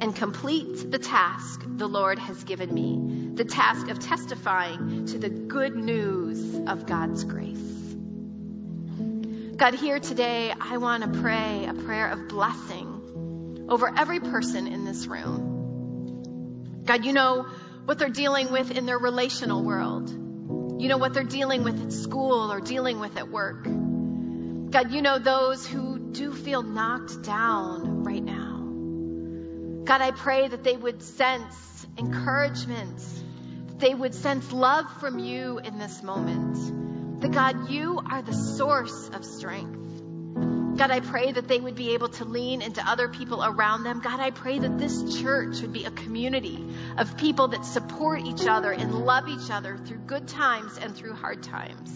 and 0.00 0.16
complete 0.16 0.90
the 0.90 0.98
task 0.98 1.62
the 1.66 1.86
Lord 1.86 2.18
has 2.18 2.44
given 2.44 2.72
me 2.72 3.34
the 3.34 3.44
task 3.44 3.88
of 3.88 3.98
testifying 3.98 5.04
to 5.06 5.18
the 5.18 5.28
good 5.28 5.76
news 5.76 6.60
of 6.66 6.86
God's 6.86 7.24
grace. 7.24 7.77
God, 9.58 9.74
here 9.74 9.98
today, 9.98 10.54
I 10.60 10.76
want 10.76 11.02
to 11.02 11.20
pray 11.20 11.66
a 11.66 11.74
prayer 11.74 12.08
of 12.10 12.28
blessing 12.28 13.66
over 13.68 13.92
every 13.98 14.20
person 14.20 14.68
in 14.68 14.84
this 14.84 15.08
room. 15.08 16.84
God, 16.84 17.04
you 17.04 17.12
know 17.12 17.44
what 17.84 17.98
they're 17.98 18.08
dealing 18.08 18.52
with 18.52 18.70
in 18.70 18.86
their 18.86 18.98
relational 18.98 19.64
world. 19.64 20.10
You 20.80 20.86
know 20.86 20.96
what 20.96 21.12
they're 21.12 21.24
dealing 21.24 21.64
with 21.64 21.82
at 21.82 21.92
school 21.92 22.52
or 22.52 22.60
dealing 22.60 23.00
with 23.00 23.16
at 23.16 23.30
work. 23.30 23.64
God, 23.64 24.92
you 24.92 25.02
know 25.02 25.18
those 25.18 25.66
who 25.66 26.12
do 26.12 26.32
feel 26.32 26.62
knocked 26.62 27.22
down 27.24 28.04
right 28.04 28.22
now. 28.22 29.82
God, 29.84 30.00
I 30.00 30.12
pray 30.12 30.46
that 30.46 30.62
they 30.62 30.76
would 30.76 31.02
sense 31.02 31.84
encouragement, 31.98 32.96
that 33.66 33.80
they 33.80 33.92
would 33.92 34.14
sense 34.14 34.52
love 34.52 34.86
from 35.00 35.18
you 35.18 35.58
in 35.58 35.80
this 35.80 36.00
moment 36.04 36.87
that 37.20 37.32
God, 37.32 37.70
you 37.70 38.00
are 38.10 38.22
the 38.22 38.32
source 38.32 39.10
of 39.12 39.24
strength. 39.24 39.78
God, 40.78 40.92
I 40.92 41.00
pray 41.00 41.32
that 41.32 41.48
they 41.48 41.58
would 41.58 41.74
be 41.74 41.94
able 41.94 42.08
to 42.10 42.24
lean 42.24 42.62
into 42.62 42.80
other 42.88 43.08
people 43.08 43.44
around 43.44 43.82
them. 43.82 44.00
God, 44.00 44.20
I 44.20 44.30
pray 44.30 44.60
that 44.60 44.78
this 44.78 45.20
church 45.20 45.60
would 45.60 45.72
be 45.72 45.84
a 45.84 45.90
community 45.90 46.64
of 46.96 47.16
people 47.16 47.48
that 47.48 47.64
support 47.64 48.24
each 48.24 48.46
other 48.46 48.70
and 48.70 48.94
love 48.94 49.28
each 49.28 49.50
other 49.50 49.76
through 49.76 49.98
good 49.98 50.28
times 50.28 50.78
and 50.78 50.94
through 50.94 51.14
hard 51.14 51.42
times. 51.42 51.90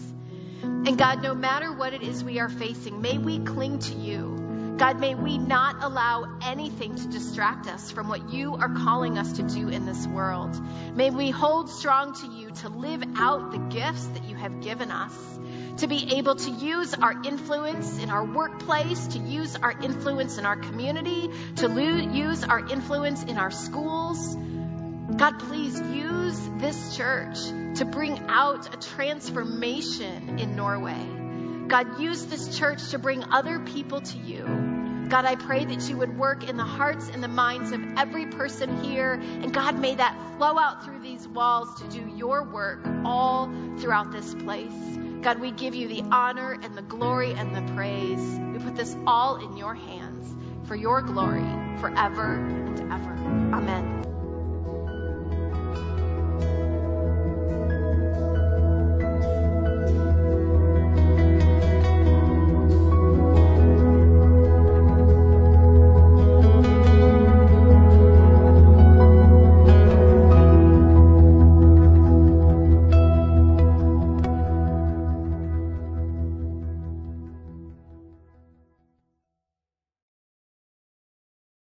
And 0.63 0.97
God, 0.97 1.23
no 1.23 1.33
matter 1.33 1.71
what 1.71 1.93
it 1.93 2.01
is 2.01 2.25
we 2.25 2.39
are 2.39 2.49
facing, 2.49 3.01
may 3.01 3.17
we 3.17 3.39
cling 3.39 3.79
to 3.79 3.93
you. 3.93 4.32
God, 4.77 4.99
may 4.99 5.13
we 5.13 5.37
not 5.37 5.83
allow 5.83 6.39
anything 6.41 6.95
to 6.95 7.07
distract 7.07 7.67
us 7.67 7.91
from 7.91 8.07
what 8.07 8.33
you 8.33 8.55
are 8.55 8.69
calling 8.69 9.19
us 9.19 9.33
to 9.33 9.43
do 9.43 9.69
in 9.69 9.85
this 9.85 10.07
world. 10.07 10.59
May 10.95 11.11
we 11.11 11.29
hold 11.29 11.69
strong 11.69 12.13
to 12.21 12.27
you 12.27 12.49
to 12.51 12.69
live 12.69 13.03
out 13.15 13.51
the 13.51 13.59
gifts 13.59 14.05
that 14.07 14.23
you 14.25 14.35
have 14.35 14.61
given 14.61 14.89
us, 14.89 15.13
to 15.77 15.87
be 15.87 16.15
able 16.15 16.35
to 16.35 16.49
use 16.49 16.95
our 16.95 17.13
influence 17.23 17.99
in 17.99 18.09
our 18.09 18.25
workplace, 18.25 19.07
to 19.07 19.19
use 19.19 19.55
our 19.55 19.79
influence 19.83 20.39
in 20.39 20.45
our 20.45 20.57
community, 20.57 21.29
to 21.57 21.67
lo- 21.67 22.11
use 22.11 22.43
our 22.43 22.67
influence 22.67 23.23
in 23.23 23.37
our 23.37 23.51
schools. 23.51 24.35
God, 25.15 25.37
please 25.39 25.79
use 25.79 26.49
this 26.57 26.97
church 26.97 27.37
to 27.75 27.85
bring 27.85 28.19
out 28.27 28.73
a 28.73 28.77
transformation 28.77 30.39
in 30.39 30.55
Norway. 30.55 31.22
God, 31.67 31.99
use 31.99 32.25
this 32.25 32.57
church 32.57 32.89
to 32.91 32.99
bring 32.99 33.23
other 33.23 33.59
people 33.59 34.01
to 34.01 34.17
you. 34.17 34.45
God, 35.09 35.25
I 35.25 35.35
pray 35.35 35.63
that 35.65 35.89
you 35.89 35.97
would 35.97 36.17
work 36.17 36.49
in 36.49 36.57
the 36.57 36.63
hearts 36.63 37.09
and 37.09 37.23
the 37.23 37.27
minds 37.27 37.71
of 37.71 37.81
every 37.97 38.25
person 38.25 38.83
here. 38.83 39.13
And 39.13 39.53
God, 39.53 39.79
may 39.79 39.95
that 39.95 40.17
flow 40.37 40.57
out 40.57 40.85
through 40.85 41.01
these 41.01 41.27
walls 41.27 41.81
to 41.81 41.87
do 41.87 42.11
your 42.15 42.43
work 42.43 42.79
all 43.05 43.51
throughout 43.77 44.11
this 44.11 44.33
place. 44.33 44.71
God, 45.21 45.39
we 45.39 45.51
give 45.51 45.75
you 45.75 45.87
the 45.87 46.01
honor 46.11 46.57
and 46.61 46.75
the 46.75 46.81
glory 46.81 47.33
and 47.33 47.55
the 47.55 47.73
praise. 47.73 48.39
We 48.51 48.59
put 48.59 48.75
this 48.75 48.95
all 49.05 49.35
in 49.35 49.55
your 49.55 49.75
hands 49.75 50.35
for 50.67 50.75
your 50.75 51.01
glory 51.01 51.45
forever 51.79 52.35
and 52.35 52.79
ever. 52.91 53.13
Amen. 53.55 53.92